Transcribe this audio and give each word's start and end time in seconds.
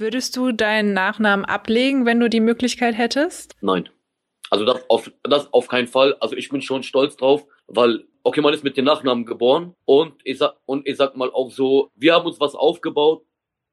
Würdest 0.00 0.34
du 0.34 0.50
deinen 0.50 0.94
Nachnamen 0.94 1.44
ablegen, 1.44 2.06
wenn 2.06 2.18
du 2.20 2.30
die 2.30 2.40
Möglichkeit 2.40 2.96
hättest? 2.96 3.54
Nein. 3.60 3.86
Also 4.48 4.64
das 4.64 4.80
auf, 4.88 5.12
das 5.22 5.52
auf 5.52 5.68
keinen 5.68 5.88
Fall. 5.88 6.16
Also 6.20 6.36
ich 6.36 6.48
bin 6.48 6.62
schon 6.62 6.82
stolz 6.82 7.18
drauf, 7.18 7.44
weil, 7.66 8.04
okay, 8.22 8.40
man 8.40 8.54
ist 8.54 8.64
mit 8.64 8.78
dem 8.78 8.86
Nachnamen 8.86 9.26
geboren 9.26 9.74
und 9.84 10.14
ich 10.24 10.38
sag, 10.38 10.56
und 10.64 10.88
ich 10.88 10.96
sag 10.96 11.18
mal 11.18 11.30
auch 11.30 11.50
so, 11.50 11.90
wir 11.96 12.14
haben 12.14 12.24
uns 12.24 12.40
was 12.40 12.54
aufgebaut. 12.54 13.26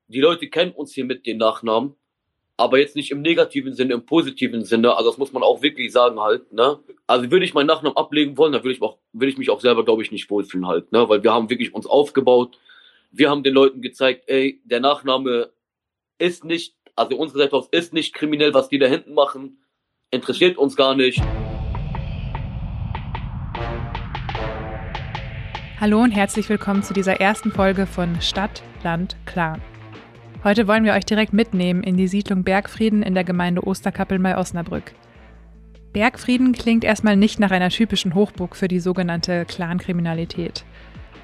Die 0.09 0.19
Leute 0.19 0.49
kennen 0.49 0.73
uns 0.73 0.93
hier 0.93 1.05
mit 1.05 1.25
den 1.25 1.37
Nachnamen, 1.37 1.95
aber 2.57 2.77
jetzt 2.77 2.97
nicht 2.97 3.11
im 3.11 3.21
negativen 3.21 3.73
Sinne, 3.73 3.93
im 3.93 4.05
positiven 4.05 4.65
Sinne. 4.65 4.97
Also 4.97 5.11
das 5.11 5.17
muss 5.17 5.31
man 5.31 5.43
auch 5.43 5.61
wirklich 5.61 5.93
sagen 5.93 6.19
halt, 6.19 6.51
ne? 6.51 6.77
Also 7.07 7.31
würde 7.31 7.45
ich 7.45 7.53
meinen 7.53 7.67
Nachnamen 7.67 7.95
ablegen 7.95 8.37
wollen, 8.37 8.51
dann 8.51 8.65
würde 8.65 8.75
ich 8.75 8.81
auch, 8.81 8.97
würde 9.13 9.31
ich 9.31 9.37
mich 9.37 9.49
auch 9.49 9.61
selber, 9.61 9.85
glaube 9.85 10.01
ich, 10.01 10.11
nicht 10.11 10.29
wohlfühlen 10.29 10.67
halt, 10.67 10.91
ne? 10.91 11.07
Weil 11.07 11.23
wir 11.23 11.31
haben 11.31 11.49
wirklich 11.49 11.73
uns 11.73 11.87
aufgebaut. 11.87 12.59
Wir 13.11 13.29
haben 13.29 13.43
den 13.43 13.53
Leuten 13.53 13.81
gezeigt, 13.81 14.25
ey, 14.27 14.59
der 14.65 14.81
Nachname 14.81 15.51
ist 16.19 16.43
nicht, 16.43 16.75
also 16.95 17.17
unsere 17.17 17.51
aus 17.53 17.67
ist 17.71 17.93
nicht 17.93 18.13
kriminell, 18.13 18.53
was 18.53 18.69
die 18.69 18.79
da 18.79 18.87
hinten 18.87 19.13
machen 19.13 19.59
interessiert 20.09 20.57
uns 20.57 20.75
gar 20.75 20.95
nicht. 20.95 21.21
Hallo 25.79 26.01
und 26.01 26.11
herzlich 26.11 26.49
willkommen 26.49 26.81
zu 26.81 26.93
dieser 26.93 27.19
ersten 27.19 27.51
Folge 27.51 27.85
von 27.85 28.19
Stadt, 28.21 28.63
Land, 28.83 29.17
Clan. 29.25 29.61
Heute 30.43 30.67
wollen 30.67 30.85
wir 30.85 30.93
euch 30.93 31.05
direkt 31.05 31.33
mitnehmen 31.33 31.83
in 31.83 31.97
die 31.97 32.07
Siedlung 32.07 32.43
Bergfrieden 32.43 33.03
in 33.03 33.13
der 33.13 33.23
Gemeinde 33.23 33.67
Osterkappeln 33.67 34.23
bei 34.23 34.37
Osnabrück. 34.37 34.93
Bergfrieden 35.93 36.53
klingt 36.53 36.83
erstmal 36.83 37.17
nicht 37.17 37.39
nach 37.39 37.51
einer 37.51 37.69
typischen 37.69 38.15
Hochburg 38.15 38.55
für 38.55 38.67
die 38.67 38.79
sogenannte 38.79 39.45
Clankriminalität. 39.45 40.63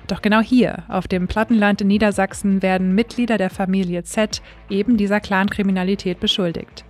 Doch 0.07 0.21
genau 0.21 0.41
hier, 0.41 0.84
auf 0.89 1.07
dem 1.07 1.27
Plattenland 1.27 1.81
in 1.81 1.88
Niedersachsen, 1.88 2.62
werden 2.62 2.93
Mitglieder 2.93 3.38
der 3.38 3.49
Familie 3.49 4.03
Z 4.03 4.41
eben 4.70 4.98
dieser 4.98 5.20
Clankriminalität 5.20 6.20
beschuldigt. 6.20 6.84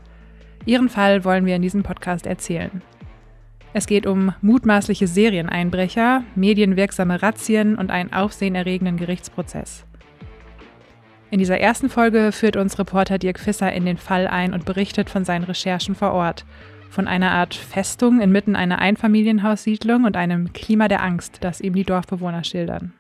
Ihren 0.66 0.90
Fall 0.90 1.24
wollen 1.24 1.46
wir 1.46 1.56
in 1.56 1.62
diesem 1.62 1.84
Podcast 1.84 2.26
erzählen. 2.26 2.82
Es 3.74 3.88
geht 3.88 4.06
um 4.06 4.34
mutmaßliche 4.42 5.08
Serieneinbrecher, 5.08 6.24
medienwirksame 6.36 7.22
Razzien 7.22 7.76
und 7.76 7.92
einen 7.92 8.14
aufsehenerregenden 8.14 8.98
Gerichtsprozess. 8.98 9.86
In 11.32 11.40
dieser 11.40 11.60
ersten 11.60 11.90
Folge 11.90 12.32
führt 12.32 12.56
uns 12.56 12.78
Reporter 12.78 13.18
Dirk 13.18 13.40
Fisser 13.40 13.74
in 13.74 13.86
den 13.86 13.98
Fall 13.98 14.28
ein 14.28 14.54
und 14.54 14.66
berichtet 14.66 15.10
von 15.10 15.26
seinen 15.26 15.44
Recherchen 15.44 15.96
vor 15.96 16.12
Ort, 16.12 16.46
von 16.92 17.08
einer 17.08 17.32
Art 17.32 17.56
Festung 17.56 18.22
inmitten 18.22 18.56
einer 18.56 18.78
Einfamilienhaussiedlung 18.78 20.04
und 20.04 20.16
einem 20.16 20.54
Klima 20.54 20.88
der 20.88 21.02
Angst, 21.02 21.40
das 21.42 21.60
ihm 21.60 21.74
die 21.74 21.84
Dorfbewohner 21.84 22.44
schildern. 22.44 22.94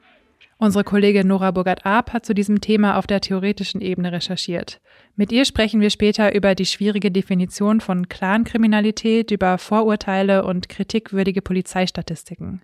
Unsere 0.63 0.85
Kollegin 0.85 1.27
Nora 1.27 1.51
Burgert-Arp 1.51 2.13
hat 2.13 2.25
zu 2.25 2.33
diesem 2.33 2.61
Thema 2.61 2.97
auf 2.97 3.05
der 3.05 3.19
theoretischen 3.19 3.81
Ebene 3.81 4.13
recherchiert. 4.13 4.79
Mit 5.17 5.33
ihr 5.33 5.43
sprechen 5.43 5.81
wir 5.81 5.89
später 5.89 6.33
über 6.33 6.55
die 6.55 6.65
schwierige 6.65 7.11
Definition 7.11 7.81
von 7.81 8.07
Clankriminalität, 8.07 9.31
über 9.31 9.57
Vorurteile 9.57 10.45
und 10.45 10.69
kritikwürdige 10.69 11.41
Polizeistatistiken. 11.41 12.61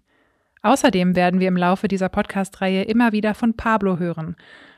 Außerdem 0.62 1.18
werden 1.18 1.42
wir 1.42 1.50
im 1.50 1.58
Laufe 1.58 1.90
dieser 1.90 2.08
Podcast-Reihe 2.08 2.84
immer 2.84 3.12
wieder 3.12 3.34
von 3.34 3.58
Pablo 3.58 4.00
hören, 4.00 4.38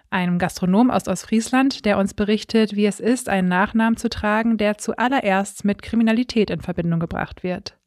einem 0.09 0.39
Gastronom 0.39 0.89
aus 0.89 1.08
Ostfriesland, 1.08 1.85
der 1.85 2.00
uns 2.00 2.16
berichtet, 2.16 2.75
wie 2.75 2.88
es 2.88 3.00
ist, 3.00 3.30
einen 3.30 3.50
Nachnamen 3.50 3.97
zu 3.97 4.09
tragen, 4.09 4.58
der 4.58 4.80
zuallererst 4.80 5.63
mit 5.63 5.83
Kriminalität 5.83 6.50
in 6.50 6.61
Verbindung 6.61 7.00
gebracht 7.00 7.44
wird. 7.44 7.78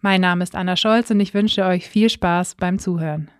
Mein 0.00 0.20
Name 0.20 0.44
ist 0.44 0.54
Anna 0.54 0.76
Scholz 0.76 1.10
und 1.10 1.18
ich 1.18 1.34
wünsche 1.34 1.64
euch 1.64 1.88
viel 1.88 2.08
Spaß 2.08 2.54
beim 2.54 2.78
Zuhören. 2.78 3.32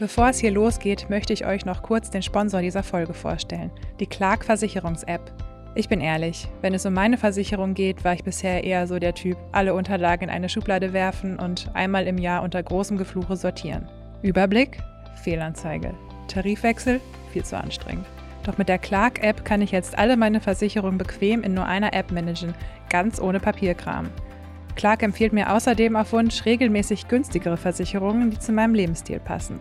Bevor 0.00 0.30
es 0.30 0.38
hier 0.38 0.50
losgeht, 0.50 1.10
möchte 1.10 1.34
ich 1.34 1.44
euch 1.44 1.66
noch 1.66 1.82
kurz 1.82 2.08
den 2.08 2.22
Sponsor 2.22 2.62
dieser 2.62 2.82
Folge 2.82 3.12
vorstellen, 3.12 3.70
die 4.00 4.06
Clark 4.06 4.46
Versicherungs-App. 4.46 5.20
Ich 5.74 5.90
bin 5.90 6.00
ehrlich, 6.00 6.48
wenn 6.62 6.72
es 6.72 6.86
um 6.86 6.94
meine 6.94 7.18
Versicherung 7.18 7.74
geht, 7.74 8.02
war 8.02 8.14
ich 8.14 8.24
bisher 8.24 8.64
eher 8.64 8.86
so 8.86 8.98
der 8.98 9.14
Typ, 9.14 9.36
alle 9.52 9.74
Unterlagen 9.74 10.24
in 10.24 10.30
eine 10.30 10.48
Schublade 10.48 10.94
werfen 10.94 11.38
und 11.38 11.70
einmal 11.74 12.06
im 12.06 12.16
Jahr 12.16 12.42
unter 12.42 12.62
großem 12.62 12.96
Gefluche 12.96 13.36
sortieren. 13.36 13.90
Überblick? 14.22 14.78
Fehlanzeige. 15.22 15.92
Tarifwechsel? 16.28 16.98
Viel 17.34 17.44
zu 17.44 17.58
anstrengend. 17.58 18.06
Doch 18.44 18.56
mit 18.56 18.70
der 18.70 18.78
Clark-App 18.78 19.44
kann 19.44 19.60
ich 19.60 19.70
jetzt 19.70 19.98
alle 19.98 20.16
meine 20.16 20.40
Versicherungen 20.40 20.96
bequem 20.96 21.42
in 21.42 21.52
nur 21.52 21.66
einer 21.66 21.92
App 21.92 22.10
managen, 22.10 22.54
ganz 22.88 23.20
ohne 23.20 23.38
Papierkram. 23.38 24.08
Clark 24.76 25.02
empfiehlt 25.02 25.34
mir 25.34 25.52
außerdem 25.52 25.94
auf 25.94 26.14
Wunsch 26.14 26.46
regelmäßig 26.46 27.06
günstigere 27.08 27.58
Versicherungen, 27.58 28.30
die 28.30 28.38
zu 28.38 28.52
meinem 28.52 28.74
Lebensstil 28.74 29.20
passen. 29.20 29.60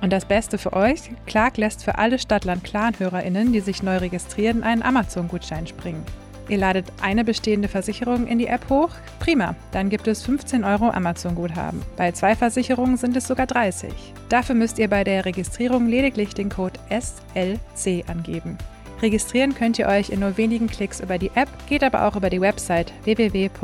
Und 0.00 0.12
das 0.12 0.24
Beste 0.24 0.58
für 0.58 0.72
euch, 0.72 1.10
Clark 1.26 1.56
lässt 1.56 1.84
für 1.84 1.98
alle 1.98 2.18
Stadtland-Clan-HörerInnen, 2.18 3.52
die 3.52 3.60
sich 3.60 3.82
neu 3.82 3.98
registrieren, 3.98 4.62
einen 4.62 4.82
Amazon-Gutschein 4.82 5.66
springen. 5.66 6.04
Ihr 6.48 6.58
ladet 6.58 6.86
eine 7.00 7.22
bestehende 7.24 7.68
Versicherung 7.68 8.26
in 8.26 8.38
die 8.38 8.48
App 8.48 8.68
hoch? 8.68 8.90
Prima, 9.20 9.54
dann 9.70 9.88
gibt 9.88 10.08
es 10.08 10.22
15 10.24 10.64
Euro 10.64 10.90
Amazon-Guthaben. 10.90 11.80
Bei 11.96 12.10
zwei 12.10 12.34
Versicherungen 12.34 12.96
sind 12.96 13.16
es 13.16 13.28
sogar 13.28 13.46
30. 13.46 13.92
Dafür 14.28 14.56
müsst 14.56 14.80
ihr 14.80 14.88
bei 14.88 15.04
der 15.04 15.24
Registrierung 15.24 15.86
lediglich 15.86 16.34
den 16.34 16.48
Code 16.48 16.80
SLC 16.88 18.04
angeben. 18.08 18.58
Registrieren 19.00 19.54
könnt 19.54 19.78
ihr 19.78 19.86
euch 19.86 20.10
in 20.10 20.18
nur 20.20 20.36
wenigen 20.36 20.66
Klicks 20.66 20.98
über 21.00 21.18
die 21.18 21.30
App, 21.36 21.48
geht 21.68 21.84
aber 21.84 22.04
auch 22.04 22.16
über 22.16 22.30
die 22.30 22.40
Website 22.40 22.92
www.clark.de. 23.04 23.60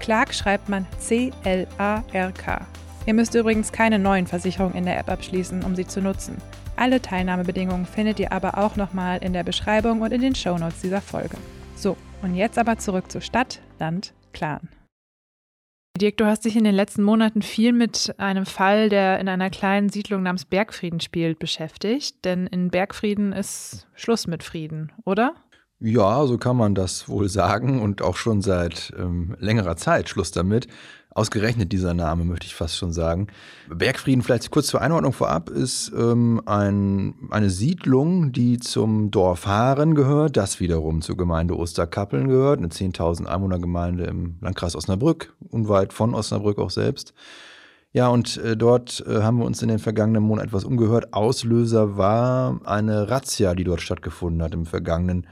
Clark 0.00 0.34
schreibt 0.34 0.68
man 0.68 0.86
C-L-A-R-K. 0.98 2.66
Ihr 3.06 3.14
müsst 3.14 3.34
übrigens 3.34 3.72
keine 3.72 3.98
neuen 3.98 4.26
Versicherungen 4.26 4.76
in 4.76 4.84
der 4.84 4.98
App 4.98 5.08
abschließen, 5.08 5.64
um 5.64 5.74
sie 5.74 5.86
zu 5.86 6.02
nutzen. 6.02 6.36
Alle 6.76 7.00
Teilnahmebedingungen 7.00 7.86
findet 7.86 8.20
ihr 8.20 8.32
aber 8.32 8.58
auch 8.58 8.76
nochmal 8.76 9.22
in 9.22 9.32
der 9.32 9.42
Beschreibung 9.42 10.02
und 10.02 10.12
in 10.12 10.20
den 10.20 10.34
Shownotes 10.34 10.82
dieser 10.82 11.00
Folge. 11.00 11.36
So, 11.76 11.96
und 12.22 12.34
jetzt 12.34 12.58
aber 12.58 12.78
zurück 12.78 13.10
zu 13.10 13.20
Stadt, 13.20 13.60
Land, 13.78 14.12
Clan. 14.32 14.68
Dirk, 15.98 16.18
du 16.18 16.26
hast 16.26 16.44
dich 16.44 16.56
in 16.56 16.64
den 16.64 16.74
letzten 16.74 17.02
Monaten 17.02 17.42
viel 17.42 17.72
mit 17.72 18.14
einem 18.18 18.46
Fall, 18.46 18.88
der 18.88 19.18
in 19.18 19.28
einer 19.28 19.50
kleinen 19.50 19.88
Siedlung 19.90 20.22
namens 20.22 20.44
Bergfrieden 20.44 21.00
spielt, 21.00 21.38
beschäftigt. 21.38 22.24
Denn 22.24 22.46
in 22.46 22.70
Bergfrieden 22.70 23.32
ist 23.32 23.86
Schluss 23.94 24.26
mit 24.26 24.42
Frieden, 24.42 24.92
oder? 25.04 25.34
Ja, 25.78 26.26
so 26.26 26.38
kann 26.38 26.56
man 26.56 26.74
das 26.74 27.08
wohl 27.08 27.28
sagen 27.28 27.82
und 27.82 28.02
auch 28.02 28.16
schon 28.16 28.42
seit 28.42 28.92
ähm, 28.98 29.36
längerer 29.38 29.76
Zeit 29.76 30.08
Schluss 30.08 30.30
damit. 30.30 30.68
Ausgerechnet 31.12 31.72
dieser 31.72 31.92
Name, 31.92 32.24
möchte 32.24 32.46
ich 32.46 32.54
fast 32.54 32.76
schon 32.76 32.92
sagen. 32.92 33.26
Bergfrieden, 33.68 34.22
vielleicht 34.22 34.50
kurz 34.52 34.68
zur 34.68 34.80
Einordnung 34.80 35.12
vorab, 35.12 35.50
ist 35.50 35.90
ähm, 35.96 36.40
ein, 36.46 37.14
eine 37.30 37.50
Siedlung, 37.50 38.30
die 38.30 38.58
zum 38.58 39.10
Dorf 39.10 39.46
Haaren 39.46 39.96
gehört, 39.96 40.36
das 40.36 40.60
wiederum 40.60 41.02
zur 41.02 41.16
Gemeinde 41.16 41.56
Osterkappeln 41.56 42.28
gehört, 42.28 42.58
eine 42.58 42.68
10.000 42.68 43.26
Einwohnergemeinde 43.26 44.04
im 44.04 44.36
Landkreis 44.40 44.76
Osnabrück, 44.76 45.34
unweit 45.48 45.92
von 45.92 46.14
Osnabrück 46.14 46.58
auch 46.58 46.70
selbst. 46.70 47.12
Ja, 47.92 48.06
und 48.06 48.36
äh, 48.36 48.56
dort 48.56 49.04
äh, 49.08 49.22
haben 49.22 49.38
wir 49.38 49.46
uns 49.46 49.62
in 49.62 49.68
den 49.68 49.80
vergangenen 49.80 50.22
Monaten 50.22 50.46
etwas 50.46 50.64
umgehört. 50.64 51.12
Auslöser 51.12 51.96
war 51.96 52.60
eine 52.64 53.10
Razzia, 53.10 53.54
die 53.54 53.64
dort 53.64 53.80
stattgefunden 53.80 54.42
hat 54.42 54.54
im 54.54 54.64
vergangenen 54.64 55.26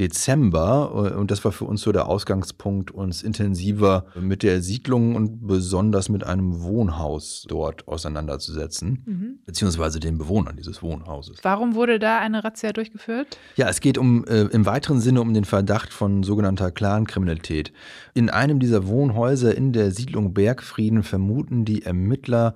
Dezember. 0.00 1.12
Äh, 1.12 1.16
und 1.16 1.30
das 1.30 1.44
war 1.44 1.52
für 1.52 1.64
uns 1.64 1.82
so 1.82 1.92
der 1.92 2.06
Ausgangspunkt, 2.08 2.90
uns 2.90 3.22
intensiver 3.22 4.06
mit 4.20 4.42
der 4.42 4.60
Siedlung 4.62 5.14
und 5.14 5.46
besonders 5.46 6.08
mit 6.08 6.24
einem 6.24 6.62
Wohnhaus 6.62 7.44
dort 7.48 7.86
auseinanderzusetzen, 7.86 9.02
mhm. 9.06 9.38
beziehungsweise 9.46 10.00
den 10.00 10.18
Bewohnern 10.18 10.56
dieses 10.56 10.82
Wohnhauses. 10.82 11.38
Warum 11.42 11.74
wurde 11.74 11.98
da 11.98 12.18
eine 12.18 12.44
Razzia 12.44 12.72
durchgeführt? 12.72 13.38
Ja, 13.56 13.68
es 13.68 13.80
geht 13.80 13.98
um 13.98 14.24
äh, 14.24 14.42
im 14.42 14.66
weiteren 14.66 15.00
Sinne 15.00 15.20
um 15.20 15.32
den 15.34 15.44
Verdacht 15.44 15.92
von 15.92 16.22
sogenannter 16.22 16.70
Clankriminalität. 16.70 17.72
In 18.14 18.30
einem 18.30 18.58
dieser 18.58 18.86
Wohnhäuser 18.86 19.56
in 19.56 19.72
der 19.72 19.90
Siedlung 19.90 20.34
Bergfrieden 20.34 21.02
vermuten 21.02 21.64
die 21.64 21.82
Ermittler 21.82 22.54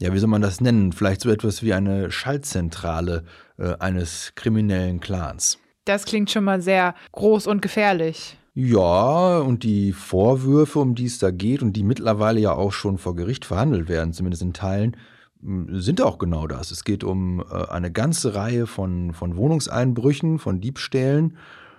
ja, 0.00 0.14
wie 0.14 0.18
soll 0.20 0.28
man 0.28 0.42
das 0.42 0.60
nennen? 0.60 0.92
Vielleicht 0.92 1.22
so 1.22 1.28
etwas 1.28 1.64
wie 1.64 1.74
eine 1.74 2.12
Schaltzentrale 2.12 3.24
äh, 3.58 3.74
eines 3.80 4.32
kriminellen 4.36 5.00
Clans. 5.00 5.58
Das 5.88 6.04
klingt 6.04 6.30
schon 6.30 6.44
mal 6.44 6.60
sehr 6.60 6.94
groß 7.12 7.46
und 7.46 7.62
gefährlich. 7.62 8.36
Ja, 8.52 9.38
und 9.38 9.62
die 9.62 9.92
Vorwürfe, 9.92 10.80
um 10.80 10.94
die 10.94 11.06
es 11.06 11.18
da 11.18 11.30
geht 11.30 11.62
und 11.62 11.72
die 11.74 11.82
mittlerweile 11.82 12.40
ja 12.40 12.52
auch 12.52 12.72
schon 12.72 12.98
vor 12.98 13.16
Gericht 13.16 13.46
verhandelt 13.46 13.88
werden, 13.88 14.12
zumindest 14.12 14.42
in 14.42 14.52
Teilen, 14.52 14.96
sind 15.40 16.02
auch 16.02 16.18
genau 16.18 16.46
das. 16.46 16.72
Es 16.72 16.84
geht 16.84 17.04
um 17.04 17.42
äh, 17.50 17.68
eine 17.70 17.90
ganze 17.90 18.34
Reihe 18.34 18.66
von, 18.66 19.14
von 19.14 19.36
Wohnungseinbrüchen, 19.36 20.38
von 20.38 20.60
Diebstählen. 20.60 21.38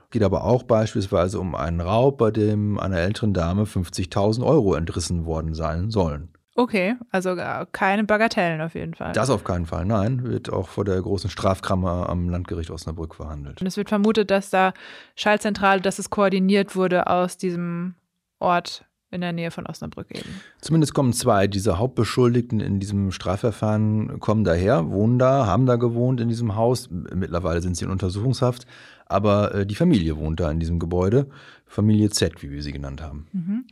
Geht 0.10 0.24
aber 0.24 0.44
auch 0.44 0.64
beispielsweise 0.64 1.40
um 1.40 1.54
einen 1.54 1.80
Raub, 1.80 2.18
bei 2.18 2.32
dem 2.32 2.80
einer 2.80 2.98
älteren 2.98 3.34
Dame 3.34 3.66
50.000 3.66 4.44
Euro 4.44 4.74
entrissen 4.74 5.26
worden 5.26 5.54
sein 5.54 5.92
sollen. 5.92 6.30
Okay, 6.60 6.98
also 7.10 7.38
keine 7.72 8.04
Bagatellen 8.04 8.60
auf 8.60 8.76
jeden 8.76 8.94
Fall. 8.94 9.14
Das 9.14 9.30
auf 9.30 9.46
keinen 9.46 9.66
Fall, 9.66 9.86
nein. 9.86 10.24
Wird 10.24 10.52
auch 10.52 10.68
vor 10.68 10.84
der 10.84 11.02
großen 11.02 11.30
Strafkammer 11.30 12.10
am 12.10 12.28
Landgericht 12.28 12.70
Osnabrück 12.70 13.16
verhandelt. 13.16 13.62
Und 13.62 13.68
es 13.68 13.78
wird 13.78 13.88
vermutet, 13.88 14.30
dass 14.30 14.50
da 14.50 14.74
Schallzentrale, 15.16 15.80
dass 15.80 16.00
es 16.00 16.10
koordiniert 16.10 16.76
wurde 16.76 17.08
aus 17.08 17.38
diesem 17.38 17.96
Ort 18.40 18.84
in 19.10 19.22
der 19.22 19.32
Nähe 19.32 19.52
von 19.52 19.68
Osnabrück 19.68 20.12
eben. 20.12 20.42
Zumindest 20.60 20.94
kommen 20.94 21.14
zwei 21.14 21.48
dieser 21.48 21.80
Hauptbeschuldigten 21.80 22.60
in 22.60 22.82
diesem 22.82 23.14
Strafverfahren, 23.14 24.20
kommen 24.20 24.44
daher, 24.44 24.92
wohnen 24.92 25.18
da, 25.18 25.46
haben 25.46 25.66
da 25.66 25.78
gewohnt 25.78 26.20
in 26.20 26.28
diesem 26.28 26.58
Haus. 26.58 26.90
Mittlerweile 26.92 27.62
sind 27.62 27.78
sie 27.78 27.86
in 27.86 27.92
Untersuchungshaft, 27.92 28.68
aber 29.06 29.56
äh, 29.56 29.66
die 29.66 29.76
Familie 29.76 30.18
wohnt 30.18 30.42
da 30.42 30.52
in 30.52 30.60
diesem 30.60 30.78
Gebäude. 30.78 31.28
Familie 31.66 32.10
Z, 32.10 32.44
wie 32.44 32.52
wir 32.52 32.62
sie 32.62 32.74
genannt 32.74 33.02
haben. 33.02 33.28
Mhm. 33.32 33.66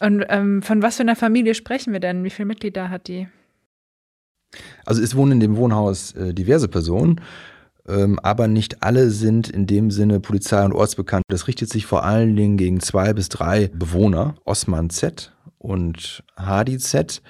Und 0.00 0.24
ähm, 0.28 0.62
von 0.62 0.82
was 0.82 0.96
für 0.96 1.02
einer 1.02 1.16
Familie 1.16 1.54
sprechen 1.54 1.92
wir 1.92 2.00
denn? 2.00 2.24
Wie 2.24 2.30
viele 2.30 2.46
Mitglieder 2.46 2.90
hat 2.90 3.08
die? 3.08 3.28
Also 4.86 5.02
es 5.02 5.16
wohnen 5.16 5.32
in 5.32 5.40
dem 5.40 5.56
Wohnhaus 5.56 6.12
äh, 6.12 6.32
diverse 6.32 6.68
Personen 6.68 7.20
ähm, 7.88 8.18
aber 8.22 8.48
nicht 8.48 8.82
alle 8.82 9.10
sind 9.10 9.48
in 9.48 9.66
dem 9.66 9.90
Sinne 9.90 10.20
Polizei- 10.20 10.64
und 10.64 10.72
ortsbekannt. 10.72 11.24
Das 11.28 11.48
richtet 11.48 11.70
sich 11.70 11.86
vor 11.86 12.04
allen 12.04 12.36
Dingen 12.36 12.56
gegen 12.56 12.80
zwei 12.80 13.12
bis 13.12 13.28
drei 13.28 13.68
Bewohner, 13.68 14.36
Osman 14.44 14.90
Z 14.90 15.32
und 15.56 16.22
Hadi 16.36 16.78
Z, 16.78 17.22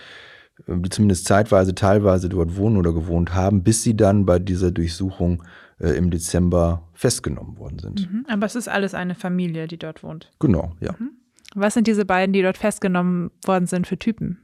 ähm, 0.66 0.82
die 0.82 0.90
zumindest 0.90 1.26
zeitweise, 1.26 1.74
teilweise 1.74 2.28
dort 2.28 2.56
wohnen 2.56 2.76
oder 2.76 2.92
gewohnt 2.92 3.34
haben, 3.34 3.62
bis 3.62 3.82
sie 3.82 3.96
dann 3.96 4.26
bei 4.26 4.38
dieser 4.38 4.72
Durchsuchung 4.72 5.44
äh, 5.78 5.90
im 5.90 6.10
Dezember 6.10 6.88
festgenommen 6.92 7.56
worden 7.58 7.78
sind. 7.78 8.12
Mhm, 8.12 8.26
aber 8.28 8.46
es 8.46 8.56
ist 8.56 8.68
alles 8.68 8.94
eine 8.94 9.14
Familie, 9.14 9.68
die 9.68 9.78
dort 9.78 10.02
wohnt. 10.02 10.30
Genau, 10.40 10.72
ja. 10.80 10.92
Mhm. 10.98 11.12
Was 11.54 11.74
sind 11.74 11.86
diese 11.86 12.04
beiden, 12.04 12.32
die 12.32 12.42
dort 12.42 12.58
festgenommen 12.58 13.30
worden 13.44 13.66
sind, 13.66 13.86
für 13.86 13.98
Typen? 13.98 14.38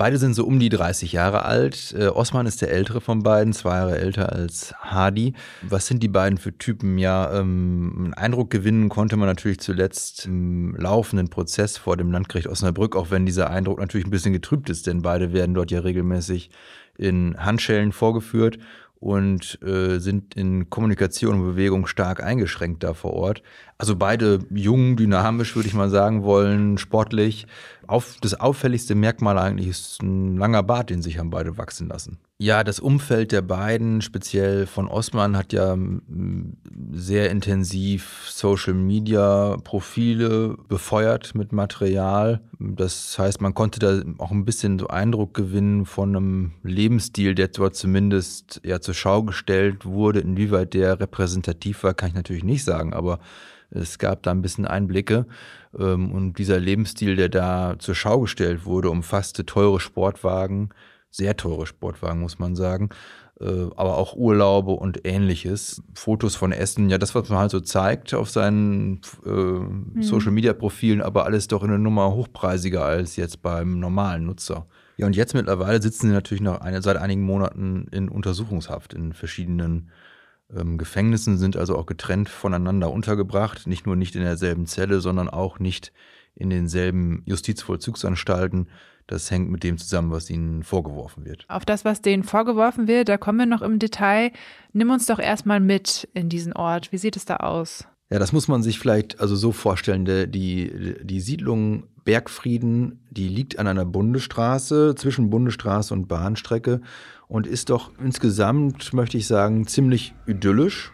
Beide 0.00 0.16
sind 0.16 0.32
so 0.32 0.46
um 0.46 0.58
die 0.58 0.70
30 0.70 1.12
Jahre 1.12 1.44
alt. 1.44 1.94
Äh, 1.94 2.06
Osman 2.06 2.46
ist 2.46 2.62
der 2.62 2.70
ältere 2.70 3.02
von 3.02 3.22
beiden, 3.22 3.52
zwei 3.52 3.76
Jahre 3.76 3.98
älter 3.98 4.32
als 4.32 4.72
Hadi. 4.80 5.34
Was 5.60 5.88
sind 5.88 6.02
die 6.02 6.08
beiden 6.08 6.38
für 6.38 6.56
Typen? 6.56 6.96
Ja, 6.96 7.38
ähm, 7.38 7.92
einen 7.96 8.14
Eindruck 8.14 8.48
gewinnen 8.48 8.88
konnte 8.88 9.18
man 9.18 9.28
natürlich 9.28 9.60
zuletzt 9.60 10.24
im 10.24 10.74
laufenden 10.74 11.28
Prozess 11.28 11.76
vor 11.76 11.98
dem 11.98 12.10
Landgericht 12.12 12.46
Osnabrück, 12.46 12.96
auch 12.96 13.10
wenn 13.10 13.26
dieser 13.26 13.50
Eindruck 13.50 13.78
natürlich 13.78 14.06
ein 14.06 14.10
bisschen 14.10 14.32
getrübt 14.32 14.70
ist, 14.70 14.86
denn 14.86 15.02
beide 15.02 15.34
werden 15.34 15.54
dort 15.54 15.70
ja 15.70 15.80
regelmäßig 15.80 16.48
in 16.96 17.36
Handschellen 17.38 17.92
vorgeführt 17.92 18.58
und 19.00 19.58
äh, 19.62 19.98
sind 19.98 20.34
in 20.34 20.70
Kommunikation 20.70 21.34
und 21.34 21.46
Bewegung 21.46 21.86
stark 21.86 22.22
eingeschränkt 22.22 22.84
da 22.84 22.94
vor 22.94 23.12
Ort. 23.12 23.42
Also 23.80 23.96
beide 23.96 24.40
jung, 24.50 24.96
dynamisch, 24.96 25.56
würde 25.56 25.66
ich 25.66 25.72
mal 25.72 25.88
sagen 25.88 26.22
wollen, 26.22 26.76
sportlich. 26.76 27.46
Auf, 27.86 28.18
das 28.20 28.38
auffälligste 28.38 28.94
Merkmal 28.94 29.38
eigentlich 29.38 29.68
ist 29.68 30.02
ein 30.02 30.36
langer 30.36 30.62
Bart, 30.62 30.90
den 30.90 31.00
sich 31.00 31.18
haben 31.18 31.30
beide 31.30 31.56
wachsen 31.56 31.88
lassen. 31.88 32.18
Ja, 32.36 32.62
das 32.62 32.78
Umfeld 32.78 33.32
der 33.32 33.40
beiden, 33.40 34.02
speziell 34.02 34.66
von 34.66 34.86
Osman, 34.86 35.34
hat 35.34 35.54
ja 35.54 35.78
sehr 36.92 37.30
intensiv 37.30 38.26
Social 38.28 38.74
Media 38.74 39.56
Profile 39.64 40.58
befeuert 40.68 41.34
mit 41.34 41.52
Material. 41.52 42.42
Das 42.58 43.18
heißt, 43.18 43.40
man 43.40 43.54
konnte 43.54 43.80
da 43.80 44.02
auch 44.18 44.30
ein 44.30 44.44
bisschen 44.44 44.78
so 44.78 44.88
Eindruck 44.88 45.32
gewinnen 45.32 45.86
von 45.86 46.14
einem 46.14 46.52
Lebensstil, 46.62 47.34
der 47.34 47.48
dort 47.48 47.76
zumindest 47.76 48.60
ja 48.62 48.82
zur 48.82 48.92
Schau 48.92 49.22
gestellt 49.22 49.86
wurde. 49.86 50.20
Inwieweit 50.20 50.74
der 50.74 51.00
repräsentativ 51.00 51.82
war, 51.82 51.94
kann 51.94 52.10
ich 52.10 52.14
natürlich 52.14 52.44
nicht 52.44 52.64
sagen, 52.64 52.92
aber 52.92 53.20
es 53.70 53.98
gab 53.98 54.22
da 54.22 54.30
ein 54.30 54.42
bisschen 54.42 54.66
Einblicke. 54.66 55.26
Ähm, 55.78 56.12
und 56.12 56.38
dieser 56.38 56.58
Lebensstil, 56.58 57.16
der 57.16 57.28
da 57.28 57.76
zur 57.78 57.94
Schau 57.94 58.20
gestellt 58.20 58.64
wurde, 58.64 58.90
umfasste 58.90 59.46
teure 59.46 59.80
Sportwagen, 59.80 60.70
sehr 61.10 61.36
teure 61.36 61.66
Sportwagen, 61.66 62.20
muss 62.20 62.38
man 62.38 62.56
sagen. 62.56 62.90
Äh, 63.40 63.68
aber 63.76 63.96
auch 63.96 64.14
Urlaube 64.14 64.72
und 64.72 65.06
ähnliches. 65.06 65.82
Fotos 65.94 66.36
von 66.36 66.52
Essen, 66.52 66.90
ja, 66.90 66.98
das, 66.98 67.14
was 67.14 67.28
man 67.28 67.38
halt 67.38 67.50
so 67.50 67.60
zeigt 67.60 68.12
auf 68.12 68.28
seinen 68.28 69.00
äh, 69.24 69.30
mhm. 69.30 70.02
Social 70.02 70.32
Media 70.32 70.52
Profilen, 70.52 71.00
aber 71.00 71.24
alles 71.24 71.48
doch 71.48 71.62
in 71.62 71.70
einer 71.70 71.78
Nummer 71.78 72.12
hochpreisiger 72.12 72.84
als 72.84 73.16
jetzt 73.16 73.40
beim 73.40 73.80
normalen 73.80 74.26
Nutzer. 74.26 74.66
Ja, 74.98 75.06
und 75.06 75.16
jetzt 75.16 75.32
mittlerweile 75.32 75.80
sitzen 75.80 76.08
sie 76.08 76.12
natürlich 76.12 76.42
noch 76.42 76.60
eine, 76.60 76.82
seit 76.82 76.98
einigen 76.98 77.22
Monaten 77.22 77.86
in 77.90 78.10
Untersuchungshaft 78.10 78.92
in 78.92 79.14
verschiedenen 79.14 79.90
ähm, 80.56 80.78
Gefängnissen, 80.78 81.38
sind 81.38 81.56
also 81.56 81.76
auch 81.76 81.86
getrennt 81.86 82.28
voneinander 82.28 82.90
untergebracht, 82.90 83.66
nicht 83.66 83.86
nur 83.86 83.96
nicht 83.96 84.16
in 84.16 84.22
derselben 84.22 84.66
Zelle, 84.66 85.00
sondern 85.00 85.28
auch 85.28 85.58
nicht 85.58 85.92
in 86.34 86.50
denselben 86.50 87.22
Justizvollzugsanstalten. 87.26 88.68
Das 89.06 89.30
hängt 89.30 89.50
mit 89.50 89.64
dem 89.64 89.76
zusammen, 89.76 90.12
was 90.12 90.30
ihnen 90.30 90.62
vorgeworfen 90.62 91.24
wird. 91.24 91.44
Auf 91.48 91.64
das, 91.64 91.84
was 91.84 92.00
denen 92.00 92.22
vorgeworfen 92.22 92.86
wird, 92.86 93.08
da 93.08 93.16
kommen 93.16 93.38
wir 93.38 93.46
noch 93.46 93.62
im 93.62 93.78
Detail. 93.78 94.30
Nimm 94.72 94.90
uns 94.90 95.06
doch 95.06 95.18
erstmal 95.18 95.58
mit 95.58 96.08
in 96.14 96.28
diesen 96.28 96.52
Ort. 96.52 96.92
Wie 96.92 96.98
sieht 96.98 97.16
es 97.16 97.24
da 97.24 97.38
aus? 97.38 97.86
Ja, 98.08 98.18
das 98.18 98.32
muss 98.32 98.48
man 98.48 98.62
sich 98.62 98.78
vielleicht 98.78 99.20
also 99.20 99.34
so 99.36 99.52
vorstellen. 99.52 100.04
Die, 100.04 100.96
die 101.02 101.20
Siedlung 101.20 101.84
Bergfrieden, 102.04 103.04
die 103.10 103.28
liegt 103.28 103.58
an 103.58 103.66
einer 103.66 103.84
Bundesstraße 103.84 104.94
zwischen 104.96 105.30
Bundesstraße 105.30 105.94
und 105.94 106.08
Bahnstrecke 106.08 106.80
und 107.30 107.46
ist 107.46 107.70
doch 107.70 107.92
insgesamt, 108.02 108.92
möchte 108.92 109.16
ich 109.16 109.28
sagen, 109.28 109.64
ziemlich 109.64 110.14
idyllisch. 110.26 110.90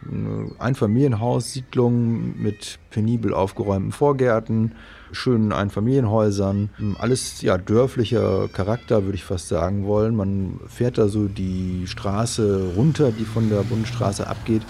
Ein 0.59 0.75
Familienhaus, 0.75 1.55
Siedlung 1.55 2.39
mit 2.39 2.79
penibel 2.91 3.33
aufgeräumten 3.33 3.91
Vorgärten, 3.91 4.73
schönen 5.13 5.53
Einfamilienhäusern, 5.53 6.69
alles 6.99 7.41
ja 7.41 7.57
dörflicher 7.57 8.49
Charakter, 8.49 9.05
würde 9.05 9.17
ich 9.17 9.25
fast 9.25 9.49
sagen 9.49 9.87
wollen. 9.87 10.15
Man 10.15 10.61
fährt 10.69 10.99
da 10.99 11.09
so 11.09 11.27
die 11.27 11.87
Straße 11.87 12.75
runter, 12.77 13.13
die 13.13 13.25
von 13.25 13.49
der 13.49 13.63
Bundesstraße 13.63 14.27
abgeht. 14.27 14.63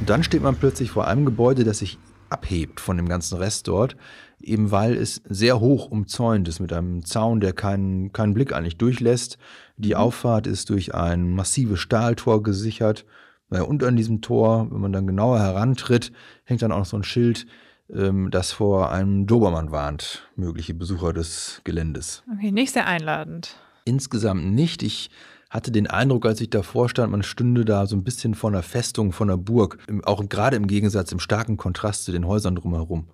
Und 0.00 0.10
dann 0.10 0.24
steht 0.24 0.42
man 0.42 0.56
plötzlich 0.56 0.90
vor 0.90 1.06
einem 1.06 1.24
Gebäude, 1.24 1.62
das 1.62 1.78
sich 1.78 1.96
abhebt 2.28 2.80
von 2.80 2.96
dem 2.96 3.08
ganzen 3.08 3.38
Rest 3.38 3.68
dort, 3.68 3.96
eben 4.40 4.70
weil 4.70 4.94
es 4.96 5.20
sehr 5.28 5.60
hoch 5.60 5.90
umzäunt 5.90 6.48
ist 6.48 6.60
mit 6.60 6.72
einem 6.72 7.04
Zaun, 7.04 7.40
der 7.40 7.52
keinen, 7.52 8.12
keinen 8.12 8.34
Blick 8.34 8.52
eigentlich 8.52 8.78
durchlässt. 8.78 9.38
Die 9.76 9.90
mhm. 9.90 9.96
Auffahrt 9.96 10.46
ist 10.46 10.70
durch 10.70 10.94
ein 10.94 11.34
massives 11.34 11.80
Stahltor 11.80 12.42
gesichert. 12.42 13.04
Und 13.50 13.82
an 13.82 13.96
diesem 13.96 14.20
Tor, 14.20 14.70
wenn 14.70 14.80
man 14.80 14.92
dann 14.92 15.06
genauer 15.06 15.38
herantritt, 15.38 16.12
hängt 16.44 16.60
dann 16.60 16.70
auch 16.70 16.80
noch 16.80 16.86
so 16.86 16.98
ein 16.98 17.04
Schild, 17.04 17.46
ähm, 17.90 18.30
das 18.30 18.52
vor 18.52 18.92
einem 18.92 19.26
Dobermann 19.26 19.70
warnt, 19.70 20.28
mögliche 20.36 20.74
Besucher 20.74 21.12
des 21.12 21.62
Geländes. 21.64 22.22
Okay, 22.36 22.50
nicht 22.50 22.72
sehr 22.72 22.86
einladend. 22.86 23.56
Insgesamt 23.84 24.44
nicht. 24.44 24.82
Ich 24.82 25.10
hatte 25.48 25.72
den 25.72 25.86
Eindruck, 25.86 26.26
als 26.26 26.42
ich 26.42 26.50
davor 26.50 26.90
stand, 26.90 27.10
man 27.10 27.22
stünde 27.22 27.64
da 27.64 27.86
so 27.86 27.96
ein 27.96 28.04
bisschen 28.04 28.34
vor 28.34 28.50
einer 28.50 28.62
Festung, 28.62 29.12
vor 29.12 29.26
einer 29.26 29.38
Burg, 29.38 29.78
auch 30.04 30.22
gerade 30.28 30.56
im 30.56 30.66
Gegensatz, 30.66 31.10
im 31.10 31.20
starken 31.20 31.56
Kontrast 31.56 32.04
zu 32.04 32.12
den 32.12 32.26
Häusern 32.26 32.54
drumherum. 32.54 33.08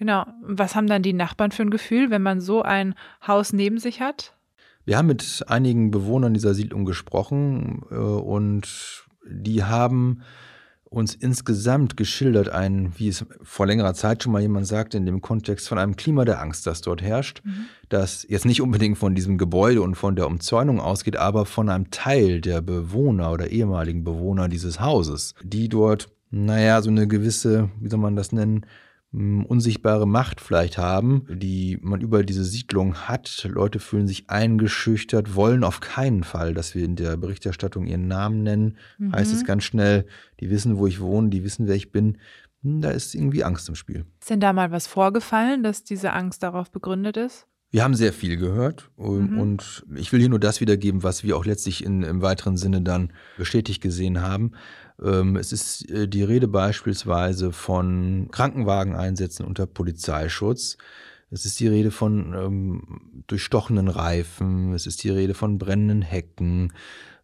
Genau. 0.00 0.24
Was 0.40 0.74
haben 0.74 0.86
dann 0.86 1.02
die 1.02 1.12
Nachbarn 1.12 1.52
für 1.52 1.60
ein 1.60 1.68
Gefühl, 1.68 2.10
wenn 2.10 2.22
man 2.22 2.40
so 2.40 2.62
ein 2.62 2.94
Haus 3.26 3.52
neben 3.52 3.78
sich 3.78 4.00
hat? 4.00 4.32
Wir 4.86 4.96
haben 4.96 5.06
mit 5.06 5.44
einigen 5.46 5.90
Bewohnern 5.90 6.32
dieser 6.32 6.54
Siedlung 6.54 6.86
gesprochen 6.86 7.82
äh, 7.90 7.96
und 7.96 9.04
die 9.30 9.62
haben 9.62 10.22
uns 10.84 11.14
insgesamt 11.14 11.98
geschildert, 11.98 12.48
ein, 12.48 12.94
wie 12.96 13.08
es 13.08 13.26
vor 13.42 13.66
längerer 13.66 13.92
Zeit 13.92 14.22
schon 14.22 14.32
mal 14.32 14.40
jemand 14.40 14.66
sagte, 14.66 14.96
in 14.96 15.04
dem 15.04 15.20
Kontext 15.20 15.68
von 15.68 15.76
einem 15.76 15.96
Klima 15.96 16.24
der 16.24 16.40
Angst, 16.40 16.66
das 16.66 16.80
dort 16.80 17.02
herrscht, 17.02 17.42
mhm. 17.44 17.66
das 17.90 18.24
jetzt 18.26 18.46
nicht 18.46 18.62
unbedingt 18.62 18.96
von 18.96 19.14
diesem 19.14 19.36
Gebäude 19.36 19.82
und 19.82 19.96
von 19.96 20.16
der 20.16 20.26
Umzäunung 20.26 20.80
ausgeht, 20.80 21.18
aber 21.18 21.44
von 21.44 21.68
einem 21.68 21.90
Teil 21.90 22.40
der 22.40 22.62
Bewohner 22.62 23.32
oder 23.32 23.48
ehemaligen 23.50 24.02
Bewohner 24.02 24.48
dieses 24.48 24.80
Hauses, 24.80 25.34
die 25.42 25.68
dort, 25.68 26.08
naja, 26.30 26.80
so 26.80 26.88
eine 26.88 27.06
gewisse, 27.06 27.68
wie 27.78 27.90
soll 27.90 28.00
man 28.00 28.16
das 28.16 28.32
nennen, 28.32 28.64
unsichtbare 29.12 30.06
Macht 30.06 30.40
vielleicht 30.40 30.78
haben, 30.78 31.26
die 31.28 31.78
man 31.82 32.00
über 32.00 32.22
diese 32.22 32.44
Siedlung 32.44 32.94
hat. 32.94 33.48
Leute 33.50 33.80
fühlen 33.80 34.06
sich 34.06 34.30
eingeschüchtert, 34.30 35.34
wollen 35.34 35.64
auf 35.64 35.80
keinen 35.80 36.22
Fall, 36.22 36.54
dass 36.54 36.76
wir 36.76 36.84
in 36.84 36.94
der 36.94 37.16
Berichterstattung 37.16 37.86
ihren 37.86 38.06
Namen 38.06 38.44
nennen. 38.44 38.76
Mhm. 38.98 39.12
Heißt 39.12 39.32
es 39.34 39.44
ganz 39.44 39.64
schnell, 39.64 40.06
die 40.38 40.48
wissen, 40.50 40.78
wo 40.78 40.86
ich 40.86 41.00
wohne, 41.00 41.28
die 41.28 41.42
wissen, 41.42 41.66
wer 41.66 41.74
ich 41.74 41.90
bin. 41.90 42.18
Hm, 42.62 42.82
da 42.82 42.90
ist 42.90 43.14
irgendwie 43.14 43.42
Angst 43.42 43.68
im 43.68 43.74
Spiel. 43.74 44.04
Ist 44.20 44.30
denn 44.30 44.40
da 44.40 44.52
mal 44.52 44.70
was 44.70 44.86
vorgefallen, 44.86 45.64
dass 45.64 45.82
diese 45.82 46.12
Angst 46.12 46.44
darauf 46.44 46.70
begründet 46.70 47.16
ist? 47.16 47.46
Wir 47.72 47.84
haben 47.84 47.94
sehr 47.94 48.12
viel 48.12 48.36
gehört 48.36 48.90
und, 48.96 49.32
mhm. 49.32 49.40
und 49.40 49.84
ich 49.94 50.12
will 50.12 50.18
hier 50.18 50.28
nur 50.28 50.40
das 50.40 50.60
wiedergeben, 50.60 51.04
was 51.04 51.22
wir 51.22 51.36
auch 51.36 51.44
letztlich 51.44 51.84
in, 51.84 52.02
im 52.02 52.20
weiteren 52.20 52.56
Sinne 52.56 52.82
dann 52.82 53.12
bestätigt 53.38 53.80
gesehen 53.80 54.22
haben. 54.22 54.52
Ähm, 55.02 55.36
es 55.36 55.52
ist 55.52 55.90
äh, 55.90 56.08
die 56.08 56.22
Rede 56.22 56.48
beispielsweise 56.48 57.52
von 57.52 58.28
Krankenwageneinsätzen 58.30 59.44
unter 59.44 59.66
Polizeischutz. 59.66 60.76
Es 61.30 61.44
ist 61.44 61.60
die 61.60 61.68
Rede 61.68 61.90
von 61.90 62.34
ähm, 62.34 63.22
durchstochenen 63.28 63.88
Reifen, 63.88 64.72
es 64.74 64.86
ist 64.86 65.04
die 65.04 65.10
Rede 65.10 65.34
von 65.34 65.58
brennenden 65.58 66.02
Hecken 66.02 66.72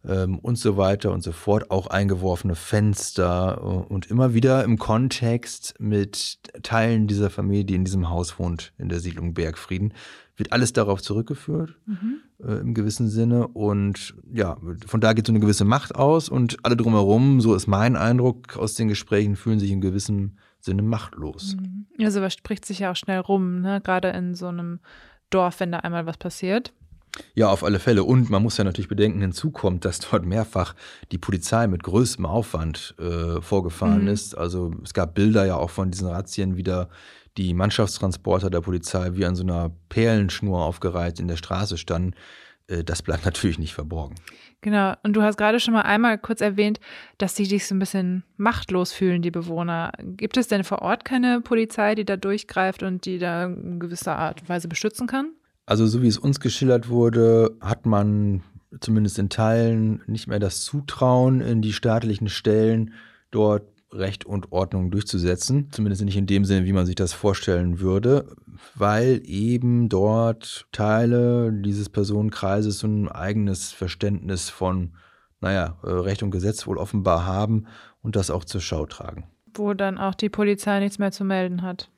ähm, 0.05 0.39
und 0.39 0.57
so 0.57 0.77
weiter 0.77 1.11
und 1.11 1.23
so 1.23 1.33
fort, 1.33 1.69
auch 1.71 1.87
eingeworfene 1.87 2.55
Fenster 2.55 3.59
äh, 3.61 3.93
und 3.93 4.09
immer 4.09 4.33
wieder 4.33 4.63
im 4.63 4.77
Kontext 4.77 5.75
mit 5.79 6.39
Teilen 6.63 7.07
dieser 7.07 7.29
Familie, 7.29 7.65
die 7.65 7.75
in 7.75 7.83
diesem 7.83 8.09
Haus 8.09 8.39
wohnt, 8.39 8.73
in 8.77 8.87
der 8.87 8.99
Siedlung 8.99 9.33
Bergfrieden 9.33 9.93
wird 10.37 10.51
alles 10.51 10.71
darauf 10.71 11.01
zurückgeführt, 11.01 11.75
mhm. 11.85 12.21
äh, 12.43 12.59
im 12.59 12.73
gewissen 12.73 13.09
Sinne. 13.09 13.47
Und 13.47 14.15
ja, 14.31 14.57
von 14.85 15.01
da 15.01 15.13
geht 15.13 15.27
so 15.27 15.33
eine 15.33 15.39
gewisse 15.39 15.65
Macht 15.65 15.95
aus 15.95 16.29
und 16.29 16.57
alle 16.63 16.77
drumherum, 16.77 17.41
so 17.41 17.55
ist 17.55 17.67
mein 17.67 17.95
Eindruck 17.95 18.55
aus 18.55 18.75
den 18.75 18.87
Gesprächen, 18.87 19.35
fühlen 19.35 19.59
sich 19.59 19.71
in 19.71 19.81
gewissem 19.81 20.37
Sinne 20.59 20.83
machtlos. 20.83 21.57
Mhm. 21.59 21.87
Ja, 21.97 22.11
sowas 22.11 22.33
spricht 22.33 22.65
sich 22.65 22.79
ja 22.79 22.91
auch 22.91 22.95
schnell 22.95 23.19
rum, 23.19 23.61
ne? 23.61 23.81
gerade 23.81 24.09
in 24.09 24.35
so 24.35 24.47
einem 24.47 24.79
Dorf, 25.31 25.59
wenn 25.59 25.71
da 25.71 25.79
einmal 25.79 26.05
was 26.05 26.17
passiert. 26.17 26.71
Ja, 27.33 27.49
auf 27.49 27.63
alle 27.63 27.79
Fälle. 27.79 28.03
Und 28.03 28.29
man 28.29 28.43
muss 28.43 28.57
ja 28.57 28.63
natürlich 28.63 28.89
bedenken, 28.89 29.21
hinzu 29.21 29.49
kommt, 29.49 29.85
dass 29.85 29.99
dort 29.99 30.25
mehrfach 30.25 30.75
die 31.11 31.17
Polizei 31.17 31.67
mit 31.67 31.83
größtem 31.83 32.25
Aufwand 32.25 32.95
äh, 32.99 33.41
vorgefahren 33.41 34.03
mhm. 34.03 34.09
ist. 34.09 34.37
Also 34.37 34.71
es 34.83 34.93
gab 34.93 35.15
Bilder 35.15 35.45
ja 35.45 35.55
auch 35.55 35.71
von 35.71 35.89
diesen 35.89 36.07
Razzien 36.07 36.57
wieder, 36.57 36.89
die 37.37 37.53
Mannschaftstransporter 37.53 38.49
der 38.49 38.61
Polizei 38.61 39.11
wie 39.13 39.25
an 39.25 39.35
so 39.35 39.43
einer 39.43 39.71
Perlenschnur 39.89 40.63
aufgereiht 40.63 41.19
in 41.19 41.27
der 41.27 41.37
Straße 41.37 41.77
standen. 41.77 42.13
Äh, 42.67 42.83
das 42.83 43.01
bleibt 43.01 43.25
natürlich 43.25 43.59
nicht 43.59 43.73
verborgen. 43.73 44.15
Genau. 44.61 44.93
Und 45.03 45.13
du 45.13 45.21
hast 45.21 45.37
gerade 45.37 45.59
schon 45.59 45.73
mal 45.73 45.81
einmal 45.81 46.17
kurz 46.17 46.41
erwähnt, 46.41 46.79
dass 47.17 47.35
sie 47.35 47.45
sich 47.45 47.67
so 47.67 47.75
ein 47.75 47.79
bisschen 47.79 48.23
machtlos 48.37 48.91
fühlen, 48.91 49.21
die 49.21 49.31
Bewohner. 49.31 49.91
Gibt 49.99 50.37
es 50.37 50.47
denn 50.47 50.63
vor 50.63 50.81
Ort 50.81 51.05
keine 51.05 51.41
Polizei, 51.41 51.95
die 51.95 52.05
da 52.05 52.17
durchgreift 52.17 52.83
und 52.83 53.05
die 53.05 53.19
da 53.19 53.45
in 53.45 53.79
gewisser 53.79 54.17
Art 54.17 54.41
und 54.41 54.49
Weise 54.49 54.67
beschützen 54.67 55.07
kann? 55.07 55.31
Also 55.65 55.85
so 55.85 56.01
wie 56.01 56.07
es 56.07 56.17
uns 56.17 56.39
geschildert 56.39 56.89
wurde, 56.89 57.55
hat 57.61 57.85
man 57.85 58.41
zumindest 58.79 59.19
in 59.19 59.29
Teilen 59.29 60.01
nicht 60.07 60.27
mehr 60.27 60.39
das 60.39 60.63
Zutrauen 60.63 61.41
in 61.41 61.61
die 61.61 61.73
staatlichen 61.73 62.29
Stellen, 62.29 62.93
dort 63.31 63.63
Recht 63.91 64.25
und 64.25 64.51
Ordnung 64.51 64.91
durchzusetzen. 64.91 65.69
Zumindest 65.71 66.03
nicht 66.03 66.17
in 66.17 66.27
dem 66.27 66.45
Sinne, 66.45 66.65
wie 66.65 66.73
man 66.73 66.85
sich 66.85 66.95
das 66.95 67.13
vorstellen 67.13 67.79
würde, 67.79 68.35
weil 68.75 69.21
eben 69.25 69.89
dort 69.89 70.67
Teile 70.71 71.53
dieses 71.53 71.89
Personenkreises 71.89 72.79
so 72.79 72.87
ein 72.87 73.09
eigenes 73.09 73.71
Verständnis 73.71 74.49
von, 74.49 74.93
naja, 75.39 75.77
äh, 75.83 75.89
Recht 75.89 76.23
und 76.23 76.31
Gesetz 76.31 76.67
wohl 76.67 76.77
offenbar 76.77 77.25
haben 77.25 77.67
und 78.01 78.15
das 78.15 78.29
auch 78.29 78.43
zur 78.43 78.61
Schau 78.61 78.85
tragen. 78.85 79.27
Wo 79.53 79.73
dann 79.73 79.97
auch 79.97 80.15
die 80.15 80.29
Polizei 80.29 80.79
nichts 80.79 80.99
mehr 80.99 81.11
zu 81.11 81.23
melden 81.23 81.61
hat. 81.61 81.89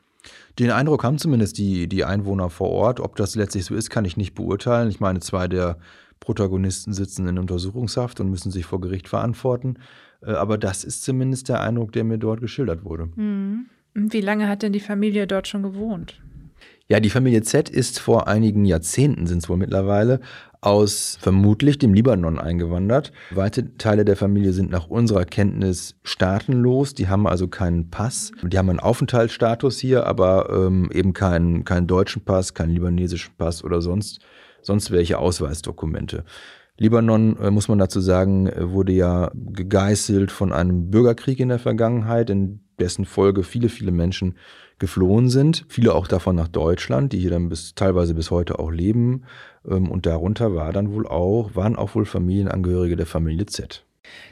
Den 0.57 0.71
Eindruck 0.71 1.03
haben 1.03 1.17
zumindest 1.17 1.57
die, 1.57 1.87
die 1.87 2.03
Einwohner 2.03 2.49
vor 2.49 2.69
Ort. 2.69 2.99
Ob 2.99 3.15
das 3.15 3.35
letztlich 3.35 3.65
so 3.65 3.75
ist, 3.75 3.89
kann 3.89 4.05
ich 4.05 4.17
nicht 4.17 4.35
beurteilen. 4.35 4.89
Ich 4.89 4.99
meine, 4.99 5.19
zwei 5.19 5.47
der 5.47 5.77
Protagonisten 6.19 6.93
sitzen 6.93 7.27
in 7.27 7.39
Untersuchungshaft 7.39 8.19
und 8.19 8.29
müssen 8.29 8.51
sich 8.51 8.65
vor 8.65 8.81
Gericht 8.81 9.07
verantworten. 9.07 9.75
Äh, 10.21 10.31
aber 10.31 10.57
das 10.57 10.83
ist 10.83 11.03
zumindest 11.03 11.49
der 11.49 11.61
Eindruck, 11.61 11.93
der 11.93 12.03
mir 12.03 12.17
dort 12.17 12.41
geschildert 12.41 12.83
wurde. 12.83 13.09
Mhm. 13.15 13.67
Wie 13.93 14.21
lange 14.21 14.47
hat 14.47 14.61
denn 14.61 14.73
die 14.73 14.79
Familie 14.79 15.27
dort 15.27 15.47
schon 15.47 15.63
gewohnt? 15.63 16.21
Ja, 16.91 16.99
die 16.99 17.11
Familie 17.11 17.43
Z 17.43 17.69
ist 17.69 17.99
vor 17.99 18.27
einigen 18.27 18.65
Jahrzehnten, 18.65 19.27
sind 19.27 19.43
es 19.43 19.47
wohl 19.47 19.57
mittlerweile, 19.57 20.21
aus 20.59 21.19
vermutlich 21.21 21.77
dem 21.77 21.93
Libanon 21.93 22.39
eingewandert. 22.39 23.11
Weite 23.29 23.77
Teile 23.77 24.05
der 24.05 24.15
Familie 24.15 24.53
sind 24.53 24.71
nach 24.71 24.87
unserer 24.87 25.25
Kenntnis 25.25 25.99
staatenlos. 26.03 26.95
Die 26.95 27.07
haben 27.07 27.27
also 27.27 27.47
keinen 27.47 27.91
Pass. 27.91 28.31
Die 28.41 28.57
haben 28.57 28.71
einen 28.71 28.79
Aufenthaltsstatus 28.79 29.77
hier, 29.77 30.07
aber 30.07 30.49
ähm, 30.51 30.89
eben 30.91 31.13
keinen, 31.13 31.63
keinen 31.63 31.85
deutschen 31.85 32.25
Pass, 32.25 32.55
keinen 32.55 32.71
libanesischen 32.71 33.35
Pass 33.37 33.63
oder 33.63 33.83
sonst, 33.83 34.21
sonst 34.63 34.89
welche 34.89 35.19
Ausweisdokumente. 35.19 36.25
Libanon, 36.79 37.37
äh, 37.37 37.51
muss 37.51 37.67
man 37.67 37.77
dazu 37.77 37.99
sagen, 37.99 38.47
äh, 38.47 38.71
wurde 38.71 38.93
ja 38.93 39.29
gegeißelt 39.35 40.31
von 40.31 40.51
einem 40.51 40.89
Bürgerkrieg 40.89 41.39
in 41.39 41.49
der 41.49 41.59
Vergangenheit, 41.59 42.31
in 42.31 42.61
dessen 42.79 43.05
Folge 43.05 43.43
viele, 43.43 43.69
viele 43.69 43.91
Menschen 43.91 44.35
geflohen 44.79 45.29
sind. 45.29 45.65
Viele 45.67 45.93
auch 45.93 46.07
davon 46.07 46.35
nach 46.35 46.47
Deutschland, 46.47 47.13
die 47.13 47.19
hier 47.19 47.31
dann 47.31 47.49
bis, 47.49 47.75
teilweise 47.75 48.13
bis 48.13 48.31
heute 48.31 48.59
auch 48.59 48.71
leben. 48.71 49.23
Ähm, 49.67 49.89
und 49.91 50.05
darunter 50.05 50.55
war 50.55 50.73
dann 50.73 50.93
wohl 50.93 51.07
auch, 51.07 51.55
waren 51.55 51.75
auch 51.75 51.95
wohl 51.95 52.05
Familienangehörige 52.05 52.95
der 52.95 53.05
Familie 53.05 53.45
Z. 53.45 53.85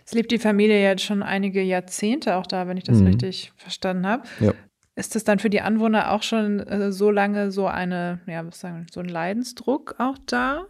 Es 0.05 0.13
lebt 0.13 0.31
die 0.31 0.39
Familie 0.39 0.81
jetzt 0.81 1.03
schon 1.03 1.21
einige 1.21 1.61
Jahrzehnte 1.61 2.35
auch 2.37 2.47
da, 2.47 2.67
wenn 2.67 2.77
ich 2.77 2.85
das 2.85 2.99
mhm. 2.99 3.07
richtig 3.07 3.51
verstanden 3.57 4.07
habe. 4.07 4.23
Ja. 4.39 4.53
Ist 4.95 5.13
das 5.13 5.23
dann 5.23 5.37
für 5.37 5.51
die 5.51 5.61
Anwohner 5.61 6.11
auch 6.11 6.23
schon 6.23 6.59
äh, 6.59 6.91
so 6.91 7.11
lange 7.11 7.51
so 7.51 7.67
eine, 7.67 8.19
ja, 8.25 8.45
was 8.45 8.59
sagen 8.59 8.87
so 8.91 8.99
ein 8.99 9.09
Leidensdruck 9.09 9.95
auch 9.99 10.17
da? 10.25 10.65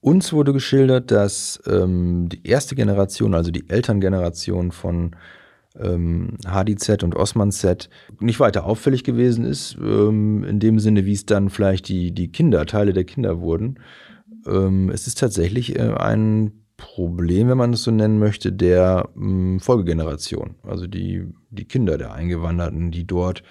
Uns 0.00 0.32
wurde 0.32 0.54
geschildert, 0.54 1.10
dass 1.10 1.62
ähm, 1.66 2.30
die 2.30 2.46
erste 2.46 2.74
Generation, 2.74 3.34
also 3.34 3.50
die 3.50 3.68
Elterngeneration 3.68 4.72
von 4.72 5.14
ähm, 5.78 6.36
HDZ 6.46 7.02
und 7.02 7.14
Osman 7.14 7.52
Z 7.52 7.88
nicht 8.20 8.40
weiter 8.40 8.64
auffällig 8.64 9.04
gewesen 9.04 9.44
ist, 9.44 9.76
ähm, 9.80 10.44
in 10.44 10.58
dem 10.58 10.78
Sinne, 10.78 11.04
wie 11.04 11.12
es 11.12 11.26
dann 11.26 11.50
vielleicht 11.50 11.88
die, 11.88 12.12
die 12.12 12.32
Kinder, 12.32 12.66
Teile 12.66 12.92
der 12.92 13.04
Kinder 13.04 13.40
wurden. 13.40 13.78
Ähm, 14.46 14.90
es 14.90 15.06
ist 15.06 15.18
tatsächlich 15.18 15.78
äh, 15.78 15.94
ein 15.94 16.52
Problem, 16.76 17.48
wenn 17.48 17.58
man 17.58 17.74
es 17.74 17.82
so 17.82 17.90
nennen 17.90 18.18
möchte, 18.18 18.52
der 18.52 19.10
ähm, 19.14 19.60
Folgegeneration. 19.60 20.56
Also 20.62 20.86
die, 20.86 21.26
die 21.50 21.66
Kinder 21.66 21.98
der 21.98 22.14
Eingewanderten, 22.14 22.90
die 22.90 23.06
dort 23.06 23.42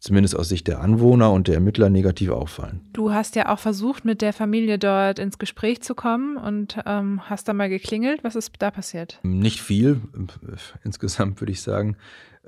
zumindest 0.00 0.34
aus 0.34 0.48
Sicht 0.48 0.66
der 0.66 0.80
Anwohner 0.80 1.30
und 1.30 1.46
der 1.46 1.54
Ermittler 1.56 1.90
negativ 1.90 2.30
auffallen. 2.30 2.80
Du 2.92 3.12
hast 3.12 3.36
ja 3.36 3.52
auch 3.52 3.58
versucht, 3.58 4.04
mit 4.04 4.22
der 4.22 4.32
Familie 4.32 4.78
dort 4.78 5.18
ins 5.18 5.38
Gespräch 5.38 5.82
zu 5.82 5.94
kommen 5.94 6.36
und 6.36 6.78
ähm, 6.86 7.20
hast 7.28 7.46
da 7.46 7.52
mal 7.52 7.68
geklingelt. 7.68 8.24
Was 8.24 8.34
ist 8.34 8.52
da 8.58 8.70
passiert? 8.70 9.20
Nicht 9.22 9.60
viel, 9.60 10.00
insgesamt 10.84 11.40
würde 11.40 11.52
ich 11.52 11.60
sagen. 11.60 11.96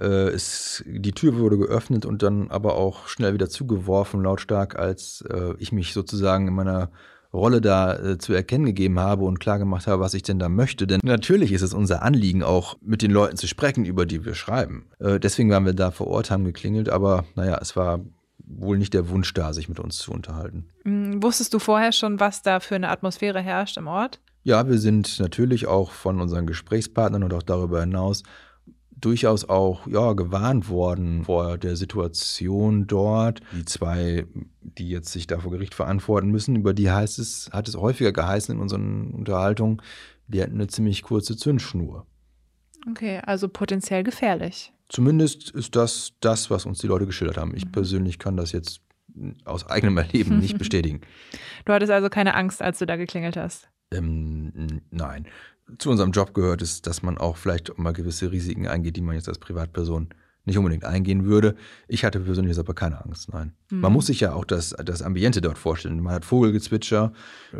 Äh, 0.01 0.31
es, 0.31 0.83
die 0.87 1.13
Tür 1.13 1.37
wurde 1.37 1.59
geöffnet 1.59 2.07
und 2.07 2.23
dann 2.23 2.51
aber 2.51 2.75
auch 2.75 3.07
schnell 3.07 3.35
wieder 3.35 3.51
zugeworfen, 3.51 4.23
lautstark, 4.23 4.79
als 4.79 5.23
äh, 5.31 5.55
ich 5.59 5.73
mich 5.73 5.93
sozusagen 5.93 6.49
in 6.49 6.55
meiner 6.55 6.91
Rolle 7.33 7.61
da 7.61 7.95
äh, 7.97 8.19
zu 8.19 8.33
erkennen 8.33 8.67
gegeben 8.67 9.01
habe 9.01 9.25
und 9.25 9.41
klar 9.41 9.59
gemacht 9.59 9.87
habe, 9.87 10.03
was 10.03 10.15
ich 10.15 10.23
denn 10.23 10.39
da 10.39 10.49
möchte. 10.49 10.87
Denn 10.87 11.01
natürlich 11.03 11.53
ist 11.53 11.63
es 11.63 11.75
unser 11.75 12.03
Anliegen, 12.03 12.43
auch 12.43 12.77
mit 12.83 13.03
den 13.03 13.11
Leuten 13.11 13.37
zu 13.37 13.47
sprechen, 13.47 13.85
über 13.85 14.07
die 14.07 14.25
wir 14.25 14.35
schreiben. 14.35 14.87
Äh, 14.99 15.19
deswegen 15.19 15.51
waren 15.51 15.65
wir 15.65 15.73
da 15.73 15.91
vor 15.91 16.09
Ort, 16.09 16.31
haben 16.31 16.45
geklingelt, 16.45 16.89
aber 16.89 17.25
naja, 17.35 17.59
es 17.61 17.75
war 17.77 18.01
wohl 18.45 18.77
nicht 18.77 18.95
der 18.95 19.09
Wunsch 19.09 19.33
da, 19.35 19.53
sich 19.53 19.69
mit 19.69 19.81
uns 19.81 19.99
zu 19.99 20.13
unterhalten. 20.13 20.67
Mhm. 20.85 21.23
Wusstest 21.23 21.55
du 21.55 21.59
vorher 21.59 21.93
schon, 21.93 22.21
was 22.21 22.43
da 22.43 22.61
für 22.61 22.75
eine 22.75 22.91
Atmosphäre 22.91 23.41
herrscht 23.41 23.77
im 23.77 23.87
Ort? 23.87 24.21
Ja, 24.45 24.69
wir 24.69 24.79
sind 24.79 25.21
natürlich 25.21 25.67
auch 25.67 25.93
von 25.93 26.21
unseren 26.21 26.47
Gesprächspartnern 26.47 27.23
und 27.23 27.33
auch 27.33 27.45
darüber 27.45 27.81
hinaus 27.81 28.25
durchaus 29.05 29.49
auch 29.49 29.87
ja, 29.87 30.15
gewarnt 30.15 30.69
worden 30.69 31.25
vor 31.25 31.59
der 31.59 31.77
Situation 31.77 32.87
dort. 32.87 33.41
Die 33.53 33.65
zwei, 33.65 34.27
die 34.63 34.89
jetzt 34.89 35.13
sich 35.13 35.27
da 35.27 35.41
vor 35.41 35.51
Gericht 35.51 35.75
verantworten 35.75 36.31
müssen, 36.31 36.57
über 36.57 36.73
die 36.73 36.91
heißt 36.91 37.19
es, 37.19 37.51
hat 37.53 37.69
es 37.69 37.77
häufiger 37.77 38.13
geheißen 38.13 38.55
in 38.55 38.61
unseren 38.61 39.11
Unterhaltungen, 39.11 39.83
die 40.29 40.43
hatten 40.43 40.55
eine 40.55 40.69
ziemlich 40.69 41.03
kurze 41.03 41.37
Zündschnur. 41.37 42.07
Okay, 42.91 43.21
also 43.25 43.49
potenziell 43.49 44.03
gefährlich. 44.03 44.73
Zumindest 44.89 45.51
ist 45.51 45.77
das 45.77 46.13
das, 46.21 46.51
was 46.51 46.67
uns 46.67 46.79
die 46.79 46.87
Leute 46.87 47.07
geschildert 47.07 47.37
haben. 47.37 47.55
Ich 47.55 47.67
mhm. 47.67 47.73
persönlich 47.73 48.19
kann 48.19 48.37
das 48.37 48.53
jetzt 48.53 48.81
aus 49.45 49.69
eigenem 49.69 49.99
Erleben 49.99 50.39
nicht 50.39 50.59
bestätigen. 50.59 51.01
Du 51.65 51.73
hattest 51.73 51.93
also 51.93 52.09
keine 52.09 52.35
Angst, 52.35 52.63
als 52.63 52.79
du 52.79 52.87
da 52.87 52.97
geklingelt 52.97 53.37
hast? 53.37 53.69
Ähm, 53.93 54.81
nein 54.91 55.27
zu 55.79 55.91
unserem 55.91 56.13
Job 56.13 56.35
gehört, 56.35 56.63
ist, 56.63 56.87
dass 56.87 57.03
man 57.03 57.19
auch 57.19 57.37
vielleicht 57.37 57.77
mal 57.79 57.93
gewisse 57.93 58.31
Risiken 58.33 58.67
eingeht, 58.67 58.97
die 58.97 59.03
man 59.03 59.15
jetzt 59.15 59.29
als 59.29 59.39
Privatperson 59.39 60.09
nicht 60.45 60.59
unbedingt 60.59 60.85
eingehen 60.85 61.25
würde. 61.25 61.55
Ich 61.87 62.05
hatte 62.05 62.21
persönlich 62.21 62.59
aber 62.59 62.75
keine 62.75 63.05
Angst, 63.05 63.33
nein. 63.33 63.53
Mhm. 63.71 63.81
Man 63.81 63.93
muss 63.93 64.07
sich 64.07 64.21
ja 64.21 64.33
auch 64.33 64.45
das, 64.45 64.71
das 64.85 65.03
Ambiente 65.03 65.41
dort 65.41 65.59
vorstellen. 65.59 66.01
Man 66.01 66.15
hat 66.15 66.25
Vogelgezwitscher, 66.25 67.13
äh, 67.53 67.57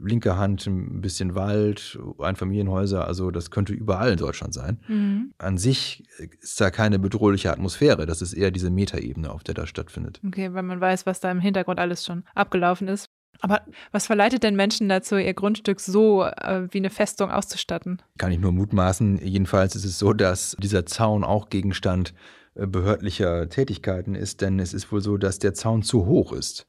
linke 0.00 0.36
Hand 0.36 0.66
ein 0.66 1.00
bisschen 1.00 1.34
Wald, 1.34 1.98
Einfamilienhäuser, 2.18 3.06
also 3.06 3.30
das 3.30 3.50
könnte 3.50 3.72
überall 3.72 4.12
in 4.12 4.18
Deutschland 4.18 4.54
sein. 4.54 4.78
Mhm. 4.86 5.32
An 5.38 5.58
sich 5.58 6.04
ist 6.40 6.60
da 6.60 6.70
keine 6.70 6.98
bedrohliche 6.98 7.50
Atmosphäre, 7.50 8.06
das 8.06 8.22
ist 8.22 8.34
eher 8.34 8.50
diese 8.50 8.70
Metaebene, 8.70 9.30
auf 9.30 9.42
der 9.42 9.54
da 9.54 9.66
stattfindet. 9.66 10.20
Okay, 10.24 10.54
weil 10.54 10.62
man 10.62 10.80
weiß, 10.80 11.06
was 11.06 11.20
da 11.20 11.30
im 11.30 11.40
Hintergrund 11.40 11.80
alles 11.80 12.04
schon 12.04 12.22
abgelaufen 12.34 12.86
ist. 12.88 13.10
Aber 13.40 13.62
was 13.92 14.06
verleitet 14.06 14.42
denn 14.42 14.56
Menschen 14.56 14.88
dazu, 14.88 15.16
ihr 15.16 15.34
Grundstück 15.34 15.80
so 15.80 16.24
äh, 16.24 16.68
wie 16.70 16.78
eine 16.78 16.90
Festung 16.90 17.30
auszustatten? 17.30 18.02
Kann 18.18 18.32
ich 18.32 18.38
nur 18.38 18.52
mutmaßen. 18.52 19.18
Jedenfalls 19.18 19.76
ist 19.76 19.84
es 19.84 19.98
so, 19.98 20.12
dass 20.12 20.56
dieser 20.58 20.86
Zaun 20.86 21.24
auch 21.24 21.50
Gegenstand 21.50 22.14
äh, 22.54 22.66
behördlicher 22.66 23.48
Tätigkeiten 23.48 24.14
ist, 24.14 24.40
denn 24.40 24.58
es 24.58 24.74
ist 24.74 24.90
wohl 24.90 25.00
so, 25.00 25.16
dass 25.16 25.38
der 25.38 25.54
Zaun 25.54 25.82
zu 25.82 26.06
hoch 26.06 26.32
ist. 26.32 26.66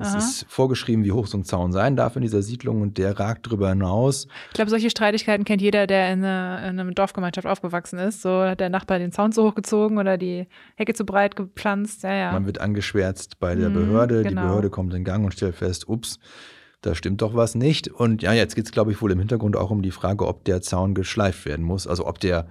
Es 0.00 0.14
ist 0.14 0.46
vorgeschrieben, 0.48 1.04
wie 1.04 1.12
hoch 1.12 1.26
so 1.26 1.36
ein 1.36 1.44
Zaun 1.44 1.72
sein 1.72 1.96
darf 1.96 2.16
in 2.16 2.22
dieser 2.22 2.42
Siedlung 2.42 2.80
und 2.80 2.98
der 2.98 3.18
ragt 3.18 3.46
darüber 3.46 3.68
hinaus. 3.68 4.26
Ich 4.48 4.54
glaube, 4.54 4.70
solche 4.70 4.90
Streitigkeiten 4.90 5.44
kennt 5.44 5.60
jeder, 5.60 5.86
der 5.86 6.12
in, 6.12 6.24
eine, 6.24 6.68
in 6.68 6.80
einer 6.80 6.90
Dorfgemeinschaft 6.92 7.46
aufgewachsen 7.46 7.98
ist. 7.98 8.22
So 8.22 8.42
hat 8.42 8.60
der 8.60 8.70
Nachbar 8.70 8.98
den 8.98 9.12
Zaun 9.12 9.32
zu 9.32 9.44
hoch 9.44 9.54
gezogen 9.54 9.98
oder 9.98 10.16
die 10.16 10.46
Hecke 10.76 10.94
zu 10.94 11.04
breit 11.04 11.36
gepflanzt. 11.36 12.02
Ja, 12.02 12.14
ja. 12.14 12.32
Man 12.32 12.46
wird 12.46 12.60
angeschwärzt 12.60 13.38
bei 13.38 13.54
der 13.54 13.70
mhm, 13.70 13.74
Behörde. 13.74 14.22
Genau. 14.22 14.28
Die 14.42 14.46
Behörde 14.46 14.70
kommt 14.70 14.94
in 14.94 15.04
Gang 15.04 15.24
und 15.24 15.32
stellt 15.32 15.54
fest, 15.54 15.88
ups, 15.88 16.18
da 16.80 16.94
stimmt 16.94 17.20
doch 17.22 17.34
was 17.34 17.54
nicht. 17.54 17.88
Und 17.88 18.22
ja, 18.22 18.32
jetzt 18.32 18.54
geht 18.54 18.64
es, 18.64 18.72
glaube 18.72 18.92
ich, 18.92 19.02
wohl 19.02 19.12
im 19.12 19.18
Hintergrund 19.18 19.56
auch 19.56 19.70
um 19.70 19.82
die 19.82 19.90
Frage, 19.90 20.26
ob 20.26 20.44
der 20.44 20.62
Zaun 20.62 20.94
geschleift 20.94 21.44
werden 21.44 21.64
muss. 21.64 21.86
Also 21.86 22.06
ob 22.06 22.20
der, 22.20 22.48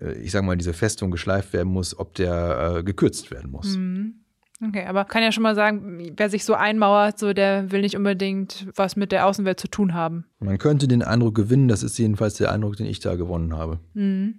äh, 0.00 0.12
ich 0.20 0.30
sage 0.30 0.46
mal, 0.46 0.56
diese 0.56 0.72
Festung 0.72 1.10
geschleift 1.10 1.52
werden 1.52 1.72
muss, 1.72 1.98
ob 1.98 2.14
der 2.14 2.76
äh, 2.76 2.82
gekürzt 2.84 3.30
werden 3.30 3.50
muss. 3.50 3.76
Mhm. 3.76 4.23
Okay, 4.62 4.86
aber 4.86 5.04
kann 5.04 5.22
ja 5.22 5.32
schon 5.32 5.42
mal 5.42 5.54
sagen, 5.54 6.12
wer 6.16 6.30
sich 6.30 6.44
so 6.44 6.54
einmauert, 6.54 7.18
so 7.18 7.32
der 7.32 7.72
will 7.72 7.80
nicht 7.80 7.96
unbedingt 7.96 8.66
was 8.76 8.94
mit 8.94 9.10
der 9.10 9.26
Außenwelt 9.26 9.58
zu 9.58 9.68
tun 9.68 9.94
haben. 9.94 10.26
Man 10.38 10.58
könnte 10.58 10.86
den 10.86 11.02
Eindruck 11.02 11.34
gewinnen, 11.34 11.68
das 11.68 11.82
ist 11.82 11.98
jedenfalls 11.98 12.34
der 12.34 12.52
Eindruck, 12.52 12.76
den 12.76 12.86
ich 12.86 13.00
da 13.00 13.16
gewonnen 13.16 13.56
habe. 13.56 13.80
Mhm. 13.94 14.38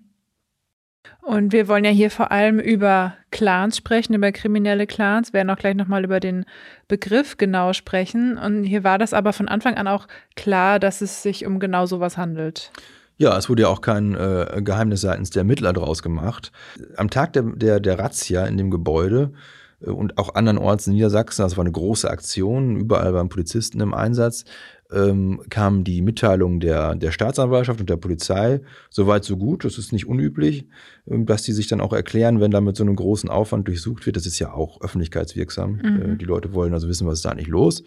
Und 1.21 1.53
wir 1.53 1.67
wollen 1.67 1.85
ja 1.85 1.91
hier 1.91 2.09
vor 2.09 2.31
allem 2.31 2.59
über 2.59 3.13
Clans 3.31 3.77
sprechen, 3.77 4.13
über 4.13 4.31
kriminelle 4.31 4.87
Clans, 4.87 5.33
Wir 5.33 5.39
werden 5.39 5.49
auch 5.49 5.57
gleich 5.57 5.75
nochmal 5.75 6.03
über 6.03 6.19
den 6.19 6.45
Begriff 6.87 7.37
genau 7.37 7.73
sprechen. 7.73 8.37
Und 8.37 8.63
hier 8.63 8.83
war 8.83 8.97
das 8.97 9.13
aber 9.13 9.33
von 9.33 9.47
Anfang 9.47 9.75
an 9.75 9.87
auch 9.87 10.07
klar, 10.35 10.79
dass 10.79 11.01
es 11.01 11.21
sich 11.21 11.45
um 11.45 11.59
genau 11.59 11.85
sowas 11.85 12.17
handelt. 12.17 12.71
Ja, 13.17 13.37
es 13.37 13.49
wurde 13.49 13.63
ja 13.63 13.67
auch 13.69 13.81
kein 13.81 14.13
äh, 14.13 14.61
Geheimnis 14.63 15.01
seitens 15.01 15.29
der 15.29 15.41
Ermittler 15.41 15.73
draus 15.73 16.03
gemacht. 16.03 16.51
Am 16.97 17.09
Tag 17.09 17.33
der, 17.33 17.43
der, 17.43 17.79
der 17.79 17.97
Razzia 17.97 18.45
in 18.45 18.57
dem 18.57 18.71
Gebäude 18.71 19.33
und 19.79 20.17
auch 20.17 20.35
andernorts 20.35 20.87
in 20.87 20.93
Niedersachsen, 20.93 21.43
das 21.43 21.57
war 21.57 21.63
eine 21.63 21.71
große 21.71 22.09
Aktion, 22.09 22.77
überall 22.77 23.13
waren 23.13 23.29
Polizisten 23.29 23.81
im 23.81 23.93
Einsatz, 23.93 24.45
ähm, 24.91 25.41
kam 25.49 25.83
die 25.83 26.01
Mitteilung 26.01 26.59
der, 26.59 26.95
der 26.95 27.11
Staatsanwaltschaft 27.11 27.79
und 27.79 27.89
der 27.89 27.97
Polizei. 27.97 28.61
Soweit, 28.89 29.23
so 29.23 29.37
gut. 29.37 29.65
Das 29.65 29.77
ist 29.77 29.91
nicht 29.91 30.07
unüblich, 30.07 30.67
ähm, 31.07 31.25
dass 31.25 31.43
die 31.43 31.53
sich 31.53 31.67
dann 31.67 31.81
auch 31.81 31.93
erklären, 31.93 32.39
wenn 32.39 32.51
da 32.51 32.61
mit 32.61 32.75
so 32.75 32.83
einem 32.83 32.95
großen 32.95 33.29
Aufwand 33.29 33.67
durchsucht 33.67 34.05
wird. 34.05 34.15
Das 34.15 34.25
ist 34.25 34.39
ja 34.39 34.53
auch 34.53 34.81
öffentlichkeitswirksam. 34.81 35.79
Mhm. 35.83 36.01
Äh, 36.01 36.17
die 36.17 36.25
Leute 36.25 36.53
wollen 36.53 36.73
also 36.73 36.87
wissen, 36.87 37.07
was 37.07 37.15
ist 37.15 37.25
da 37.25 37.31
eigentlich 37.31 37.47
los. 37.47 37.83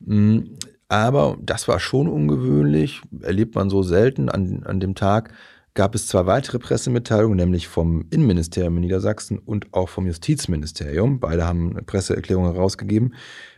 Mhm. 0.00 0.56
Aber 0.88 1.38
das 1.40 1.68
war 1.68 1.80
schon 1.80 2.08
ungewöhnlich, 2.08 3.00
erlebt 3.22 3.54
man 3.54 3.70
so 3.70 3.82
selten. 3.82 4.28
An, 4.28 4.62
an 4.64 4.78
dem 4.78 4.94
Tag 4.94 5.32
gab 5.74 5.94
es 5.94 6.06
zwei 6.06 6.26
weitere 6.26 6.58
Pressemitteilungen, 6.58 7.36
nämlich 7.36 7.68
vom 7.68 8.06
Innenministerium 8.10 8.76
in 8.76 8.82
Niedersachsen 8.82 9.38
und 9.38 9.72
auch 9.72 9.88
vom 9.88 10.06
Justizministerium. 10.06 11.20
Beide 11.20 11.46
haben 11.46 11.76
Presseerklärungen 11.86 12.52
herausgegeben, 12.52 13.14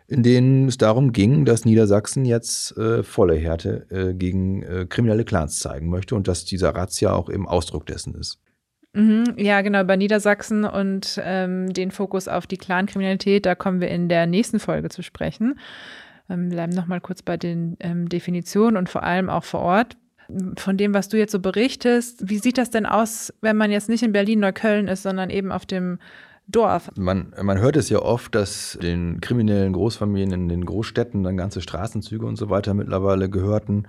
in 0.07 0.23
denen 0.23 0.69
es 0.69 0.79
darum 0.79 1.13
ging, 1.13 1.45
dass 1.45 1.65
Niedersachsen 1.65 2.25
jetzt 2.25 2.77
äh, 2.77 3.03
volle 3.03 3.35
Härte 3.35 3.87
äh, 3.91 4.15
gegen 4.15 4.63
äh, 4.63 4.87
kriminelle 4.89 5.25
Clans 5.25 5.59
zeigen 5.59 5.89
möchte 5.89 6.15
und 6.15 6.29
dass 6.29 6.45
dieser 6.45 6.75
Razzia 6.75 7.13
auch 7.13 7.31
eben 7.31 7.49
Ausdruck 7.49 7.87
dessen 7.87 8.15
ist. 8.15 8.39
Mhm, 8.93 9.35
ja, 9.37 9.61
genau, 9.63 9.83
bei 9.83 9.97
Niedersachsen 9.97 10.65
und 10.65 11.21
ähm, 11.25 11.73
den 11.73 11.91
Fokus 11.91 12.29
auf 12.29 12.47
die 12.47 12.59
Clankriminalität, 12.59 13.45
da 13.45 13.57
kommen 13.57 13.81
wir 13.81 13.89
in 13.89 14.09
der 14.09 14.27
nächsten 14.27 14.61
Folge 14.61 14.89
zu 14.89 15.03
sprechen. 15.03 15.59
Ähm, 16.31 16.49
bleiben 16.49 16.73
nochmal 16.73 17.01
kurz 17.01 17.21
bei 17.21 17.37
den 17.37 17.77
ähm, 17.81 18.09
Definitionen 18.09 18.77
und 18.77 18.89
vor 18.89 19.03
allem 19.03 19.29
auch 19.29 19.43
vor 19.43 19.61
Ort. 19.61 19.97
Von 20.57 20.77
dem, 20.77 20.95
was 20.95 21.09
du 21.09 21.19
jetzt 21.19 21.33
so 21.33 21.41
berichtest, 21.41 22.29
wie 22.29 22.39
sieht 22.39 22.59
das 22.59 22.71
denn 22.71 22.87
aus, 22.87 23.33
wenn 23.41 23.57
man 23.57 23.71
jetzt 23.71 23.89
nicht 23.89 24.03
in 24.03 24.13
Berlin-Neukölln 24.13 24.89
ist, 24.89 25.03
sondern 25.03 25.31
eben 25.31 25.53
auf 25.53 25.67
dem 25.67 25.99
Dorf. 26.47 26.91
Man, 26.97 27.33
man 27.43 27.59
hört 27.59 27.77
es 27.77 27.89
ja 27.89 28.01
oft, 28.01 28.35
dass 28.35 28.79
den 28.83 29.21
kriminellen 29.21 29.73
Großfamilien 29.73 30.33
in 30.33 30.49
den 30.49 30.65
Großstädten 30.65 31.23
dann 31.23 31.37
ganze 31.37 31.61
Straßenzüge 31.61 32.27
und 32.27 32.37
so 32.37 32.51
weiter 32.51 32.75
mittlerweile 32.75 33.31
gehörten, 33.31 33.87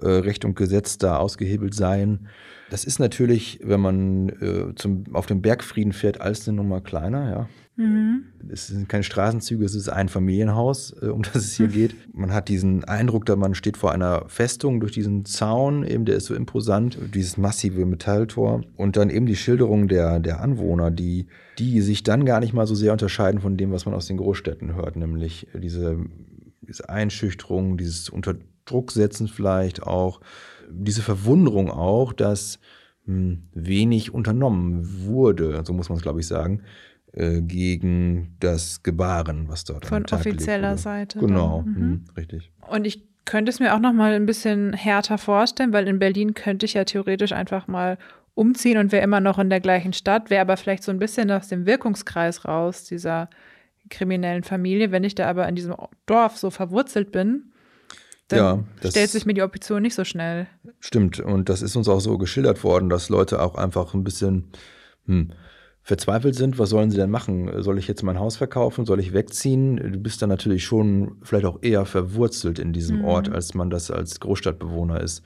äh, 0.00 0.06
Recht 0.06 0.44
und 0.44 0.56
Gesetz 0.56 0.98
da 0.98 1.16
ausgehebelt 1.16 1.74
seien. 1.74 2.28
Das 2.70 2.84
ist 2.84 2.98
natürlich, 2.98 3.60
wenn 3.62 3.80
man 3.80 4.28
äh, 4.28 4.74
zum, 4.74 5.04
auf 5.12 5.26
dem 5.26 5.42
Bergfrieden 5.42 5.92
fährt, 5.92 6.20
alles 6.20 6.48
eine 6.48 6.56
Nummer 6.56 6.80
kleiner, 6.80 7.30
ja. 7.30 7.48
Mhm. 7.76 8.24
Es 8.48 8.68
sind 8.68 8.88
keine 8.88 9.02
Straßenzüge, 9.02 9.64
es 9.64 9.74
ist 9.74 9.90
ein 9.90 10.08
Familienhaus, 10.08 10.96
äh, 11.02 11.06
um 11.06 11.22
das 11.34 11.36
es 11.36 11.52
hier 11.54 11.68
geht. 11.68 11.94
Man 12.14 12.32
hat 12.32 12.48
diesen 12.48 12.84
Eindruck, 12.84 13.26
dass 13.26 13.36
man 13.36 13.54
steht 13.54 13.76
vor 13.76 13.92
einer 13.92 14.24
Festung 14.28 14.80
durch 14.80 14.92
diesen 14.92 15.26
Zaun, 15.26 15.84
eben 15.84 16.06
der 16.06 16.16
ist 16.16 16.26
so 16.26 16.34
imposant, 16.34 16.98
dieses 17.14 17.36
massive 17.36 17.84
Metalltor. 17.84 18.62
Und 18.76 18.96
dann 18.96 19.10
eben 19.10 19.26
die 19.26 19.36
Schilderung 19.36 19.88
der, 19.88 20.20
der 20.20 20.40
Anwohner, 20.40 20.90
die, 20.90 21.26
die 21.58 21.82
sich 21.82 22.02
dann 22.02 22.24
gar 22.24 22.40
nicht 22.40 22.54
mal 22.54 22.66
so 22.66 22.74
sehr 22.74 22.92
unterscheiden 22.92 23.40
von 23.40 23.56
dem, 23.56 23.72
was 23.72 23.84
man 23.84 23.94
aus 23.94 24.06
den 24.06 24.16
Großstädten 24.16 24.74
hört, 24.74 24.96
nämlich 24.96 25.46
diese, 25.54 25.98
diese 26.62 26.88
Einschüchterung, 26.88 27.76
dieses 27.76 28.08
Unterdrucksetzen 28.08 29.28
vielleicht 29.28 29.82
auch, 29.82 30.20
diese 30.70 31.02
Verwunderung 31.02 31.70
auch, 31.70 32.12
dass 32.12 32.58
hm, 33.04 33.48
wenig 33.52 34.12
unternommen 34.12 35.06
wurde, 35.06 35.62
so 35.64 35.72
muss 35.72 35.88
man 35.88 35.96
es, 35.96 36.02
glaube 36.02 36.20
ich, 36.20 36.26
sagen 36.26 36.62
äh, 37.12 37.40
gegen 37.40 38.36
das 38.40 38.82
Gebaren, 38.82 39.48
was 39.48 39.64
dort 39.64 39.86
Von 39.86 40.04
offizieller 40.04 40.76
Seite. 40.76 41.18
Genau, 41.18 41.62
mhm. 41.62 42.04
Mh, 42.06 42.12
richtig. 42.16 42.52
Und 42.68 42.86
ich 42.86 43.04
könnte 43.24 43.50
es 43.50 43.60
mir 43.60 43.74
auch 43.74 43.80
noch 43.80 43.92
mal 43.92 44.12
ein 44.12 44.26
bisschen 44.26 44.72
härter 44.72 45.18
vorstellen, 45.18 45.72
weil 45.72 45.88
in 45.88 45.98
Berlin 45.98 46.34
könnte 46.34 46.66
ich 46.66 46.74
ja 46.74 46.84
theoretisch 46.84 47.32
einfach 47.32 47.68
mal 47.68 47.98
umziehen 48.34 48.78
und 48.78 48.92
wäre 48.92 49.02
immer 49.02 49.20
noch 49.20 49.38
in 49.38 49.50
der 49.50 49.60
gleichen 49.60 49.92
Stadt, 49.92 50.30
wäre 50.30 50.42
aber 50.42 50.56
vielleicht 50.56 50.82
so 50.82 50.92
ein 50.92 50.98
bisschen 50.98 51.30
aus 51.30 51.48
dem 51.48 51.64
Wirkungskreis 51.66 52.44
raus 52.44 52.84
dieser 52.84 53.30
kriminellen 53.88 54.44
Familie. 54.44 54.92
Wenn 54.92 55.04
ich 55.04 55.14
da 55.14 55.28
aber 55.28 55.48
in 55.48 55.54
diesem 55.54 55.74
Dorf 56.06 56.36
so 56.36 56.50
verwurzelt 56.50 57.12
bin, 57.12 57.52
dann 58.28 58.66
ja, 58.82 58.90
stellt 58.90 59.10
sich 59.10 59.26
mir 59.26 59.34
die 59.34 59.42
Option 59.42 59.82
nicht 59.82 59.94
so 59.94 60.04
schnell. 60.04 60.46
Stimmt, 60.80 61.20
und 61.20 61.48
das 61.48 61.62
ist 61.62 61.76
uns 61.76 61.88
auch 61.88 62.00
so 62.00 62.18
geschildert 62.18 62.64
worden, 62.64 62.88
dass 62.88 63.08
Leute 63.08 63.40
auch 63.40 63.54
einfach 63.54 63.94
ein 63.94 64.04
bisschen 64.04 64.50
hm, 65.06 65.32
verzweifelt 65.82 66.34
sind, 66.34 66.58
was 66.58 66.70
sollen 66.70 66.90
sie 66.90 66.96
denn 66.96 67.10
machen? 67.10 67.62
Soll 67.62 67.78
ich 67.78 67.86
jetzt 67.86 68.02
mein 68.02 68.18
Haus 68.18 68.36
verkaufen? 68.36 68.86
Soll 68.86 68.98
ich 68.98 69.12
wegziehen? 69.12 69.76
Du 69.76 70.00
bist 70.00 70.20
dann 70.20 70.28
natürlich 70.28 70.64
schon 70.64 71.18
vielleicht 71.22 71.46
auch 71.46 71.62
eher 71.62 71.86
verwurzelt 71.86 72.58
in 72.58 72.72
diesem 72.72 72.98
mhm. 72.98 73.04
Ort, 73.04 73.28
als 73.28 73.54
man 73.54 73.70
das 73.70 73.92
als 73.92 74.18
Großstadtbewohner 74.18 75.00
ist. 75.00 75.22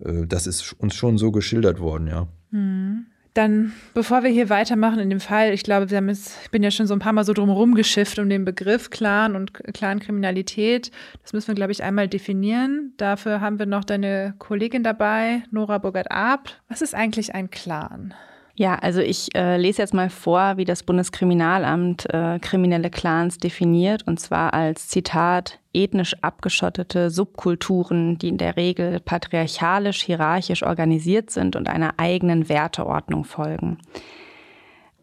Äh, 0.00 0.26
das 0.26 0.48
ist 0.48 0.72
uns 0.72 0.96
schon 0.96 1.16
so 1.16 1.30
geschildert 1.30 1.78
worden, 1.78 2.08
ja. 2.08 2.26
Mhm. 2.50 3.06
Dann, 3.34 3.72
bevor 3.94 4.24
wir 4.24 4.30
hier 4.30 4.48
weitermachen 4.48 4.98
in 4.98 5.08
dem 5.08 5.20
Fall, 5.20 5.52
ich 5.52 5.62
glaube, 5.62 5.90
wir 5.90 5.98
haben 5.98 6.08
jetzt, 6.08 6.36
ich 6.42 6.50
bin 6.50 6.64
ja 6.64 6.70
schon 6.70 6.88
so 6.88 6.94
ein 6.94 6.98
paar 6.98 7.12
Mal 7.12 7.24
so 7.24 7.32
drumherum 7.32 7.74
geschifft 7.74 8.18
um 8.18 8.28
den 8.28 8.44
Begriff 8.44 8.90
Clan 8.90 9.36
und 9.36 9.54
Clankriminalität. 9.54 10.90
Das 11.22 11.32
müssen 11.32 11.48
wir, 11.48 11.54
glaube 11.54 11.72
ich, 11.72 11.82
einmal 11.82 12.08
definieren. 12.08 12.92
Dafür 12.96 13.40
haben 13.40 13.60
wir 13.60 13.66
noch 13.66 13.84
deine 13.84 14.34
Kollegin 14.38 14.82
dabei, 14.82 15.42
Nora 15.52 15.78
Burgert-Ab. 15.78 16.50
Was 16.68 16.82
ist 16.82 16.94
eigentlich 16.94 17.34
ein 17.34 17.50
Clan? 17.50 18.14
Ja, 18.54 18.74
also 18.74 19.00
ich 19.00 19.34
äh, 19.34 19.56
lese 19.56 19.82
jetzt 19.82 19.94
mal 19.94 20.10
vor, 20.10 20.56
wie 20.56 20.64
das 20.64 20.82
Bundeskriminalamt 20.82 22.12
äh, 22.12 22.38
kriminelle 22.40 22.90
Clans 22.90 23.38
definiert, 23.38 24.06
und 24.06 24.20
zwar 24.20 24.52
als 24.52 24.88
Zitat 24.88 25.60
ethnisch 25.72 26.16
abgeschottete 26.20 27.10
Subkulturen, 27.10 28.18
die 28.18 28.28
in 28.28 28.38
der 28.38 28.56
Regel 28.56 29.00
patriarchalisch, 29.00 30.02
hierarchisch 30.02 30.62
organisiert 30.62 31.30
sind 31.30 31.56
und 31.56 31.68
einer 31.68 31.94
eigenen 31.96 32.48
Werteordnung 32.48 33.24
folgen. 33.24 33.78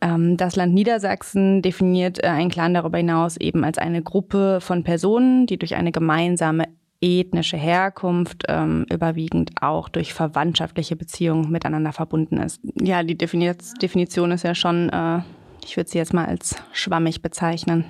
Ähm, 0.02 0.38
das 0.38 0.56
Land 0.56 0.74
Niedersachsen 0.74 1.62
definiert 1.62 2.24
äh, 2.24 2.28
einen 2.28 2.50
Clan 2.50 2.74
darüber 2.74 2.98
hinaus 2.98 3.38
eben 3.38 3.64
als 3.64 3.78
eine 3.78 4.02
Gruppe 4.04 4.60
von 4.62 4.84
Personen, 4.84 5.48
die 5.48 5.58
durch 5.58 5.76
eine 5.76 5.92
gemeinsame 5.92 6.66
ethnische 7.02 7.58
Herkunft 7.58 8.44
ähm, 8.48 8.86
überwiegend 8.92 9.52
auch 9.62 9.90
durch 9.90 10.14
verwandtschaftliche 10.14 10.96
Beziehungen 10.96 11.52
miteinander 11.52 11.94
verbunden 11.94 12.38
ist. 12.38 12.62
Ja, 12.82 13.04
die 13.04 13.18
Definition 13.18 14.32
ist 14.32 14.44
ja 14.44 14.56
schon, 14.56 14.90
äh, 14.90 15.22
ich 15.64 15.78
würde 15.78 15.90
sie 15.90 15.98
jetzt 15.98 16.14
mal 16.14 16.26
als 16.26 16.56
schwammig 16.74 17.22
bezeichnen. 17.22 17.86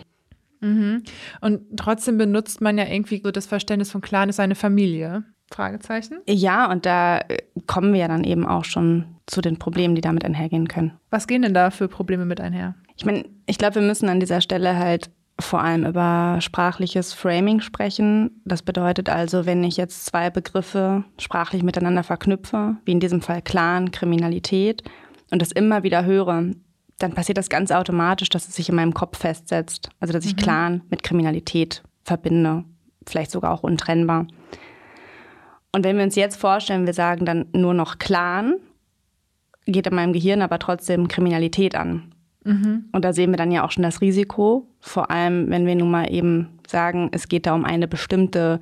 Mhm. 0.59 1.03
Und 1.41 1.61
trotzdem 1.77 2.17
benutzt 2.17 2.61
man 2.61 2.77
ja 2.77 2.85
irgendwie 2.85 3.21
so 3.23 3.31
das 3.31 3.45
Verständnis 3.45 3.91
von 3.91 4.01
Clan 4.01 4.29
ist 4.29 4.39
eine 4.39 4.55
Familie. 4.55 5.23
Fragezeichen? 5.51 6.19
Ja, 6.27 6.69
und 6.69 6.85
da 6.85 7.19
äh, 7.19 7.37
kommen 7.67 7.93
wir 7.93 8.01
ja 8.01 8.07
dann 8.07 8.23
eben 8.23 8.45
auch 8.45 8.65
schon 8.65 9.05
zu 9.27 9.41
den 9.41 9.57
Problemen, 9.57 9.95
die 9.95 10.01
damit 10.01 10.25
einhergehen 10.25 10.67
können. 10.67 10.93
Was 11.09 11.27
gehen 11.27 11.41
denn 11.41 11.53
da 11.53 11.71
für 11.71 11.87
Probleme 11.87 12.25
mit 12.25 12.41
einher? 12.41 12.75
Ich 12.97 13.05
meine, 13.05 13.25
ich 13.45 13.57
glaube, 13.57 13.75
wir 13.75 13.81
müssen 13.81 14.09
an 14.09 14.19
dieser 14.19 14.41
Stelle 14.41 14.77
halt 14.77 15.09
vor 15.39 15.62
allem 15.62 15.86
über 15.86 16.38
sprachliches 16.41 17.13
Framing 17.13 17.62
sprechen. 17.62 18.41
Das 18.45 18.62
bedeutet 18.62 19.10
also, 19.10 19.45
wenn 19.45 19.63
ich 19.63 19.78
jetzt 19.78 20.06
zwei 20.06 20.30
Begriffe 20.30 21.04
sprachlich 21.19 21.63
miteinander 21.63 22.04
verknüpfe, 22.04 22.78
wie 22.86 22.91
in 22.91 23.00
diesem 23.00 23.21
Fall 23.21 23.41
Clan, 23.41 23.91
Kriminalität, 23.91 24.84
und 25.32 25.41
das 25.41 25.52
immer 25.52 25.84
wieder 25.84 26.06
höre, 26.06 26.52
dann 27.00 27.13
passiert 27.13 27.38
das 27.38 27.50
ganz 27.50 27.71
automatisch, 27.71 28.30
dass 28.30 28.47
es 28.47 28.56
sich 28.56 28.69
in 28.69 28.76
meinem 28.76 28.93
Kopf 28.93 29.19
festsetzt. 29.19 29.89
Also, 30.00 30.13
dass 30.13 30.26
ich 30.26 30.36
mhm. 30.36 30.39
Clan 30.39 30.82
mit 30.89 31.04
Kriminalität 31.04 31.84
verbinde, 32.04 32.63
vielleicht 33.06 33.32
sogar 33.32 33.52
auch 33.52 33.63
untrennbar. 33.63 34.28
Und 35.71 35.84
wenn 35.84 35.97
wir 35.97 36.04
uns 36.04 36.15
jetzt 36.15 36.38
vorstellen, 36.38 36.86
wir 36.86 36.93
sagen 36.93 37.26
dann 37.26 37.45
nur 37.54 37.73
noch 37.73 38.00
Clan, 38.00 38.56
geht 39.65 39.86
in 39.86 39.95
meinem 39.95 40.13
Gehirn 40.13 40.41
aber 40.41 40.60
trotzdem 40.60 41.08
Kriminalität 41.08 41.76
an. 41.76 42.13
Mhm. 42.47 42.86
Und 42.91 43.05
da 43.05 43.13
sehen 43.13 43.31
wir 43.31 43.38
dann 43.38 43.51
ja 43.51 43.65
auch 43.65 43.71
schon 43.71 43.83
das 43.83 44.01
Risiko, 44.01 44.67
vor 44.79 45.12
allem 45.12 45.49
wenn 45.49 45.65
wir 45.65 45.75
nun 45.75 45.91
mal 45.91 46.12
eben 46.12 46.60
sagen, 46.65 47.10
es 47.12 47.27
geht 47.27 47.45
da 47.45 47.53
um 47.53 47.65
eine 47.65 47.88
bestimmte 47.88 48.60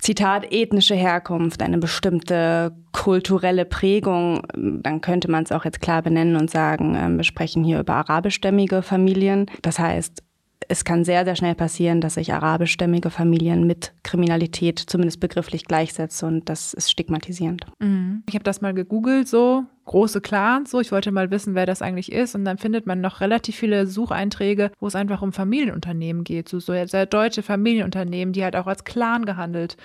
Zitat 0.00 0.52
ethnische 0.52 0.94
Herkunft, 0.94 1.62
eine 1.62 1.78
bestimmte 1.78 2.72
kulturelle 2.92 3.64
Prägung, 3.64 4.42
dann 4.54 5.00
könnte 5.00 5.30
man 5.30 5.44
es 5.44 5.52
auch 5.52 5.64
jetzt 5.64 5.80
klar 5.80 6.02
benennen 6.02 6.36
und 6.36 6.50
sagen, 6.50 6.96
ähm, 6.96 7.16
wir 7.16 7.24
sprechen 7.24 7.64
hier 7.64 7.80
über 7.80 7.94
arabischstämmige 7.94 8.82
Familien. 8.82 9.46
Das 9.62 9.78
heißt, 9.78 10.22
es 10.68 10.84
kann 10.84 11.04
sehr, 11.04 11.24
sehr 11.24 11.36
schnell 11.36 11.54
passieren, 11.54 12.00
dass 12.00 12.16
ich 12.16 12.32
arabischstämmige 12.32 13.10
Familien 13.10 13.66
mit 13.66 13.92
Kriminalität 14.02 14.78
zumindest 14.78 15.20
begrifflich 15.20 15.64
gleichsetze 15.64 16.26
und 16.26 16.48
das 16.48 16.74
ist 16.74 16.90
stigmatisierend. 16.90 17.66
Mhm. 17.78 18.22
Ich 18.28 18.34
habe 18.34 18.44
das 18.44 18.60
mal 18.60 18.74
gegoogelt, 18.74 19.28
so 19.28 19.64
große 19.84 20.20
Clans, 20.20 20.70
so 20.70 20.80
ich 20.80 20.92
wollte 20.92 21.12
mal 21.12 21.30
wissen, 21.30 21.54
wer 21.54 21.66
das 21.66 21.82
eigentlich 21.82 22.10
ist 22.12 22.34
und 22.34 22.44
dann 22.44 22.58
findet 22.58 22.86
man 22.86 23.00
noch 23.00 23.20
relativ 23.20 23.56
viele 23.56 23.86
Sucheinträge, 23.86 24.70
wo 24.80 24.86
es 24.86 24.96
einfach 24.96 25.22
um 25.22 25.32
Familienunternehmen 25.32 26.24
geht, 26.24 26.48
so, 26.48 26.58
so 26.58 26.72
sehr 26.86 27.06
deutsche 27.06 27.42
Familienunternehmen, 27.42 28.32
die 28.32 28.44
halt 28.44 28.56
auch 28.56 28.66
als 28.66 28.84
Clan 28.84 29.24
gehandelt 29.24 29.76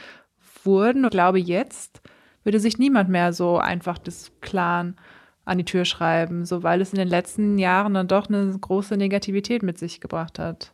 wurden. 0.63 0.99
Und 0.99 1.05
ich 1.05 1.11
glaube, 1.11 1.39
jetzt 1.39 2.01
würde 2.43 2.59
sich 2.59 2.77
niemand 2.77 3.09
mehr 3.09 3.33
so 3.33 3.57
einfach 3.57 3.97
das 3.97 4.31
Clan 4.41 4.95
an 5.45 5.57
die 5.57 5.65
Tür 5.65 5.85
schreiben, 5.85 6.45
so 6.45 6.63
weil 6.63 6.81
es 6.81 6.93
in 6.93 6.99
den 6.99 7.07
letzten 7.07 7.57
Jahren 7.57 7.93
dann 7.93 8.07
doch 8.07 8.27
eine 8.27 8.55
große 8.59 8.97
Negativität 8.97 9.63
mit 9.63 9.77
sich 9.77 9.99
gebracht 9.99 10.39
hat. 10.39 10.71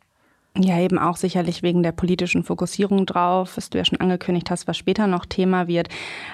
Ja, 0.59 0.79
eben 0.79 0.97
auch 0.97 1.17
sicherlich 1.17 1.61
wegen 1.61 1.83
der 1.83 1.91
politischen 1.91 2.43
Fokussierung 2.43 3.05
drauf, 3.05 3.57
was 3.57 3.69
du 3.69 3.77
ja 3.77 3.85
schon 3.85 3.99
angekündigt 3.99 4.49
hast, 4.49 4.67
was 4.67 4.77
später 4.77 5.05
noch 5.05 5.25
Thema 5.25 5.67
wird. 5.67 5.89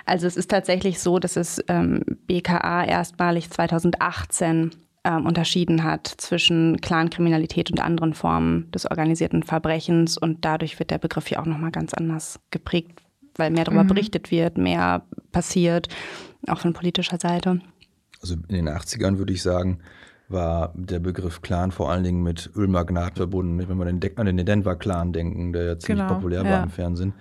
Also 0.05 0.27
es 0.27 0.37
ist 0.37 0.49
tatsächlich 0.49 0.99
so, 0.99 1.19
dass 1.19 1.35
es 1.35 1.61
ähm, 1.67 2.03
BKA 2.27 2.85
erstmalig 2.85 3.49
2018 3.49 4.71
ähm, 5.03 5.25
unterschieden 5.25 5.83
hat 5.83 6.07
zwischen 6.07 6.79
Clankriminalität 6.79 7.69
und 7.69 7.81
anderen 7.81 8.13
Formen 8.13 8.71
des 8.71 8.89
organisierten 8.89 9.43
Verbrechens 9.43 10.17
und 10.17 10.45
dadurch 10.45 10.79
wird 10.79 10.91
der 10.91 10.99
Begriff 10.99 11.29
ja 11.29 11.39
auch 11.39 11.45
nochmal 11.45 11.71
ganz 11.71 11.93
anders 11.93 12.39
geprägt, 12.51 13.01
weil 13.35 13.51
mehr 13.51 13.65
darüber 13.65 13.83
mhm. 13.83 13.89
berichtet 13.89 14.31
wird, 14.31 14.57
mehr 14.57 15.03
passiert, 15.33 15.89
auch 16.47 16.59
von 16.59 16.71
politischer 16.71 17.19
Seite. 17.19 17.59
Also 18.23 18.35
in 18.47 18.55
den 18.55 18.69
80ern 18.69 19.17
würde 19.17 19.33
ich 19.33 19.41
sagen, 19.41 19.79
war 20.29 20.73
der 20.75 20.99
Begriff 20.99 21.41
Clan 21.41 21.71
vor 21.71 21.91
allen 21.91 22.05
Dingen 22.05 22.23
mit 22.23 22.49
Ölmagnat 22.55 23.17
verbunden. 23.17 23.59
Wenn 23.67 23.77
wir 23.77 23.85
an 24.15 24.25
den 24.25 24.45
Denver-Clan 24.45 25.11
denken, 25.11 25.51
der 25.51 25.63
ja 25.65 25.77
ziemlich 25.77 26.05
genau, 26.05 26.15
populär 26.15 26.43
ja. 26.43 26.49
war 26.49 26.63
im 26.63 26.69
Fernsehen, 26.69 27.13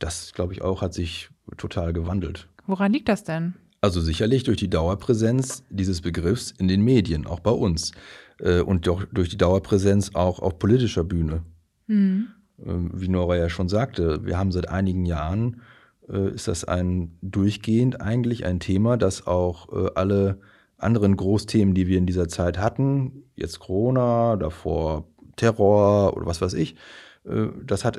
das, 0.00 0.32
glaube 0.32 0.52
ich, 0.52 0.62
auch 0.62 0.82
hat 0.82 0.94
sich 0.94 1.30
total 1.56 1.92
gewandelt. 1.92 2.48
Woran 2.66 2.92
liegt 2.92 3.08
das 3.08 3.22
denn? 3.22 3.54
Also 3.80 4.00
sicherlich 4.00 4.42
durch 4.42 4.56
die 4.56 4.68
Dauerpräsenz 4.68 5.62
dieses 5.70 6.00
Begriffs 6.00 6.52
in 6.58 6.66
den 6.66 6.82
Medien, 6.82 7.24
auch 7.24 7.38
bei 7.38 7.52
uns. 7.52 7.92
Äh, 8.40 8.60
und 8.60 8.88
doch 8.88 9.04
durch 9.12 9.28
die 9.28 9.38
Dauerpräsenz 9.38 10.10
auch 10.14 10.40
auf 10.40 10.58
politischer 10.58 11.04
Bühne. 11.04 11.42
Mhm. 11.86 12.28
Wie 12.56 13.06
Nora 13.06 13.36
ja 13.36 13.48
schon 13.48 13.68
sagte, 13.68 14.24
wir 14.26 14.36
haben 14.36 14.50
seit 14.50 14.68
einigen 14.68 15.06
Jahren, 15.06 15.62
äh, 16.10 16.30
ist 16.34 16.48
das 16.48 16.64
ein 16.64 17.16
durchgehend 17.22 18.00
eigentlich 18.00 18.44
ein 18.44 18.60
Thema, 18.60 18.96
das 18.96 19.26
auch 19.26 19.72
äh, 19.72 19.90
alle 19.94 20.40
anderen 20.76 21.16
Großthemen, 21.16 21.74
die 21.74 21.86
wir 21.88 21.98
in 21.98 22.06
dieser 22.06 22.28
Zeit 22.28 22.58
hatten, 22.58 23.24
jetzt 23.34 23.58
Corona, 23.58 24.36
davor 24.36 25.08
Terror 25.36 26.16
oder 26.16 26.26
was 26.26 26.40
weiß 26.40 26.54
ich, 26.54 26.76
äh, 27.24 27.48
das 27.64 27.84
hat, 27.84 27.98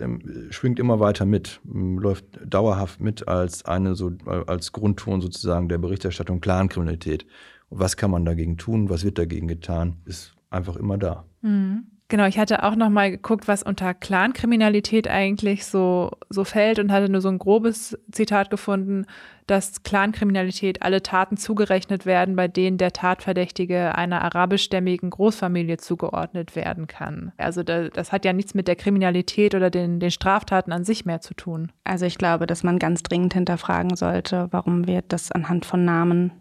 schwingt 0.50 0.80
immer 0.80 1.00
weiter 1.00 1.26
mit, 1.26 1.60
läuft 1.64 2.26
dauerhaft 2.46 3.02
mit 3.02 3.28
als 3.28 3.66
eine 3.66 3.96
so 3.96 4.12
als 4.48 4.72
Grundton 4.72 5.22
sozusagen 5.22 5.70
der 5.70 5.78
Berichterstattung 5.78 6.42
Clankriminalität. 6.42 7.26
Und 7.70 7.80
was 7.80 7.98
kann 7.98 8.12
man 8.12 8.26
dagegen 8.26 8.58
tun? 8.58 8.90
Was 8.90 9.04
wird 9.04 9.18
dagegen 9.18 9.48
getan? 9.48 9.98
Ist 10.06 10.36
einfach 10.50 10.76
immer 10.76 10.98
da. 10.98 11.26
Mhm. 11.42 11.86
Genau, 12.12 12.26
ich 12.26 12.40
hatte 12.40 12.64
auch 12.64 12.76
noch 12.76 12.90
mal 12.90 13.12
geguckt, 13.12 13.48
was 13.48 13.62
unter 13.62 13.94
Clankriminalität 13.94 15.08
eigentlich 15.08 15.68
so, 15.68 16.10
so 16.30 16.44
fällt 16.44 16.80
und 16.80 16.92
hatte 16.92 17.08
nur 17.08 17.22
so 17.22 17.30
ein 17.30 17.38
grobes 17.38 18.00
Zitat 18.12 18.50
gefunden, 18.50 19.06
dass 19.46 19.84
Clankriminalität 19.84 20.82
alle 20.82 21.04
Taten 21.04 21.38
zugerechnet 21.38 22.08
werden, 22.08 22.36
bei 22.36 22.48
denen 22.48 22.80
der 22.80 22.94
Tatverdächtige 22.94 23.94
einer 23.94 24.24
arabischstämmigen 24.24 25.12
Großfamilie 25.12 25.78
zugeordnet 25.78 26.56
werden 26.56 26.88
kann. 26.88 27.32
Also 27.38 27.62
da, 27.62 27.90
das 27.90 28.12
hat 28.12 28.26
ja 28.26 28.34
nichts 28.34 28.56
mit 28.56 28.68
der 28.68 28.76
Kriminalität 28.76 29.54
oder 29.54 29.70
den, 29.70 30.00
den 30.00 30.12
Straftaten 30.12 30.72
an 30.72 30.86
sich 30.86 31.06
mehr 31.06 31.22
zu 31.22 31.36
tun. 31.36 31.72
Also 31.84 32.08
ich 32.08 32.18
glaube, 32.18 32.48
dass 32.48 32.64
man 32.64 32.80
ganz 32.80 33.04
dringend 33.04 33.36
hinterfragen 33.36 33.96
sollte, 33.96 34.48
warum 34.50 34.88
wir 34.88 35.04
das 35.04 35.32
anhand 35.32 35.64
von 35.64 35.86
Namen 35.86 36.32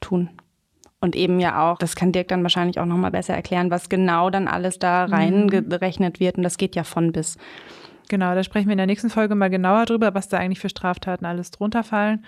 tun. 0.00 0.30
Und 1.00 1.14
eben 1.14 1.38
ja 1.38 1.70
auch, 1.70 1.78
das 1.78 1.94
kann 1.94 2.10
Dirk 2.12 2.28
dann 2.28 2.42
wahrscheinlich 2.42 2.80
auch 2.80 2.86
nochmal 2.86 3.12
besser 3.12 3.34
erklären, 3.34 3.70
was 3.70 3.88
genau 3.88 4.30
dann 4.30 4.48
alles 4.48 4.78
da 4.78 5.06
mhm. 5.06 5.14
reingerechnet 5.14 6.18
wird. 6.18 6.36
Und 6.36 6.42
das 6.42 6.56
geht 6.56 6.74
ja 6.74 6.84
von 6.84 7.12
bis. 7.12 7.36
Genau, 8.08 8.34
da 8.34 8.42
sprechen 8.42 8.66
wir 8.66 8.72
in 8.72 8.78
der 8.78 8.86
nächsten 8.86 9.10
Folge 9.10 9.34
mal 9.34 9.50
genauer 9.50 9.84
drüber, 9.84 10.14
was 10.14 10.28
da 10.28 10.38
eigentlich 10.38 10.60
für 10.60 10.70
Straftaten 10.70 11.26
alles 11.26 11.50
drunter 11.50 11.84
fallen. 11.84 12.24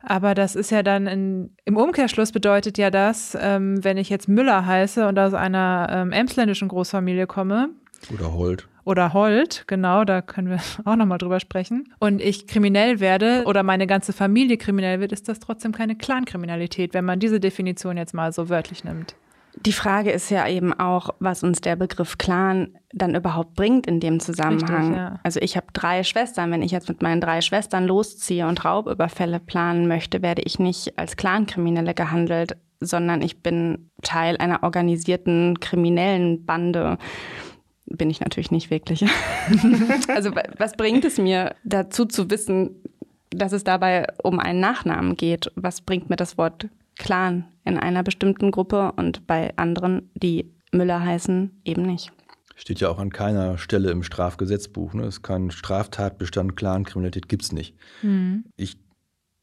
Aber 0.00 0.34
das 0.34 0.54
ist 0.54 0.70
ja 0.70 0.82
dann 0.82 1.06
in, 1.06 1.56
im 1.64 1.76
Umkehrschluss 1.76 2.30
bedeutet 2.30 2.76
ja 2.76 2.90
das, 2.90 3.36
ähm, 3.40 3.82
wenn 3.82 3.96
ich 3.96 4.10
jetzt 4.10 4.28
Müller 4.28 4.66
heiße 4.66 5.08
und 5.08 5.18
aus 5.18 5.32
einer 5.32 5.88
ähm, 5.90 6.12
emsländischen 6.12 6.68
Großfamilie 6.68 7.26
komme. 7.26 7.70
Oder 8.12 8.34
Holt 8.34 8.68
oder 8.84 9.12
Holt, 9.12 9.64
genau, 9.66 10.04
da 10.04 10.22
können 10.22 10.48
wir 10.48 10.60
auch 10.84 10.96
nochmal 10.96 11.18
drüber 11.18 11.40
sprechen, 11.40 11.92
und 11.98 12.20
ich 12.20 12.46
kriminell 12.46 13.00
werde 13.00 13.44
oder 13.46 13.62
meine 13.62 13.86
ganze 13.86 14.12
Familie 14.12 14.56
kriminell 14.56 15.00
wird, 15.00 15.12
ist 15.12 15.28
das 15.28 15.40
trotzdem 15.40 15.72
keine 15.72 15.96
Clankriminalität, 15.96 16.94
wenn 16.94 17.04
man 17.04 17.18
diese 17.18 17.40
Definition 17.40 17.96
jetzt 17.96 18.14
mal 18.14 18.32
so 18.32 18.48
wörtlich 18.48 18.84
nimmt. 18.84 19.14
Die 19.60 19.72
Frage 19.72 20.10
ist 20.10 20.30
ja 20.30 20.48
eben 20.48 20.72
auch, 20.72 21.10
was 21.20 21.44
uns 21.44 21.60
der 21.60 21.76
Begriff 21.76 22.18
Clan 22.18 22.76
dann 22.92 23.14
überhaupt 23.14 23.54
bringt 23.54 23.86
in 23.86 24.00
dem 24.00 24.18
Zusammenhang. 24.18 24.88
Richtig, 24.88 24.96
ja. 24.96 25.20
Also 25.22 25.40
ich 25.40 25.56
habe 25.56 25.66
drei 25.72 26.02
Schwestern. 26.02 26.50
Wenn 26.50 26.62
ich 26.62 26.72
jetzt 26.72 26.88
mit 26.88 27.02
meinen 27.02 27.20
drei 27.20 27.40
Schwestern 27.40 27.86
losziehe 27.86 28.48
und 28.48 28.64
Raubüberfälle 28.64 29.38
planen 29.38 29.86
möchte, 29.86 30.22
werde 30.22 30.42
ich 30.42 30.58
nicht 30.58 30.98
als 30.98 31.16
Clankriminelle 31.16 31.94
gehandelt, 31.94 32.56
sondern 32.80 33.22
ich 33.22 33.42
bin 33.42 33.90
Teil 34.02 34.36
einer 34.38 34.62
organisierten 34.64 35.60
kriminellen 35.60 36.44
Bande 36.44 36.98
bin 37.86 38.10
ich 38.10 38.20
natürlich 38.20 38.50
nicht 38.50 38.70
wirklich. 38.70 39.04
also 40.08 40.30
was 40.58 40.76
bringt 40.76 41.04
es 41.04 41.18
mir 41.18 41.54
dazu 41.64 42.04
zu 42.04 42.30
wissen, 42.30 42.76
dass 43.30 43.52
es 43.52 43.64
dabei 43.64 44.06
um 44.22 44.38
einen 44.38 44.60
Nachnamen 44.60 45.16
geht? 45.16 45.50
Was 45.54 45.80
bringt 45.80 46.10
mir 46.10 46.16
das 46.16 46.38
Wort 46.38 46.68
Clan 46.96 47.44
in 47.64 47.78
einer 47.78 48.02
bestimmten 48.02 48.50
Gruppe 48.50 48.92
und 48.96 49.26
bei 49.26 49.56
anderen, 49.56 50.10
die 50.14 50.50
Müller 50.72 51.04
heißen, 51.04 51.62
eben 51.64 51.82
nicht? 51.82 52.12
Steht 52.56 52.80
ja 52.80 52.88
auch 52.88 52.98
an 52.98 53.10
keiner 53.10 53.58
Stelle 53.58 53.90
im 53.90 54.04
Strafgesetzbuch. 54.04 54.94
Ne? 54.94 55.04
Es 55.04 55.22
kann 55.22 55.50
Straftatbestand, 55.50 56.56
Clan-Kriminalität 56.56 57.28
gibt 57.28 57.42
es 57.42 57.52
nicht. 57.52 57.74
Mhm. 58.02 58.44
Ich 58.56 58.76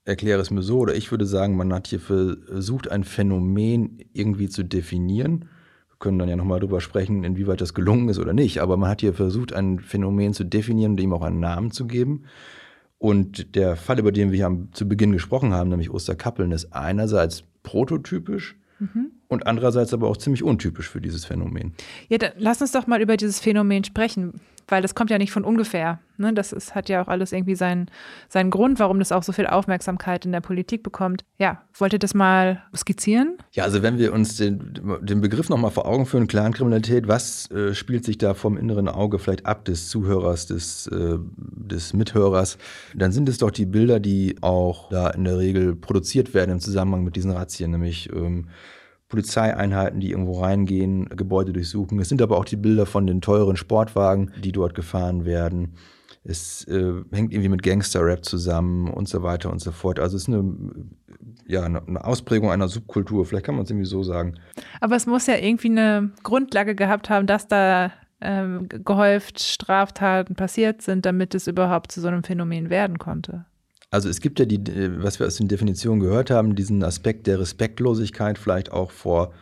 erkläre 0.06 0.40
es 0.40 0.50
mir 0.50 0.62
so, 0.62 0.80
oder 0.80 0.96
ich 0.96 1.12
würde 1.12 1.26
sagen, 1.26 1.58
man 1.58 1.74
hat 1.74 1.88
hier 1.88 2.00
versucht, 2.00 2.90
ein 2.90 3.04
Phänomen 3.04 4.00
irgendwie 4.14 4.50
zu 4.50 4.64
definieren 4.64 5.50
können 6.02 6.20
dann 6.20 6.28
ja 6.28 6.36
nochmal 6.36 6.60
drüber 6.60 6.82
sprechen, 6.82 7.24
inwieweit 7.24 7.62
das 7.62 7.74
gelungen 7.74 8.10
ist 8.10 8.20
oder 8.20 8.34
nicht. 8.34 8.60
Aber 8.62 8.76
man 8.76 8.90
hat 8.90 9.00
hier 9.00 9.14
versucht, 9.14 9.54
ein 9.54 9.80
Phänomen 9.80 10.34
zu 10.34 10.44
definieren, 10.44 10.98
dem 10.98 11.14
auch 11.14 11.22
einen 11.22 11.40
Namen 11.40 11.72
zu 11.72 11.88
geben. 11.88 12.24
Und 12.98 13.56
der 13.56 13.78
Fall, 13.78 14.00
über 14.00 14.12
den 14.12 14.32
wir 14.32 14.38
hier 14.38 14.68
zu 14.74 14.88
Beginn 14.88 15.14
gesprochen 15.14 15.54
haben, 15.54 15.70
nämlich 15.70 15.90
Osterkappeln, 15.90 16.52
ist 16.52 16.74
einerseits 16.74 17.44
prototypisch 17.64 18.58
mhm. 18.80 19.12
und 19.28 19.48
andererseits 19.48 19.94
aber 19.94 20.08
auch 20.08 20.18
ziemlich 20.18 20.44
untypisch 20.44 20.90
für 20.90 21.02
dieses 21.02 21.26
Phänomen. 21.26 21.74
Ja, 22.10 22.18
dann 22.18 22.34
lass 22.38 22.62
uns 22.62 22.74
doch 22.74 22.88
mal 22.88 23.02
über 23.02 23.18
dieses 23.18 23.40
Phänomen 23.40 23.84
sprechen 23.84 24.42
weil 24.72 24.82
das 24.82 24.96
kommt 24.96 25.10
ja 25.10 25.18
nicht 25.18 25.32
von 25.32 25.44
ungefähr. 25.44 26.00
Ne? 26.18 26.34
Das 26.34 26.54
ist, 26.54 26.74
hat 26.74 26.88
ja 26.88 27.04
auch 27.04 27.08
alles 27.08 27.32
irgendwie 27.34 27.56
seinen, 27.56 27.92
seinen 28.30 28.50
Grund, 28.50 28.80
warum 28.80 29.00
das 29.00 29.12
auch 29.12 29.24
so 29.24 29.34
viel 29.34 29.48
Aufmerksamkeit 29.48 30.26
in 30.26 30.32
der 30.32 30.40
Politik 30.40 30.82
bekommt. 30.82 31.24
Ja, 31.38 31.64
wollt 31.74 31.94
ihr 31.94 32.00
das 32.00 32.14
mal 32.14 32.64
skizzieren? 32.76 33.38
Ja, 33.52 33.66
also 33.66 33.84
wenn 33.84 33.98
wir 33.98 34.14
uns 34.14 34.38
den, 34.38 34.80
den 35.02 35.22
Begriff 35.22 35.50
nochmal 35.50 35.72
vor 35.72 35.86
Augen 35.86 36.06
führen, 36.06 36.28
Clankriminalität, 36.28 37.08
was 37.08 37.52
äh, 37.52 37.74
spielt 37.74 38.06
sich 38.06 38.18
da 38.18 38.34
vom 38.34 38.58
inneren 38.58 38.88
Auge 38.88 39.20
vielleicht 39.20 39.46
ab 39.46 39.66
des 39.66 39.90
Zuhörers, 39.90 40.46
des, 40.46 40.88
äh, 40.88 41.18
des 41.36 41.94
Mithörers, 41.94 42.58
dann 42.96 43.12
sind 43.12 43.28
es 43.28 43.38
doch 43.38 43.52
die 43.52 43.66
Bilder, 43.66 44.00
die 44.00 44.38
auch 44.42 44.90
da 44.90 45.10
in 45.10 45.26
der 45.26 45.38
Regel 45.38 45.76
produziert 45.76 46.34
werden 46.34 46.52
im 46.52 46.60
Zusammenhang 46.60 47.04
mit 47.04 47.16
diesen 47.16 47.32
Razzien, 47.32 47.72
nämlich 47.72 48.10
ähm, 48.14 48.48
Polizeieinheiten, 49.12 50.00
die 50.00 50.12
irgendwo 50.12 50.40
reingehen, 50.40 51.10
Gebäude 51.10 51.52
durchsuchen. 51.52 52.00
Es 52.00 52.08
sind 52.10 52.22
aber 52.22 52.38
auch 52.38 52.46
die 52.46 52.56
Bilder 52.56 52.86
von 52.86 53.06
den 53.06 53.20
teuren 53.20 53.58
Sportwagen, 53.58 54.32
die 54.42 54.54
dort 54.54 54.74
gefahren 54.74 55.26
werden. 55.26 55.76
Es 56.24 56.66
äh, 56.68 56.94
hängt 57.12 57.34
irgendwie 57.34 57.50
mit 57.50 57.62
Gangster-Rap 57.62 58.24
zusammen 58.24 58.90
und 58.90 59.10
so 59.10 59.22
weiter 59.22 59.52
und 59.52 59.60
so 59.60 59.72
fort. 59.72 60.00
Also 60.00 60.16
es 60.16 60.24
ist 60.24 60.34
eine, 60.34 60.56
ja, 61.46 61.64
eine 61.64 62.06
Ausprägung 62.06 62.52
einer 62.52 62.70
Subkultur, 62.70 63.26
vielleicht 63.26 63.46
kann 63.46 63.56
man 63.56 63.66
es 63.66 63.70
irgendwie 63.70 63.88
so 63.88 64.02
sagen. 64.02 64.36
Aber 64.80 64.96
es 64.96 65.06
muss 65.08 65.28
ja 65.28 65.36
irgendwie 65.36 65.72
eine 65.72 66.12
Grundlage 66.24 66.74
gehabt 66.76 67.10
haben, 67.10 67.28
dass 67.28 67.48
da 67.48 67.92
ähm, 68.22 68.70
gehäuft 68.70 69.42
Straftaten 69.42 70.36
passiert 70.36 70.82
sind, 70.82 71.06
damit 71.06 71.36
es 71.36 71.48
überhaupt 71.48 71.92
zu 71.92 72.00
so 72.00 72.08
einem 72.08 72.24
Phänomen 72.24 72.70
werden 72.70 72.98
konnte. 72.98 73.46
Also 73.92 74.08
es 74.08 74.22
gibt 74.22 74.40
ja 74.40 74.46
die, 74.46 74.60
was 75.04 75.20
wir 75.20 75.28
aus 75.28 75.36
den 75.36 75.50
Definitionen 75.50 76.00
gehört 76.00 76.32
haben, 76.32 76.56
diesen 76.56 76.82
Aspekt 76.82 77.28
der 77.28 77.40
Respektlosigkeit 77.40 78.38
vielleicht 78.38 78.72
auch 78.72 78.90
vor 78.90 79.34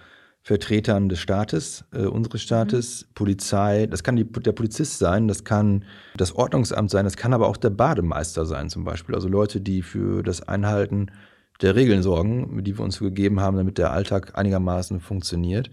Vertretern 0.41 1.07
des 1.07 1.19
Staates, 1.19 1.85
äh, 1.93 2.05
unseres 2.05 2.41
Staates, 2.41 3.03
mhm. 3.03 3.13
Polizei, 3.13 3.85
das 3.85 4.01
kann 4.01 4.15
die, 4.15 4.23
der 4.23 4.53
Polizist 4.53 4.97
sein, 4.97 5.27
das 5.27 5.43
kann 5.43 5.85
das 6.15 6.33
Ordnungsamt 6.33 6.89
sein, 6.89 7.05
das 7.05 7.15
kann 7.15 7.33
aber 7.33 7.47
auch 7.47 7.57
der 7.57 7.69
Bademeister 7.69 8.45
sein 8.45 8.69
zum 8.69 8.83
Beispiel. 8.83 9.13
Also 9.13 9.27
Leute, 9.27 9.61
die 9.61 9.83
für 9.83 10.23
das 10.23 10.41
Einhalten 10.41 11.11
der 11.61 11.75
Regeln 11.75 12.01
sorgen, 12.01 12.63
die 12.63 12.75
wir 12.75 12.83
uns 12.83 12.97
gegeben 12.97 13.41
haben, 13.41 13.57
damit 13.57 13.77
der 13.77 13.91
Alltag 13.91 14.35
einigermaßen 14.35 14.99
funktioniert. 14.99 15.69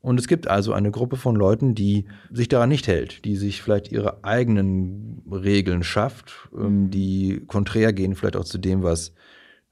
Und 0.00 0.20
es 0.20 0.28
gibt 0.28 0.48
also 0.48 0.72
eine 0.72 0.90
Gruppe 0.90 1.16
von 1.16 1.34
Leuten, 1.34 1.74
die 1.74 2.04
sich 2.30 2.48
daran 2.48 2.68
nicht 2.68 2.86
hält, 2.86 3.24
die 3.24 3.36
sich 3.36 3.62
vielleicht 3.62 3.90
ihre 3.90 4.24
eigenen 4.24 5.22
Regeln 5.30 5.82
schafft, 5.82 6.48
ähm, 6.56 6.84
mhm. 6.84 6.90
die 6.90 7.42
konträr 7.46 7.92
gehen 7.92 8.14
vielleicht 8.14 8.36
auch 8.36 8.44
zu 8.44 8.58
dem, 8.58 8.82
was 8.82 9.12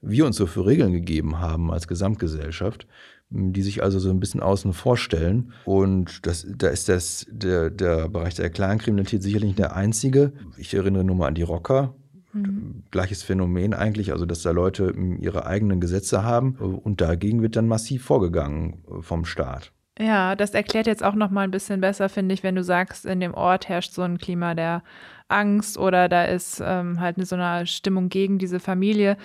wir 0.01 0.25
uns 0.25 0.35
so 0.35 0.45
für 0.45 0.65
Regeln 0.65 0.91
gegeben 0.91 1.39
haben 1.39 1.71
als 1.71 1.87
Gesamtgesellschaft, 1.87 2.87
die 3.29 3.63
sich 3.63 3.81
also 3.81 3.99
so 3.99 4.09
ein 4.09 4.19
bisschen 4.19 4.41
außen 4.41 4.73
vorstellen. 4.73 5.53
Und 5.65 6.25
das, 6.27 6.45
da 6.55 6.67
ist 6.67 6.87
das, 6.87 7.25
der, 7.29 7.69
der 7.69 8.07
Bereich 8.07 8.35
der 8.35 8.49
Clankriminalität 8.49 9.23
sicherlich 9.23 9.47
nicht 9.47 9.59
der 9.59 9.75
einzige. 9.75 10.33
Ich 10.57 10.73
erinnere 10.73 11.03
nur 11.03 11.15
mal 11.15 11.27
an 11.27 11.35
die 11.35 11.41
Rocker, 11.41 11.95
Mhm. 12.33 12.83
Gleiches 12.91 13.23
Phänomen 13.23 13.73
eigentlich, 13.73 14.11
also 14.11 14.25
dass 14.25 14.41
da 14.41 14.51
Leute 14.51 14.93
ihre 15.19 15.45
eigenen 15.45 15.79
Gesetze 15.79 16.23
haben 16.23 16.55
und 16.55 17.01
dagegen 17.01 17.41
wird 17.41 17.55
dann 17.55 17.67
massiv 17.67 18.03
vorgegangen 18.03 18.83
äh, 18.89 19.01
vom 19.01 19.25
Staat. 19.25 19.71
Ja, 19.99 20.35
das 20.35 20.53
erklärt 20.53 20.85
jetzt 20.85 21.03
auch 21.03 21.15
noch 21.15 21.31
mal 21.31 21.41
ein 21.41 21.51
bisschen 21.51 21.81
besser, 21.81 22.07
finde 22.07 22.33
ich, 22.33 22.43
wenn 22.43 22.55
du 22.55 22.63
sagst, 22.63 23.05
in 23.05 23.19
dem 23.19 23.33
Ort 23.33 23.67
herrscht 23.67 23.93
so 23.93 24.03
ein 24.03 24.19
Klima 24.19 24.53
der 24.53 24.83
Angst 25.27 25.77
oder 25.77 26.07
da 26.07 26.23
ist 26.25 26.61
ähm, 26.63 26.99
halt 26.99 27.15
so 27.25 27.35
eine 27.35 27.65
Stimmung 27.65 28.09
gegen 28.09 28.37
diese 28.37 28.59
Familie. 28.59 29.17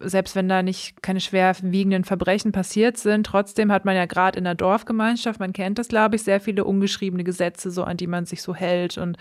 Selbst 0.00 0.36
wenn 0.36 0.48
da 0.48 0.62
nicht 0.62 1.02
keine 1.02 1.20
schwerwiegenden 1.20 2.04
Verbrechen 2.04 2.52
passiert 2.52 2.96
sind, 2.98 3.26
trotzdem 3.26 3.72
hat 3.72 3.84
man 3.84 3.96
ja 3.96 4.06
gerade 4.06 4.38
in 4.38 4.44
der 4.44 4.54
Dorfgemeinschaft, 4.54 5.40
man 5.40 5.52
kennt 5.52 5.78
das, 5.78 5.88
glaube 5.88 6.16
ich, 6.16 6.22
sehr 6.22 6.40
viele 6.40 6.64
ungeschriebene 6.64 7.24
Gesetze, 7.24 7.70
so 7.70 7.82
an 7.82 7.96
die 7.96 8.06
man 8.06 8.26
sich 8.26 8.42
so 8.42 8.54
hält 8.54 8.96
und 8.96 9.18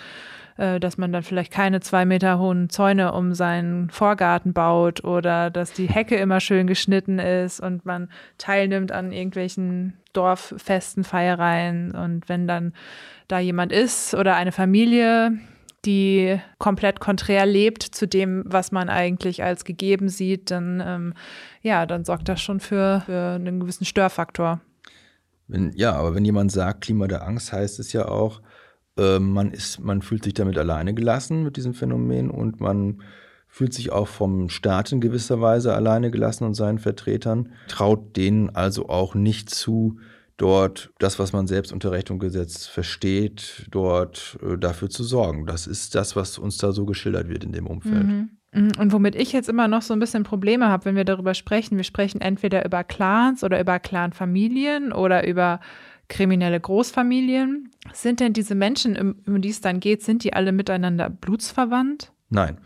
äh, 0.57 0.79
dass 0.79 0.97
man 0.97 1.11
dann 1.11 1.23
vielleicht 1.23 1.51
keine 1.51 1.81
zwei 1.81 2.05
Meter 2.05 2.39
hohen 2.39 2.69
Zäune 2.69 3.11
um 3.11 3.33
seinen 3.33 3.89
Vorgarten 3.89 4.53
baut 4.53 5.03
oder 5.03 5.49
dass 5.49 5.73
die 5.73 5.89
Hecke 5.89 6.15
immer 6.15 6.39
schön 6.39 6.67
geschnitten 6.67 7.19
ist 7.19 7.59
und 7.59 7.85
man 7.85 8.09
teilnimmt 8.37 8.91
an 8.91 9.11
irgendwelchen 9.11 9.97
Dorffesten, 10.15 11.03
Feiereien 11.03 11.91
und 11.91 12.27
wenn 12.29 12.47
dann 12.47 12.73
da 13.27 13.39
jemand 13.39 13.71
ist 13.71 14.13
oder 14.13 14.35
eine 14.35 14.51
Familie, 14.51 15.37
die 15.85 16.39
komplett 16.57 16.99
konträr 16.99 17.45
lebt 17.45 17.83
zu 17.83 18.07
dem, 18.07 18.43
was 18.45 18.71
man 18.71 18.89
eigentlich 18.89 19.43
als 19.43 19.65
gegeben 19.65 20.09
sieht, 20.09 20.51
dann 20.51 20.81
ähm, 20.85 21.13
ja, 21.61 21.85
dann 21.85 22.05
sorgt 22.05 22.29
das 22.29 22.41
schon 22.41 22.59
für, 22.59 23.03
für 23.05 23.35
einen 23.35 23.59
gewissen 23.59 23.85
Störfaktor. 23.85 24.61
Wenn, 25.47 25.71
ja, 25.75 25.93
aber 25.93 26.15
wenn 26.15 26.25
jemand 26.25 26.51
sagt, 26.51 26.81
Klima 26.81 27.07
der 27.07 27.27
Angst, 27.27 27.53
heißt 27.53 27.79
es 27.79 27.93
ja 27.93 28.07
auch, 28.07 28.41
äh, 28.97 29.19
man, 29.19 29.51
ist, 29.51 29.79
man 29.79 30.01
fühlt 30.01 30.23
sich 30.23 30.33
damit 30.33 30.57
alleine 30.57 30.93
gelassen 30.93 31.43
mit 31.43 31.57
diesem 31.57 31.73
Phänomen 31.73 32.31
und 32.31 32.59
man 32.59 33.01
fühlt 33.55 33.73
sich 33.73 33.89
auch 33.93 34.09
vom 34.09 34.49
Staat 34.49 34.91
in 34.91 34.99
gewisser 34.99 35.39
Weise 35.39 35.73
alleine 35.73 36.11
gelassen 36.11 36.43
und 36.43 36.55
seinen 36.55 36.77
Vertretern, 36.77 37.53
traut 37.69 38.17
denen 38.17 38.49
also 38.49 38.89
auch 38.89 39.15
nicht 39.15 39.49
zu, 39.49 39.97
dort 40.35 40.91
das, 40.99 41.19
was 41.19 41.31
man 41.31 41.47
selbst 41.47 41.71
unter 41.71 41.93
Recht 41.93 42.11
und 42.11 42.19
Gesetz 42.19 42.65
versteht, 42.65 43.65
dort 43.71 44.37
äh, 44.45 44.57
dafür 44.57 44.89
zu 44.89 45.05
sorgen. 45.05 45.45
Das 45.45 45.67
ist 45.67 45.95
das, 45.95 46.17
was 46.17 46.37
uns 46.37 46.57
da 46.57 46.73
so 46.73 46.85
geschildert 46.85 47.29
wird 47.29 47.45
in 47.45 47.53
dem 47.53 47.65
Umfeld. 47.65 48.05
Mhm. 48.05 48.29
mhm. 48.51 48.71
Und 48.77 48.91
womit 48.91 49.15
ich 49.15 49.31
jetzt 49.31 49.47
immer 49.47 49.69
noch 49.69 49.83
so 49.83 49.93
ein 49.93 49.99
bisschen 50.01 50.23
Probleme 50.23 50.67
habe, 50.67 50.83
wenn 50.83 50.97
wir 50.97 51.05
darüber 51.05 51.33
sprechen, 51.33 51.77
wir 51.77 51.85
sprechen 51.85 52.19
entweder 52.19 52.65
über 52.65 52.83
Clans 52.83 53.41
oder 53.41 53.61
über 53.61 53.79
Clanfamilien 53.79 54.91
oder 54.91 55.25
über 55.25 55.61
kriminelle 56.09 56.59
Großfamilien. 56.59 57.71
Sind 57.93 58.19
denn 58.19 58.33
diese 58.33 58.53
Menschen, 58.53 59.15
um 59.25 59.41
die 59.41 59.49
es 59.49 59.61
dann 59.61 59.79
geht, 59.79 60.03
sind 60.03 60.25
die 60.25 60.33
alle 60.33 60.51
miteinander 60.51 61.09
blutsverwandt? 61.09 62.11
Nein. 62.29 62.57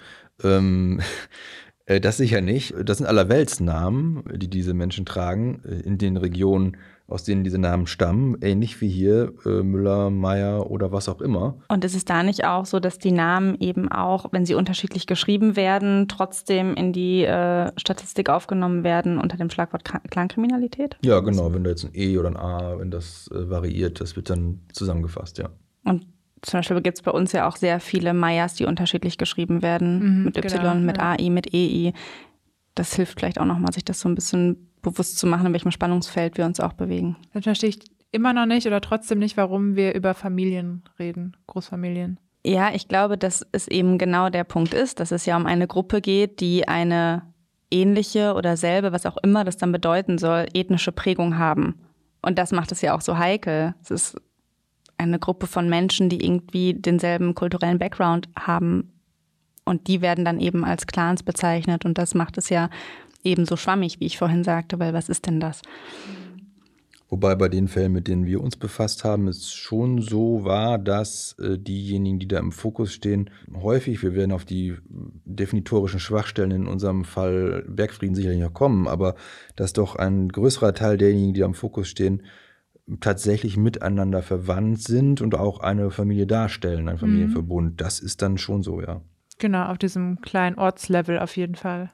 Ähm, 0.44 1.02
äh, 1.86 2.00
das 2.00 2.18
sicher 2.18 2.42
nicht. 2.42 2.74
Das 2.84 2.98
sind 2.98 3.08
allerweltsnamen, 3.08 4.24
die 4.36 4.50
diese 4.50 4.74
Menschen 4.74 5.06
tragen, 5.06 5.62
äh, 5.66 5.80
in 5.82 5.98
den 5.98 6.18
Regionen, 6.18 6.78
aus 7.10 7.24
denen 7.24 7.44
diese 7.44 7.58
Namen 7.58 7.88
stammen, 7.88 8.38
ähnlich 8.42 8.80
wie 8.82 8.90
hier 8.90 9.34
äh, 9.46 9.64
Müller, 9.64 10.10
Meyer 10.10 10.70
oder 10.70 10.92
was 10.92 11.10
auch 11.10 11.22
immer. 11.22 11.58
Und 11.68 11.84
ist 11.84 11.96
es 11.96 12.06
da 12.06 12.24
nicht 12.24 12.46
auch 12.46 12.66
so, 12.66 12.80
dass 12.80 13.00
die 13.00 13.12
Namen 13.12 13.58
eben 13.60 13.92
auch, 13.92 14.28
wenn 14.32 14.46
sie 14.46 14.54
unterschiedlich 14.54 15.08
geschrieben 15.08 15.56
werden, 15.56 16.08
trotzdem 16.08 16.76
in 16.76 16.94
die 16.94 17.24
äh, 17.24 17.72
Statistik 17.78 18.30
aufgenommen 18.30 18.84
werden 18.84 19.18
unter 19.18 19.38
dem 19.38 19.50
Schlagwort 19.50 19.84
Clankriminalität? 19.84 20.98
Ja, 21.04 21.20
genau. 21.20 21.54
Wenn 21.54 21.64
da 21.64 21.72
jetzt 21.72 21.86
ein 21.86 21.92
E 21.94 22.18
oder 22.18 22.30
ein 22.30 22.38
A, 22.38 22.78
wenn 22.78 22.92
das 22.92 23.30
äh, 23.34 23.50
variiert, 23.50 24.00
das 24.00 24.16
wird 24.16 24.30
dann 24.30 24.60
zusammengefasst, 24.72 25.40
ja. 25.40 25.50
Und 25.84 26.06
zum 26.42 26.60
Beispiel 26.60 26.82
gibt 26.82 26.98
es 26.98 27.02
bei 27.04 27.12
uns 27.12 27.32
ja 27.32 27.48
auch 27.48 27.56
sehr 27.56 27.80
viele 27.80 28.14
Meyers, 28.14 28.54
die 28.56 28.66
unterschiedlich 28.66 29.18
geschrieben 29.18 29.62
werden, 29.62 30.20
mhm, 30.20 30.24
mit 30.26 30.38
Y, 30.38 30.58
genau, 30.58 30.76
mit 30.76 30.98
ja. 30.98 31.12
AI, 31.12 31.30
mit 31.30 31.54
EI. 31.54 31.94
Das 32.76 32.96
hilft 32.96 33.20
vielleicht 33.20 33.40
auch 33.40 33.46
nochmal, 33.46 33.74
sich 33.74 33.86
das 33.86 34.00
so 34.00 34.10
ein 34.10 34.16
bisschen 34.16 34.70
bewusst 34.82 35.18
zu 35.18 35.28
machen, 35.28 35.48
in 35.48 35.54
welchem 35.54 35.72
Spannungsfeld 35.72 36.38
wir 36.38 36.46
uns 36.46 36.60
auch 36.60 36.74
bewegen. 36.74 37.18
Dann 37.34 37.44
verstehe 37.44 37.70
ich 37.70 37.80
immer 38.12 38.34
noch 38.34 38.46
nicht 38.46 38.66
oder 38.68 38.82
trotzdem 38.82 39.20
nicht, 39.20 39.38
warum 39.38 39.76
wir 39.76 39.94
über 39.94 40.14
Familien 40.14 40.84
reden, 40.98 41.36
Großfamilien. 41.48 42.20
Ja, 42.46 42.74
ich 42.74 42.88
glaube, 42.88 43.18
dass 43.18 43.46
es 43.52 43.68
eben 43.68 43.98
genau 43.98 44.30
der 44.30 44.46
Punkt 44.46 44.74
ist, 44.74 45.00
dass 45.00 45.12
es 45.12 45.26
ja 45.26 45.36
um 45.36 45.46
eine 45.46 45.68
Gruppe 45.68 46.02
geht, 46.02 46.40
die 46.40 46.68
eine 46.68 47.24
ähnliche 47.70 48.34
oder 48.34 48.58
selbe, 48.58 48.92
was 48.92 49.06
auch 49.06 49.18
immer 49.18 49.44
das 49.44 49.58
dann 49.58 49.72
bedeuten 49.72 50.18
soll, 50.18 50.48
ethnische 50.54 50.92
Prägung 50.92 51.38
haben. 51.38 51.82
Und 52.22 52.40
das 52.40 52.52
macht 52.52 52.72
es 52.72 52.82
ja 52.82 52.96
auch 52.96 53.02
so 53.02 53.18
heikel. 53.18 53.76
Es 53.82 53.92
ist 53.92 54.18
eine 55.00 55.20
Gruppe 55.20 55.48
von 55.48 55.70
Menschen, 55.70 56.10
die 56.10 56.24
irgendwie 56.24 56.74
denselben 56.74 57.34
kulturellen 57.34 57.80
Background 57.80 58.30
haben. 58.38 58.92
Und 59.66 59.88
die 59.88 60.02
werden 60.02 60.26
dann 60.26 60.40
eben 60.40 60.66
als 60.66 60.88
Clans 60.88 61.24
bezeichnet. 61.24 61.86
Und 61.86 61.98
das 61.98 62.14
macht 62.14 62.38
es 62.38 62.50
ja 62.50 62.70
ebenso 63.24 63.56
schwammig, 63.58 64.00
wie 64.00 64.06
ich 64.06 64.18
vorhin 64.18 64.44
sagte, 64.44 64.80
weil 64.80 64.94
was 64.94 65.10
ist 65.10 65.26
denn 65.26 65.40
das? 65.40 65.62
Wobei 67.12 67.34
bei 67.36 67.50
den 67.50 67.68
Fällen, 67.68 67.94
mit 67.94 68.08
denen 68.08 68.28
wir 68.28 68.40
uns 68.40 68.56
befasst 68.56 69.04
haben, 69.04 69.28
es 69.28 69.52
schon 69.52 70.00
so 70.00 70.44
war, 70.44 70.78
dass 70.78 71.36
äh, 71.40 71.58
diejenigen, 71.58 72.20
die 72.20 72.28
da 72.28 72.38
im 72.38 72.52
Fokus 72.52 72.94
stehen, 72.94 73.32
häufig, 73.52 74.04
wir 74.04 74.14
werden 74.14 74.32
auf 74.32 74.46
die 74.46 74.76
definitorischen 75.26 76.00
Schwachstellen 76.00 76.52
in 76.52 76.68
unserem 76.68 77.06
Fall 77.06 77.66
Bergfrieden 77.68 78.14
sicherlich 78.14 78.40
noch 78.40 78.54
kommen, 78.54 78.88
aber 78.88 79.16
dass 79.56 79.74
doch 79.74 79.96
ein 79.96 80.30
größerer 80.30 80.76
Teil 80.76 80.98
derjenigen, 80.98 81.34
die 81.34 81.40
da 81.40 81.48
im 81.48 81.56
Fokus 81.56 81.88
stehen, 81.88 82.22
tatsächlich 83.02 83.58
miteinander 83.58 84.22
verwandt 84.22 84.82
sind 84.82 85.22
und 85.22 85.36
auch 85.36 85.60
eine 85.60 85.92
Familie 85.92 86.28
darstellen, 86.28 86.90
ein 86.90 86.98
Familienverbund. 86.98 87.72
Mhm. 87.72 87.78
Das 87.78 88.00
ist 88.00 88.22
dann 88.22 88.38
schon 88.38 88.64
so, 88.64 88.82
ja. 88.82 89.02
Genau, 89.38 89.68
auf 89.68 89.78
diesem 89.78 90.22
kleinen 90.22 90.58
Ortslevel 90.58 91.20
auf 91.20 91.38
jeden 91.38 91.56
Fall. 91.56 91.92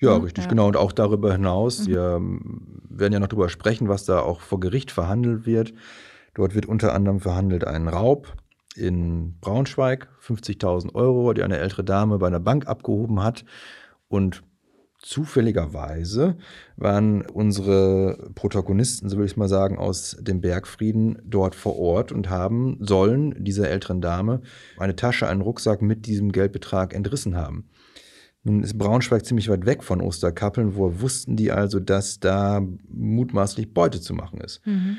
Ja, 0.00 0.16
mhm, 0.16 0.24
richtig, 0.24 0.44
ja. 0.44 0.50
genau. 0.50 0.68
Und 0.68 0.76
auch 0.76 0.92
darüber 0.92 1.32
hinaus, 1.32 1.86
mhm. 1.86 1.92
wir 1.92 2.20
werden 2.98 3.12
ja 3.12 3.20
noch 3.20 3.28
darüber 3.28 3.48
sprechen, 3.48 3.88
was 3.88 4.04
da 4.04 4.20
auch 4.20 4.40
vor 4.40 4.60
Gericht 4.60 4.90
verhandelt 4.90 5.46
wird. 5.46 5.74
Dort 6.34 6.54
wird 6.54 6.66
unter 6.66 6.94
anderem 6.94 7.20
verhandelt 7.20 7.66
ein 7.66 7.88
Raub 7.88 8.34
in 8.76 9.38
Braunschweig, 9.40 10.08
50.000 10.22 10.94
Euro, 10.94 11.32
die 11.32 11.42
eine 11.42 11.58
ältere 11.58 11.84
Dame 11.84 12.18
bei 12.18 12.28
einer 12.28 12.40
Bank 12.40 12.66
abgehoben 12.66 13.22
hat. 13.22 13.44
Und 14.08 14.42
zufälligerweise 14.98 16.36
waren 16.76 17.22
unsere 17.22 18.30
Protagonisten, 18.34 19.08
so 19.08 19.18
will 19.18 19.26
ich 19.26 19.36
mal 19.36 19.48
sagen, 19.48 19.78
aus 19.78 20.16
dem 20.20 20.40
Bergfrieden 20.40 21.18
dort 21.24 21.54
vor 21.54 21.78
Ort 21.78 22.12
und 22.12 22.28
haben, 22.28 22.76
sollen 22.80 23.44
dieser 23.44 23.70
älteren 23.70 24.00
Dame 24.00 24.42
eine 24.76 24.96
Tasche, 24.96 25.28
einen 25.28 25.40
Rucksack 25.40 25.82
mit 25.82 26.06
diesem 26.06 26.32
Geldbetrag 26.32 26.94
entrissen 26.94 27.36
haben. 27.36 27.68
Nun 28.44 28.62
ist 28.62 28.78
Braunschweig 28.78 29.24
ziemlich 29.24 29.48
weit 29.48 29.66
weg 29.66 29.84
von 29.84 30.00
Osterkappeln, 30.00 30.76
wo 30.76 31.00
wussten 31.00 31.36
die 31.36 31.52
also, 31.52 31.80
dass 31.80 32.18
da 32.18 32.62
mutmaßlich 32.88 33.74
Beute 33.74 34.00
zu 34.00 34.14
machen 34.14 34.40
ist. 34.40 34.64
Mhm. 34.66 34.98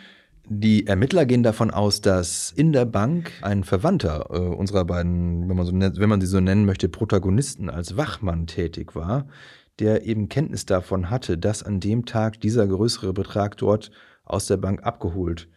Die 0.51 0.87
Ermittler 0.87 1.27
gehen 1.27 1.43
davon 1.43 1.69
aus, 1.69 2.01
dass 2.01 2.51
in 2.55 2.73
der 2.73 2.85
Bank 2.85 3.31
ein 3.43 3.63
Verwandter 3.63 4.29
äh, 4.31 4.39
unserer 4.39 4.83
beiden, 4.83 5.47
wenn 5.47 5.55
man, 5.55 5.65
so 5.65 5.73
wenn 5.73 6.09
man 6.09 6.21
sie 6.21 6.27
so 6.27 6.39
nennen 6.39 6.65
möchte, 6.65 6.89
Protagonisten 6.89 7.69
als 7.69 7.97
Wachmann 7.97 8.47
tätig 8.47 8.95
war, 8.95 9.27
der 9.79 10.05
eben 10.05 10.29
Kenntnis 10.29 10.65
davon 10.65 11.09
hatte, 11.09 11.37
dass 11.37 11.63
an 11.63 11.79
dem 11.79 12.05
Tag 12.05 12.41
dieser 12.41 12.67
größere 12.67 13.13
Betrag 13.13 13.57
dort 13.57 13.91
aus 14.23 14.47
der 14.47 14.57
Bank 14.57 14.83
abgeholt 14.83 15.47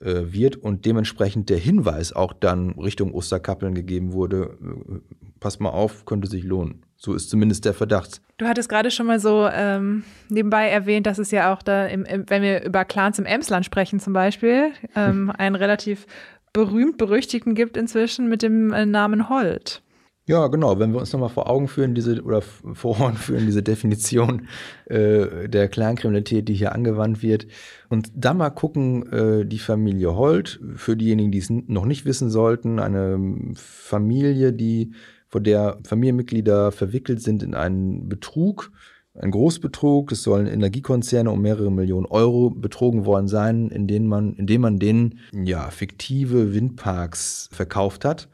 äh, 0.00 0.32
wird 0.32 0.56
und 0.56 0.84
dementsprechend 0.84 1.48
der 1.48 1.58
Hinweis 1.58 2.12
auch 2.12 2.32
dann 2.32 2.70
Richtung 2.72 3.12
Osterkappeln 3.14 3.74
gegeben 3.74 4.12
wurde, 4.12 4.58
äh, 4.60 4.98
pass 5.40 5.60
mal 5.60 5.70
auf, 5.70 6.04
könnte 6.04 6.28
sich 6.28 6.44
lohnen. 6.44 6.84
So 6.96 7.14
ist 7.14 7.30
zumindest 7.30 7.64
der 7.64 7.74
Verdacht. 7.74 8.20
Du 8.38 8.46
hattest 8.46 8.68
gerade 8.68 8.90
schon 8.90 9.06
mal 9.06 9.18
so 9.18 9.48
ähm, 9.52 10.04
nebenbei 10.28 10.68
erwähnt, 10.68 11.06
dass 11.06 11.18
es 11.18 11.30
ja 11.30 11.52
auch 11.52 11.62
da, 11.62 11.86
im, 11.86 12.04
im, 12.04 12.28
wenn 12.28 12.42
wir 12.42 12.64
über 12.64 12.84
Clans 12.84 13.18
im 13.18 13.26
Emsland 13.26 13.64
sprechen 13.64 14.00
zum 14.00 14.12
Beispiel, 14.12 14.72
ähm, 14.94 15.30
einen 15.38 15.56
relativ 15.56 16.06
berühmt-berüchtigten 16.52 17.54
gibt 17.54 17.76
inzwischen 17.76 18.28
mit 18.28 18.42
dem 18.42 18.72
äh, 18.72 18.86
Namen 18.86 19.28
Holt. 19.28 19.81
Ja, 20.26 20.46
genau. 20.46 20.78
Wenn 20.78 20.92
wir 20.92 21.00
uns 21.00 21.12
nochmal 21.12 21.30
vor 21.30 21.50
Augen 21.50 21.66
führen, 21.66 21.94
diese 21.96 22.22
oder 22.22 22.42
vor 22.42 23.00
Ohren 23.00 23.16
führen, 23.16 23.46
diese 23.46 23.62
Definition 23.62 24.46
äh, 24.86 25.48
der 25.48 25.68
Clankriminalität, 25.68 26.48
die 26.48 26.54
hier 26.54 26.72
angewandt 26.72 27.22
wird, 27.22 27.48
und 27.88 28.12
dann 28.14 28.36
mal 28.36 28.50
gucken, 28.50 29.12
äh, 29.12 29.44
die 29.44 29.58
Familie 29.58 30.14
Holt, 30.14 30.60
für 30.76 30.96
diejenigen, 30.96 31.32
die 31.32 31.38
es 31.38 31.50
noch 31.50 31.86
nicht 31.86 32.04
wissen 32.04 32.30
sollten, 32.30 32.78
eine 32.78 33.18
Familie, 33.54 34.52
die 34.52 34.92
vor 35.28 35.40
der 35.40 35.78
Familienmitglieder 35.84 36.70
verwickelt 36.70 37.20
sind 37.20 37.42
in 37.42 37.54
einen 37.54 38.08
Betrug, 38.08 38.70
ein 39.14 39.30
Großbetrug. 39.30 40.12
Es 40.12 40.22
sollen 40.22 40.46
Energiekonzerne 40.46 41.30
um 41.30 41.42
mehrere 41.42 41.72
Millionen 41.72 42.06
Euro 42.06 42.50
betrogen 42.50 43.06
worden 43.06 43.28
sein, 43.28 43.70
indem 43.70 44.06
man, 44.06 44.34
indem 44.34 44.60
man 44.60 44.78
denen 44.78 45.18
ja, 45.32 45.68
fiktive 45.70 46.54
Windparks 46.54 47.48
verkauft 47.50 48.04
hat. 48.04 48.28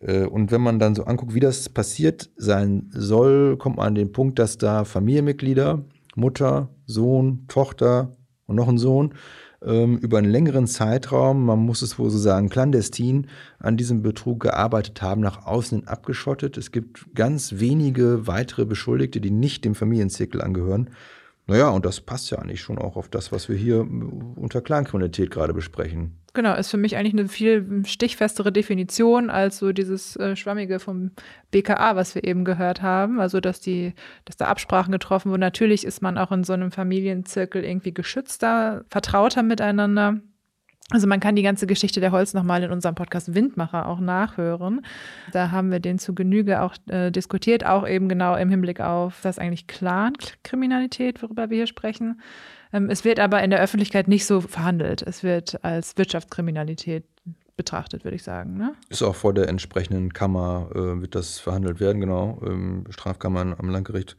Äh, 0.00 0.24
und 0.24 0.50
wenn 0.50 0.60
man 0.60 0.78
dann 0.78 0.94
so 0.94 1.04
anguckt, 1.04 1.34
wie 1.34 1.40
das 1.40 1.68
passiert 1.68 2.30
sein 2.36 2.90
soll, 2.92 3.56
kommt 3.56 3.76
man 3.76 3.88
an 3.88 3.94
den 3.94 4.12
Punkt, 4.12 4.38
dass 4.38 4.58
da 4.58 4.84
Familienmitglieder, 4.84 5.84
Mutter, 6.14 6.68
Sohn, 6.86 7.44
Tochter 7.48 8.12
und 8.46 8.56
noch 8.56 8.68
ein 8.68 8.78
Sohn, 8.78 9.14
ähm, 9.64 9.98
über 9.98 10.18
einen 10.18 10.30
längeren 10.30 10.66
Zeitraum, 10.66 11.44
man 11.44 11.58
muss 11.58 11.82
es 11.82 11.98
wohl 11.98 12.10
so 12.10 12.18
sagen, 12.18 12.48
clandestin 12.48 13.26
an 13.58 13.76
diesem 13.76 14.02
Betrug 14.02 14.40
gearbeitet 14.40 15.02
haben, 15.02 15.20
nach 15.20 15.46
außen 15.46 15.88
abgeschottet. 15.88 16.56
Es 16.56 16.70
gibt 16.70 17.14
ganz 17.14 17.54
wenige 17.58 18.26
weitere 18.26 18.64
Beschuldigte, 18.64 19.20
die 19.20 19.30
nicht 19.30 19.64
dem 19.64 19.74
Familienzirkel 19.74 20.40
angehören. 20.40 20.90
Naja, 21.48 21.70
und 21.70 21.86
das 21.86 22.02
passt 22.02 22.30
ja 22.30 22.38
eigentlich 22.38 22.60
schon 22.60 22.78
auch 22.78 22.96
auf 22.96 23.08
das, 23.08 23.32
was 23.32 23.48
wir 23.48 23.56
hier 23.56 23.80
unter 23.80 24.60
Clankriminalität 24.60 25.30
gerade 25.30 25.54
besprechen. 25.54 26.18
Genau, 26.34 26.54
ist 26.54 26.70
für 26.70 26.76
mich 26.76 26.96
eigentlich 26.96 27.14
eine 27.14 27.26
viel 27.26 27.82
stichfestere 27.86 28.52
Definition 28.52 29.30
als 29.30 29.56
so 29.56 29.72
dieses 29.72 30.14
äh, 30.16 30.36
Schwammige 30.36 30.78
vom 30.78 31.12
BKA, 31.50 31.96
was 31.96 32.14
wir 32.14 32.22
eben 32.22 32.44
gehört 32.44 32.82
haben. 32.82 33.18
Also, 33.18 33.40
dass 33.40 33.60
die, 33.60 33.94
dass 34.26 34.36
da 34.36 34.44
Absprachen 34.44 34.92
getroffen 34.92 35.30
wurden. 35.30 35.40
Natürlich 35.40 35.84
ist 35.84 36.02
man 36.02 36.18
auch 36.18 36.32
in 36.32 36.44
so 36.44 36.52
einem 36.52 36.70
Familienzirkel 36.70 37.64
irgendwie 37.64 37.94
geschützter, 37.94 38.84
vertrauter 38.90 39.42
miteinander. 39.42 40.20
Also 40.90 41.06
man 41.06 41.20
kann 41.20 41.36
die 41.36 41.42
ganze 41.42 41.66
Geschichte 41.66 42.00
der 42.00 42.12
Holz 42.12 42.32
nochmal 42.32 42.62
in 42.62 42.70
unserem 42.70 42.94
Podcast 42.94 43.34
Windmacher 43.34 43.86
auch 43.86 44.00
nachhören. 44.00 44.80
Da 45.32 45.50
haben 45.50 45.70
wir 45.70 45.80
den 45.80 45.98
zu 45.98 46.14
Genüge 46.14 46.62
auch 46.62 46.74
äh, 46.88 47.10
diskutiert, 47.10 47.66
auch 47.66 47.86
eben 47.86 48.08
genau 48.08 48.36
im 48.36 48.48
Hinblick 48.48 48.80
auf 48.80 49.20
das 49.22 49.38
eigentlich 49.38 49.66
Clan-Kriminalität, 49.66 51.22
worüber 51.22 51.50
wir 51.50 51.58
hier 51.58 51.66
sprechen. 51.66 52.22
Ähm, 52.72 52.88
es 52.88 53.04
wird 53.04 53.20
aber 53.20 53.42
in 53.42 53.50
der 53.50 53.60
Öffentlichkeit 53.60 54.08
nicht 54.08 54.24
so 54.24 54.40
verhandelt. 54.40 55.02
Es 55.02 55.22
wird 55.22 55.62
als 55.62 55.98
Wirtschaftskriminalität 55.98 57.04
betrachtet, 57.58 58.04
würde 58.04 58.14
ich 58.14 58.22
sagen. 58.22 58.56
Ne? 58.56 58.74
Ist 58.88 59.02
auch 59.02 59.16
vor 59.16 59.34
der 59.34 59.48
entsprechenden 59.48 60.14
Kammer 60.14 60.70
äh, 60.74 61.02
wird 61.02 61.14
das 61.14 61.38
verhandelt 61.38 61.80
werden, 61.80 62.00
genau. 62.00 62.40
Ähm, 62.46 62.86
Strafkammern 62.88 63.54
am 63.58 63.68
Landgericht. 63.68 64.16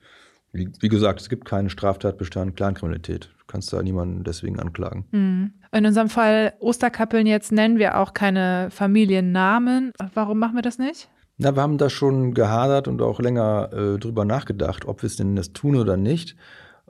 Wie, 0.52 0.70
wie, 0.80 0.90
gesagt, 0.90 1.22
es 1.22 1.30
gibt 1.30 1.46
keinen 1.46 1.70
Straftatbestand 1.70 2.56
Clankriminalität. 2.56 3.30
Du 3.40 3.46
kannst 3.48 3.72
da 3.72 3.82
niemanden 3.82 4.24
deswegen 4.24 4.60
anklagen. 4.60 5.06
Mhm. 5.12 5.54
In 5.72 5.86
unserem 5.86 6.10
Fall 6.10 6.54
Osterkappeln 6.60 7.28
jetzt 7.28 7.52
nennen 7.52 7.78
wir 7.78 7.98
auch 7.98 8.14
keine 8.14 8.70
Familiennamen. 8.72 9.94
Warum 10.14 10.40
machen 10.40 10.56
wir 10.56 10.64
das 10.64 10.80
nicht? 10.80 11.10
Na, 11.38 11.56
wir 11.56 11.62
haben 11.62 11.78
da 11.78 11.90
schon 11.90 12.34
gehadert 12.34 12.88
und 12.88 13.02
auch 13.02 13.20
länger 13.20 13.70
äh, 13.72 14.00
drüber 14.00 14.26
nachgedacht, 14.26 14.86
ob 14.86 15.04
wir 15.04 15.08
es 15.08 15.16
denn 15.16 15.36
das 15.36 15.54
tun 15.54 15.76
oder 15.76 15.96
nicht. 15.96 16.36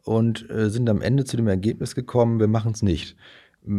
Und 0.03 0.49
äh, 0.49 0.69
sind 0.69 0.89
am 0.89 1.01
Ende 1.01 1.25
zu 1.25 1.37
dem 1.37 1.47
Ergebnis 1.47 1.93
gekommen, 1.93 2.39
wir 2.39 2.47
machen 2.47 2.71
es 2.71 2.81
nicht. 2.81 3.15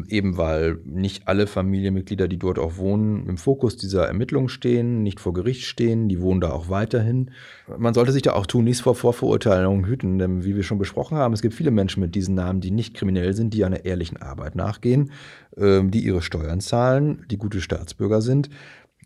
Eben 0.08 0.36
weil 0.36 0.78
nicht 0.84 1.26
alle 1.26 1.46
Familienmitglieder, 1.46 2.28
die 2.28 2.38
dort 2.38 2.58
auch 2.58 2.76
wohnen, 2.76 3.26
im 3.26 3.38
Fokus 3.38 3.78
dieser 3.78 4.06
Ermittlungen 4.06 4.50
stehen, 4.50 5.02
nicht 5.02 5.20
vor 5.20 5.32
Gericht 5.32 5.64
stehen, 5.64 6.06
die 6.08 6.20
wohnen 6.20 6.42
da 6.42 6.52
auch 6.52 6.68
weiterhin. 6.68 7.30
Man 7.78 7.94
sollte 7.94 8.12
sich 8.12 8.20
da 8.20 8.34
auch 8.34 8.46
tunlichst 8.46 8.82
vor 8.82 8.94
Vorverurteilungen 8.94 9.86
hüten, 9.86 10.18
denn 10.18 10.44
wie 10.44 10.54
wir 10.54 10.64
schon 10.64 10.78
besprochen 10.78 11.16
haben, 11.16 11.32
es 11.32 11.40
gibt 11.40 11.54
viele 11.54 11.70
Menschen 11.70 12.00
mit 12.00 12.14
diesen 12.14 12.34
Namen, 12.34 12.60
die 12.60 12.70
nicht 12.70 12.94
kriminell 12.94 13.32
sind, 13.32 13.54
die 13.54 13.64
einer 13.64 13.86
ehrlichen 13.86 14.18
Arbeit 14.18 14.54
nachgehen, 14.54 15.12
ähm, 15.56 15.90
die 15.90 16.04
ihre 16.04 16.20
Steuern 16.20 16.60
zahlen, 16.60 17.24
die 17.30 17.38
gute 17.38 17.62
Staatsbürger 17.62 18.20
sind. 18.20 18.50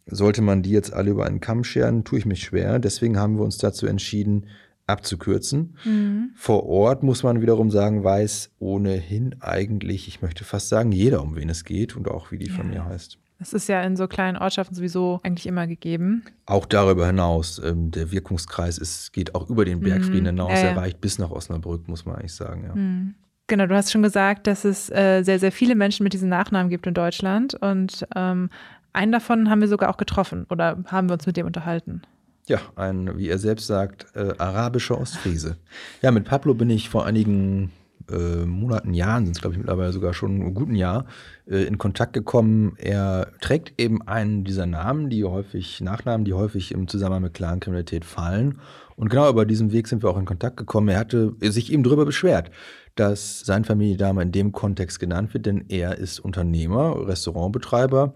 Sollte 0.06 0.42
man 0.42 0.62
die 0.62 0.70
jetzt 0.70 0.92
alle 0.92 1.12
über 1.12 1.24
einen 1.24 1.40
Kamm 1.40 1.62
scheren, 1.62 2.04
tue 2.04 2.18
ich 2.18 2.26
mich 2.26 2.42
schwer. 2.42 2.80
Deswegen 2.80 3.16
haben 3.16 3.36
wir 3.36 3.44
uns 3.44 3.58
dazu 3.58 3.86
entschieden, 3.86 4.46
abzukürzen. 4.86 5.76
Mhm. 5.84 6.30
Vor 6.34 6.66
Ort 6.66 7.02
muss 7.02 7.22
man 7.22 7.40
wiederum 7.40 7.70
sagen, 7.70 8.04
weiß 8.04 8.50
ohnehin 8.58 9.36
eigentlich, 9.40 10.08
ich 10.08 10.22
möchte 10.22 10.44
fast 10.44 10.68
sagen, 10.68 10.92
jeder, 10.92 11.22
um 11.22 11.36
wen 11.36 11.48
es 11.48 11.64
geht 11.64 11.96
und 11.96 12.08
auch 12.08 12.30
wie 12.32 12.38
die 12.38 12.48
ja. 12.48 12.54
Familie 12.54 12.84
heißt. 12.84 13.18
Das 13.38 13.52
ist 13.52 13.68
ja 13.68 13.82
in 13.82 13.96
so 13.96 14.06
kleinen 14.06 14.36
Ortschaften 14.36 14.74
sowieso 14.74 15.20
eigentlich 15.22 15.46
immer 15.46 15.66
gegeben. 15.66 16.22
Auch 16.46 16.66
darüber 16.66 17.06
hinaus. 17.06 17.60
Ähm, 17.62 17.90
der 17.90 18.12
Wirkungskreis 18.12 18.78
ist, 18.78 19.12
geht 19.12 19.34
auch 19.34 19.50
über 19.50 19.64
den 19.64 19.80
Bergfrieden 19.80 20.22
mhm. 20.22 20.26
hinaus. 20.26 20.58
Äh. 20.58 20.68
Er 20.68 20.76
reicht 20.76 21.00
bis 21.00 21.18
nach 21.18 21.30
Osnabrück, 21.30 21.88
muss 21.88 22.06
man 22.06 22.16
eigentlich 22.16 22.34
sagen. 22.34 22.64
Ja. 22.64 22.74
Mhm. 22.74 23.14
Genau, 23.46 23.66
du 23.66 23.74
hast 23.74 23.92
schon 23.92 24.02
gesagt, 24.02 24.46
dass 24.46 24.64
es 24.64 24.88
äh, 24.90 25.22
sehr, 25.22 25.38
sehr 25.38 25.52
viele 25.52 25.74
Menschen 25.74 26.04
mit 26.04 26.14
diesen 26.14 26.30
Nachnamen 26.30 26.70
gibt 26.70 26.86
in 26.86 26.94
Deutschland. 26.94 27.54
Und 27.54 28.06
ähm, 28.16 28.48
einen 28.94 29.12
davon 29.12 29.50
haben 29.50 29.60
wir 29.60 29.68
sogar 29.68 29.90
auch 29.90 29.98
getroffen 29.98 30.46
oder 30.48 30.82
haben 30.86 31.08
wir 31.08 31.14
uns 31.14 31.26
mit 31.26 31.36
dem 31.36 31.46
unterhalten. 31.46 32.02
Ja, 32.46 32.60
ein, 32.76 33.16
wie 33.16 33.28
er 33.28 33.38
selbst 33.38 33.66
sagt, 33.66 34.06
äh, 34.14 34.34
arabischer 34.36 35.00
Ostfriese. 35.00 35.56
Ja, 36.02 36.10
mit 36.10 36.24
Pablo 36.24 36.52
bin 36.52 36.68
ich 36.68 36.90
vor 36.90 37.06
einigen 37.06 37.72
äh, 38.10 38.44
Monaten, 38.44 38.92
Jahren, 38.92 39.24
sind 39.24 39.36
es 39.36 39.40
glaube 39.40 39.54
ich 39.54 39.58
mittlerweile 39.58 39.92
sogar 39.92 40.12
schon 40.12 40.42
ein 40.42 40.54
guten 40.54 40.74
Jahr, 40.74 41.06
äh, 41.46 41.64
in 41.64 41.78
Kontakt 41.78 42.12
gekommen. 42.12 42.74
Er 42.76 43.28
trägt 43.40 43.80
eben 43.80 44.06
einen 44.06 44.44
dieser 44.44 44.66
Namen, 44.66 45.08
die 45.08 45.24
häufig, 45.24 45.80
Nachnamen, 45.80 46.26
die 46.26 46.34
häufig 46.34 46.72
im 46.72 46.86
Zusammenhang 46.86 47.22
mit 47.22 47.34
Clankriminalität 47.34 48.04
fallen. 48.04 48.60
Und 48.96 49.08
genau 49.08 49.30
über 49.30 49.46
diesen 49.46 49.72
Weg 49.72 49.88
sind 49.88 50.02
wir 50.02 50.10
auch 50.10 50.18
in 50.18 50.26
Kontakt 50.26 50.58
gekommen. 50.58 50.88
Er 50.88 50.98
hatte 50.98 51.34
sich 51.40 51.72
eben 51.72 51.82
darüber 51.82 52.04
beschwert, 52.04 52.50
dass 52.94 53.40
sein 53.40 53.64
Familienname 53.64 54.22
in 54.22 54.32
dem 54.32 54.52
Kontext 54.52 55.00
genannt 55.00 55.32
wird, 55.32 55.46
denn 55.46 55.64
er 55.68 55.96
ist 55.96 56.20
Unternehmer, 56.20 57.08
Restaurantbetreiber, 57.08 58.14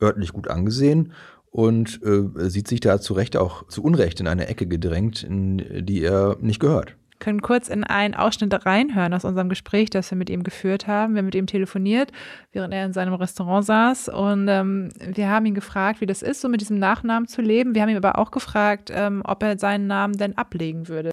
örtlich 0.00 0.32
gut 0.32 0.48
angesehen 0.48 1.12
und 1.54 2.00
äh, 2.02 2.50
sieht 2.50 2.66
sich 2.66 2.80
da 2.80 3.00
zu 3.00 3.14
Recht 3.14 3.36
auch 3.36 3.68
zu 3.68 3.84
Unrecht 3.84 4.18
in 4.18 4.26
eine 4.26 4.48
Ecke 4.48 4.66
gedrängt, 4.66 5.22
in 5.22 5.86
die 5.86 6.02
er 6.02 6.36
nicht 6.40 6.58
gehört. 6.58 6.96
Wir 7.12 7.18
können 7.20 7.42
kurz 7.42 7.68
in 7.68 7.84
einen 7.84 8.14
Ausschnitt 8.14 8.66
reinhören 8.66 9.14
aus 9.14 9.24
unserem 9.24 9.48
Gespräch, 9.48 9.88
das 9.88 10.10
wir 10.10 10.18
mit 10.18 10.30
ihm 10.30 10.42
geführt 10.42 10.88
haben. 10.88 11.14
Wir 11.14 11.18
haben 11.18 11.26
mit 11.26 11.36
ihm 11.36 11.46
telefoniert, 11.46 12.10
während 12.50 12.74
er 12.74 12.84
in 12.84 12.92
seinem 12.92 13.14
Restaurant 13.14 13.64
saß. 13.64 14.08
Und 14.08 14.48
ähm, 14.48 14.88
wir 14.98 15.30
haben 15.30 15.46
ihn 15.46 15.54
gefragt, 15.54 16.00
wie 16.00 16.06
das 16.06 16.22
ist, 16.22 16.40
so 16.40 16.48
mit 16.48 16.60
diesem 16.60 16.80
Nachnamen 16.80 17.28
zu 17.28 17.40
leben. 17.40 17.76
Wir 17.76 17.82
haben 17.82 17.88
ihn 17.90 17.96
aber 17.96 18.18
auch 18.18 18.32
gefragt, 18.32 18.90
ähm, 18.92 19.22
ob 19.24 19.44
er 19.44 19.56
seinen 19.56 19.86
Namen 19.86 20.18
denn 20.18 20.36
ablegen 20.36 20.88
würde. 20.88 21.12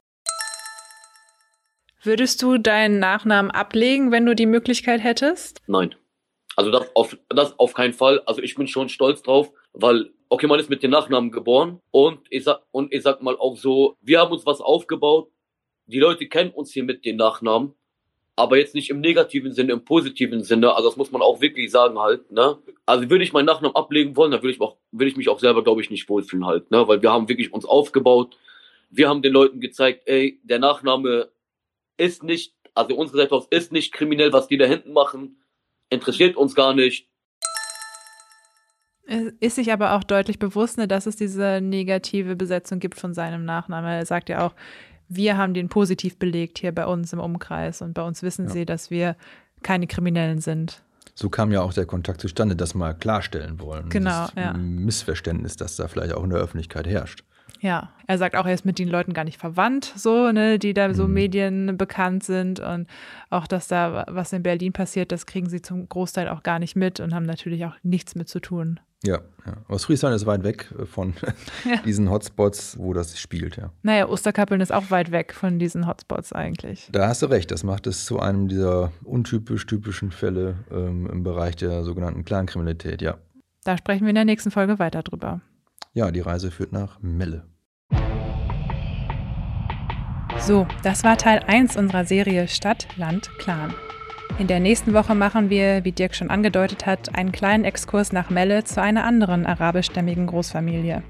Würdest 2.01 2.41
du 2.41 2.58
deinen 2.58 2.97
Nachnamen 2.97 3.51
ablegen, 3.51 4.12
wenn 4.12 4.25
du 4.25 4.34
die 4.34 4.47
Möglichkeit 4.47 5.04
hättest? 5.04 5.62
Nein. 5.67 5.93
Also 6.56 6.71
das 6.71 6.95
auf, 6.95 7.15
das 7.30 7.60
auf 7.60 7.75
keinen 7.75 7.93
Fall. 7.93 8.23
Also 8.25 8.41
ich 8.41 8.56
bin 8.56 8.67
schon 8.67 8.89
stolz 8.89 9.21
drauf, 9.21 9.51
weil 9.73 10.10
okay, 10.31 10.47
man 10.47 10.61
ist 10.61 10.69
mit 10.69 10.81
den 10.81 10.91
Nachnamen 10.91 11.29
geboren 11.29 11.81
und 11.91 12.19
ich 12.29 12.45
sag, 12.45 12.61
und 12.71 12.93
ich 12.93 13.03
sag 13.03 13.21
mal 13.21 13.35
auch 13.35 13.57
so, 13.57 13.97
wir 14.01 14.21
haben 14.21 14.31
uns 14.31 14.45
was 14.45 14.61
aufgebaut. 14.61 15.29
Die 15.87 15.99
Leute 15.99 16.25
kennen 16.27 16.51
uns 16.51 16.71
hier 16.71 16.85
mit 16.85 17.03
den 17.03 17.17
Nachnamen, 17.17 17.73
aber 18.37 18.57
jetzt 18.57 18.73
nicht 18.73 18.89
im 18.89 19.01
negativen 19.01 19.51
Sinne, 19.51 19.73
im 19.73 19.83
positiven 19.83 20.41
Sinne. 20.41 20.73
Also 20.73 20.87
das 20.87 20.95
muss 20.95 21.11
man 21.11 21.21
auch 21.21 21.41
wirklich 21.41 21.69
sagen 21.69 21.99
halt, 21.99 22.31
ne? 22.31 22.57
Also 22.85 23.09
würde 23.09 23.25
ich 23.25 23.33
meinen 23.33 23.45
Nachnamen 23.45 23.75
ablegen 23.75 24.15
wollen, 24.15 24.31
dann 24.31 24.41
würde 24.41 24.53
ich 24.53 24.61
auch, 24.61 24.77
würde 24.93 25.09
ich 25.09 25.17
mich 25.17 25.27
auch 25.27 25.39
selber, 25.39 25.65
glaube 25.65 25.81
ich, 25.81 25.89
nicht 25.89 26.07
wohlfühlen 26.07 26.45
halt, 26.45 26.71
ne? 26.71 26.87
Weil 26.87 27.01
wir 27.01 27.11
haben 27.11 27.27
wirklich 27.27 27.51
uns 27.51 27.65
aufgebaut. 27.65 28.37
Wir 28.89 29.09
haben 29.09 29.21
den 29.21 29.33
Leuten 29.33 29.59
gezeigt, 29.59 30.03
ey, 30.05 30.39
der 30.43 30.59
Nachname 30.59 31.29
ist 31.97 32.23
nicht, 32.23 32.53
also 32.73 32.95
unsere 32.95 33.17
Seite 33.17 33.47
ist 33.49 33.73
nicht 33.73 33.91
kriminell, 33.91 34.31
was 34.31 34.47
die 34.47 34.57
da 34.57 34.65
hinten 34.65 34.93
machen. 34.93 35.43
Interessiert 35.89 36.37
uns 36.37 36.55
gar 36.55 36.73
nicht 36.73 37.11
ist 39.39 39.55
sich 39.55 39.71
aber 39.71 39.93
auch 39.93 40.03
deutlich 40.03 40.39
bewusst, 40.39 40.77
ne, 40.77 40.87
dass 40.87 41.05
es 41.05 41.15
diese 41.15 41.59
negative 41.61 42.35
Besetzung 42.35 42.79
gibt 42.79 42.99
von 42.99 43.13
seinem 43.13 43.45
Nachnamen. 43.45 43.89
Er 43.89 44.05
sagt 44.05 44.29
ja 44.29 44.45
auch, 44.45 44.53
wir 45.09 45.37
haben 45.37 45.53
den 45.53 45.67
positiv 45.67 46.17
belegt 46.17 46.59
hier 46.59 46.71
bei 46.71 46.85
uns 46.85 47.11
im 47.11 47.19
Umkreis 47.19 47.81
und 47.81 47.93
bei 47.93 48.03
uns 48.03 48.23
wissen 48.23 48.45
ja. 48.45 48.51
sie, 48.51 48.65
dass 48.65 48.89
wir 48.89 49.15
keine 49.61 49.87
Kriminellen 49.87 50.39
sind. 50.39 50.81
So 51.13 51.29
kam 51.29 51.51
ja 51.51 51.61
auch 51.61 51.73
der 51.73 51.85
Kontakt 51.85 52.21
zustande, 52.21 52.55
das 52.55 52.73
mal 52.73 52.93
klarstellen 52.93 53.59
wollen. 53.59 53.89
Genau, 53.89 54.27
das 54.27 54.33
ja. 54.35 54.53
Missverständnis, 54.53 55.57
das 55.57 55.75
da 55.75 55.87
vielleicht 55.87 56.13
auch 56.13 56.23
in 56.23 56.29
der 56.29 56.39
Öffentlichkeit 56.39 56.87
herrscht. 56.87 57.23
Ja, 57.59 57.91
er 58.07 58.17
sagt 58.17 58.35
auch, 58.35 58.45
er 58.45 58.53
ist 58.53 58.65
mit 58.65 58.79
den 58.79 58.87
Leuten 58.87 59.13
gar 59.13 59.23
nicht 59.23 59.37
verwandt, 59.37 59.93
so, 59.95 60.31
ne, 60.31 60.57
die 60.57 60.73
da 60.73 60.93
so 60.93 61.07
mhm. 61.07 61.13
Medien 61.13 61.77
bekannt 61.77 62.23
sind 62.23 62.59
und 62.59 62.87
auch, 63.29 63.45
dass 63.45 63.67
da 63.67 64.05
was 64.07 64.33
in 64.33 64.41
Berlin 64.41 64.73
passiert, 64.73 65.11
das 65.11 65.27
kriegen 65.27 65.47
sie 65.47 65.61
zum 65.61 65.87
Großteil 65.87 66.27
auch 66.29 66.41
gar 66.41 66.57
nicht 66.57 66.75
mit 66.75 66.99
und 66.99 67.13
haben 67.13 67.25
natürlich 67.25 67.65
auch 67.65 67.75
nichts 67.83 68.15
mit 68.15 68.29
zu 68.29 68.39
tun. 68.39 68.79
Ja, 69.03 69.19
ja. 69.45 69.53
Ostfriesland 69.67 70.15
ist 70.15 70.25
weit 70.27 70.43
weg 70.43 70.71
von 70.85 71.13
ja. 71.65 71.77
diesen 71.85 72.09
Hotspots, 72.09 72.77
wo 72.77 72.93
das 72.93 73.19
spielt, 73.19 73.57
ja. 73.57 73.71
Naja, 73.81 74.07
Osterkappeln 74.07 74.61
ist 74.61 74.71
auch 74.71 74.91
weit 74.91 75.11
weg 75.11 75.33
von 75.33 75.57
diesen 75.57 75.87
Hotspots 75.87 76.33
eigentlich. 76.33 76.89
Da 76.91 77.07
hast 77.07 77.21
du 77.23 77.25
recht, 77.25 77.49
das 77.49 77.63
macht 77.63 77.87
es 77.87 78.05
zu 78.05 78.19
einem 78.19 78.47
dieser 78.47 78.91
untypisch 79.03 79.65
typischen 79.65 80.11
Fälle 80.11 80.55
ähm, 80.71 81.07
im 81.11 81.23
Bereich 81.23 81.55
der 81.55 81.83
sogenannten 81.83 82.25
Clankriminalität, 82.25 83.01
ja. 83.01 83.17
Da 83.63 83.77
sprechen 83.77 84.05
wir 84.05 84.09
in 84.09 84.15
der 84.15 84.25
nächsten 84.25 84.51
Folge 84.51 84.79
weiter 84.79 85.03
drüber. 85.03 85.41
Ja, 85.93 86.11
die 86.11 86.21
Reise 86.21 86.51
führt 86.51 86.71
nach 86.71 86.99
Melle. 87.01 87.45
So, 90.39 90.65
das 90.83 91.03
war 91.03 91.17
Teil 91.17 91.43
1 91.45 91.75
unserer 91.75 92.05
Serie 92.05 92.47
Stadt, 92.47 92.87
Land, 92.97 93.29
Clan. 93.37 93.73
In 94.39 94.47
der 94.47 94.59
nächsten 94.59 94.93
Woche 94.93 95.13
machen 95.13 95.49
wir, 95.49 95.83
wie 95.83 95.91
Dirk 95.91 96.15
schon 96.15 96.29
angedeutet 96.29 96.85
hat, 96.85 97.15
einen 97.15 97.31
kleinen 97.31 97.63
Exkurs 97.63 98.11
nach 98.11 98.29
Melle 98.29 98.63
zu 98.63 98.81
einer 98.81 99.03
anderen 99.03 99.45
arabischstämmigen 99.45 100.27
Großfamilie. 100.27 101.03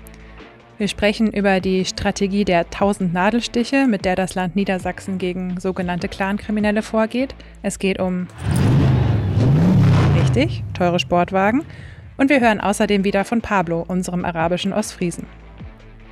Wir 0.77 0.87
sprechen 0.87 1.31
über 1.31 1.59
die 1.59 1.85
Strategie 1.85 2.43
der 2.43 2.61
1000 2.61 3.13
Nadelstiche, 3.13 3.85
mit 3.87 4.03
der 4.03 4.15
das 4.15 4.33
Land 4.35 4.55
Niedersachsen 4.55 5.19
gegen 5.19 5.59
sogenannte 5.59 6.07
Clankriminelle 6.07 6.81
vorgeht. 6.81 7.35
Es 7.61 7.77
geht 7.77 7.99
um 7.99 8.27
richtig, 10.19 10.63
teure 10.73 10.99
Sportwagen. 10.99 11.63
Und 12.17 12.29
wir 12.29 12.39
hören 12.39 12.59
außerdem 12.59 13.03
wieder 13.03 13.25
von 13.25 13.41
Pablo, 13.41 13.85
unserem 13.87 14.25
arabischen 14.25 14.73
Ostfriesen. 14.73 15.25